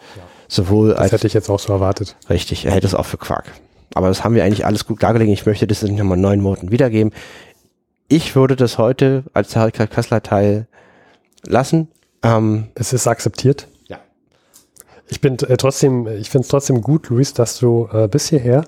Sowohl 0.49 0.90
Das 0.90 0.99
als 0.99 1.12
hätte 1.12 1.26
ich 1.26 1.34
jetzt 1.34 1.51
auch 1.51 1.61
so 1.61 1.72
erwartet. 1.72 2.16
richtig, 2.30 2.64
er 2.64 2.72
hält 2.72 2.84
es 2.84 2.94
auch 2.94 3.07
für 3.07 3.18
Quark. 3.18 3.44
Aber 3.94 4.09
das 4.09 4.24
haben 4.24 4.34
wir 4.34 4.44
eigentlich 4.44 4.66
alles 4.66 4.86
gut 4.86 5.03
dargelegt. 5.03 5.30
Ich 5.32 5.46
möchte 5.46 5.66
das 5.66 5.82
nicht 5.82 5.96
nochmal 5.99 6.16
in 6.16 6.22
neun 6.22 6.44
Worten 6.44 6.70
wiedergeben. 6.70 7.12
Ich 8.09 8.34
würde 8.34 8.57
das 8.57 8.78
heute 8.78 9.24
als 9.34 9.55
Harry 9.57 9.70
Graf 9.72 9.90
Kessler 9.90 10.22
Teil 10.22 10.66
lassen. 11.44 11.88
Ähm, 12.22 12.68
Es 12.74 12.92
ist 12.92 13.07
akzeptiert. 13.07 13.68
Ja. 13.86 13.99
Ich 15.09 15.20
bin 15.20 15.38
äh, 15.40 15.57
trotzdem, 15.57 16.07
ich 16.07 16.30
finde 16.30 16.44
es 16.44 16.49
trotzdem 16.49 16.80
gut, 16.80 17.09
Luis, 17.11 17.34
dass 17.34 17.59
du 17.59 17.88
äh, 17.92 18.09
bis 18.09 18.28
hierher 18.28 18.64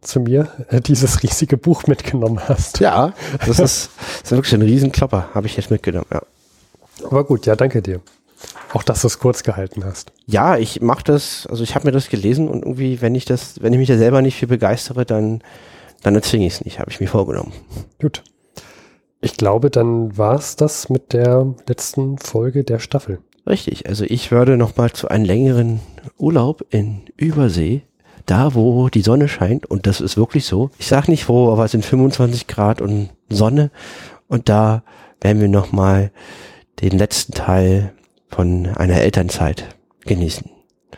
zu 0.00 0.20
mir 0.20 0.48
äh, 0.68 0.80
dieses 0.80 1.22
riesige 1.22 1.56
Buch 1.56 1.86
mitgenommen 1.88 2.40
hast. 2.48 2.78
ja, 2.80 3.12
das 3.40 3.58
ist, 3.58 3.90
das 4.22 4.22
ist 4.24 4.30
wirklich 4.30 4.54
ein 4.54 4.62
Riesenklopper, 4.62 5.30
habe 5.34 5.46
ich 5.46 5.56
jetzt 5.56 5.70
mitgenommen. 5.70 6.06
Ja. 6.12 6.22
Aber 7.04 7.24
gut, 7.24 7.46
ja, 7.46 7.56
danke 7.56 7.82
dir. 7.82 8.00
Auch, 8.72 8.82
dass 8.82 9.00
du 9.00 9.06
es 9.06 9.18
kurz 9.18 9.42
gehalten 9.42 9.84
hast. 9.84 10.12
Ja, 10.26 10.56
ich 10.56 10.80
mache 10.80 11.04
das, 11.04 11.46
also 11.48 11.62
ich 11.62 11.74
habe 11.74 11.86
mir 11.86 11.92
das 11.92 12.08
gelesen 12.08 12.48
und 12.48 12.64
irgendwie, 12.64 13.00
wenn 13.00 13.14
ich 13.14 13.24
das, 13.24 13.62
wenn 13.62 13.72
ich 13.72 13.78
mich 13.78 13.88
da 13.88 13.96
selber 13.96 14.22
nicht 14.22 14.36
für 14.36 14.46
begeistere, 14.46 15.06
dann, 15.06 15.42
dann 16.02 16.14
erzwinge 16.14 16.46
ich 16.46 16.54
es 16.54 16.64
nicht, 16.64 16.78
habe 16.78 16.90
ich 16.90 17.00
mir 17.00 17.08
vorgenommen. 17.08 17.52
Gut. 18.00 18.22
Ich 19.20 19.36
glaube, 19.36 19.70
dann 19.70 20.16
war 20.18 20.34
es 20.34 20.56
das 20.56 20.88
mit 20.88 21.12
der 21.12 21.54
letzten 21.66 22.18
Folge 22.18 22.64
der 22.64 22.78
Staffel. 22.78 23.20
Richtig, 23.46 23.88
also 23.88 24.04
ich 24.04 24.30
würde 24.30 24.56
nochmal 24.56 24.92
zu 24.92 25.08
einem 25.08 25.24
längeren 25.24 25.80
Urlaub 26.18 26.64
in 26.70 27.02
Übersee, 27.16 27.82
da 28.26 28.54
wo 28.54 28.88
die 28.88 29.02
Sonne 29.02 29.28
scheint 29.28 29.66
und 29.66 29.86
das 29.86 30.00
ist 30.00 30.16
wirklich 30.16 30.44
so. 30.44 30.70
Ich 30.78 30.88
sag 30.88 31.08
nicht 31.08 31.28
wo, 31.28 31.52
aber 31.52 31.64
es 31.64 31.70
sind 31.70 31.84
25 31.84 32.48
Grad 32.48 32.80
und 32.80 33.10
Sonne 33.28 33.70
und 34.28 34.48
da 34.48 34.82
werden 35.20 35.40
wir 35.40 35.48
nochmal 35.48 36.10
den 36.82 36.98
letzten 36.98 37.32
Teil 37.32 37.92
von 38.36 38.66
einer 38.66 39.00
Elternzeit 39.00 39.64
genießen. 40.04 40.50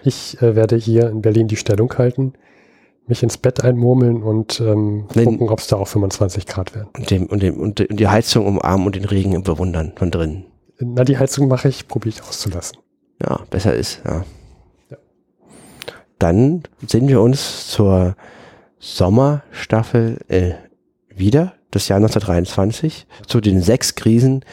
Ich 0.02 0.42
äh, 0.42 0.56
werde 0.56 0.74
hier 0.74 1.08
in 1.08 1.22
Berlin 1.22 1.46
die 1.46 1.54
Stellung 1.54 1.96
halten, 1.96 2.32
mich 3.06 3.22
ins 3.22 3.38
Bett 3.38 3.62
einmurmeln 3.62 4.24
und 4.24 4.58
ähm, 4.58 5.06
gucken, 5.14 5.48
ob 5.48 5.60
es 5.60 5.68
da 5.68 5.76
auch 5.76 5.86
25 5.86 6.46
Grad 6.46 6.74
werden. 6.74 6.88
Und, 6.96 7.10
dem, 7.12 7.26
und, 7.26 7.42
dem, 7.44 7.60
und 7.60 7.86
die 7.90 8.08
Heizung 8.08 8.44
umarmen 8.44 8.86
und 8.86 8.96
den 8.96 9.04
Regen 9.04 9.40
bewundern 9.44 9.92
von 9.94 10.10
drinnen. 10.10 10.46
Na, 10.80 11.04
die 11.04 11.16
Heizung 11.16 11.46
mache 11.46 11.68
ich, 11.68 11.86
probiere 11.86 12.16
ich 12.16 12.22
auszulassen. 12.22 12.78
ja, 13.22 13.38
besser 13.50 13.72
ist. 13.72 14.02
Ja. 14.04 14.24
ja. 14.90 14.96
Dann 16.18 16.64
sehen 16.84 17.06
wir 17.06 17.20
uns 17.20 17.68
zur 17.68 18.16
Sommerstaffel 18.80 20.18
äh, 20.26 20.54
wieder, 21.08 21.54
das 21.70 21.88
Jahr 21.88 21.98
1923, 21.98 23.06
zu 23.26 23.40
den 23.40 23.62
sechs 23.62 23.94
Krisen. 23.94 24.44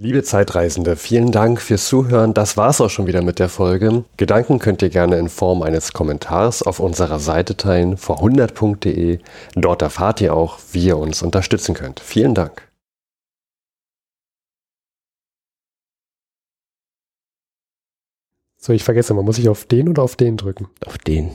Liebe 0.02 0.24
Zeitreisende, 0.24 0.96
vielen 0.96 1.34
Dank 1.34 1.60
fürs 1.60 1.88
Zuhören. 1.88 2.34
Das 2.34 2.56
war's 2.56 2.80
auch 2.80 2.90
schon 2.90 3.06
wieder 3.06 3.22
mit 3.22 3.38
der 3.38 3.50
Folge. 3.50 4.06
Gedanken 4.16 4.60
könnt 4.60 4.82
ihr 4.82 4.88
gerne 4.88 5.18
in 5.18 5.28
Form 5.28 5.62
eines 5.62 5.92
Kommentars 5.92 6.64
auf 6.64 6.80
unserer 6.80 7.20
Seite 7.20 7.58
teilen, 7.58 7.98
vor100.de. 7.98 9.20
Dort 9.56 9.82
erfahrt 9.82 10.22
ihr 10.22 10.34
auch, 10.34 10.58
wie 10.72 10.86
ihr 10.86 10.98
uns 10.98 11.22
unterstützen 11.22 11.76
könnt. 11.76 12.00
Vielen 12.00 12.34
Dank. 12.34 12.69
So, 18.70 18.74
ich 18.74 18.84
vergesse, 18.84 19.16
man 19.16 19.26
muss 19.26 19.38
sich 19.38 19.50
auf 19.50 19.66
den 19.66 19.90
oder 19.90 20.04
auf 20.04 20.16
den 20.16 20.38
drücken? 20.38 20.68
Auf 20.86 21.00
den. 21.00 21.32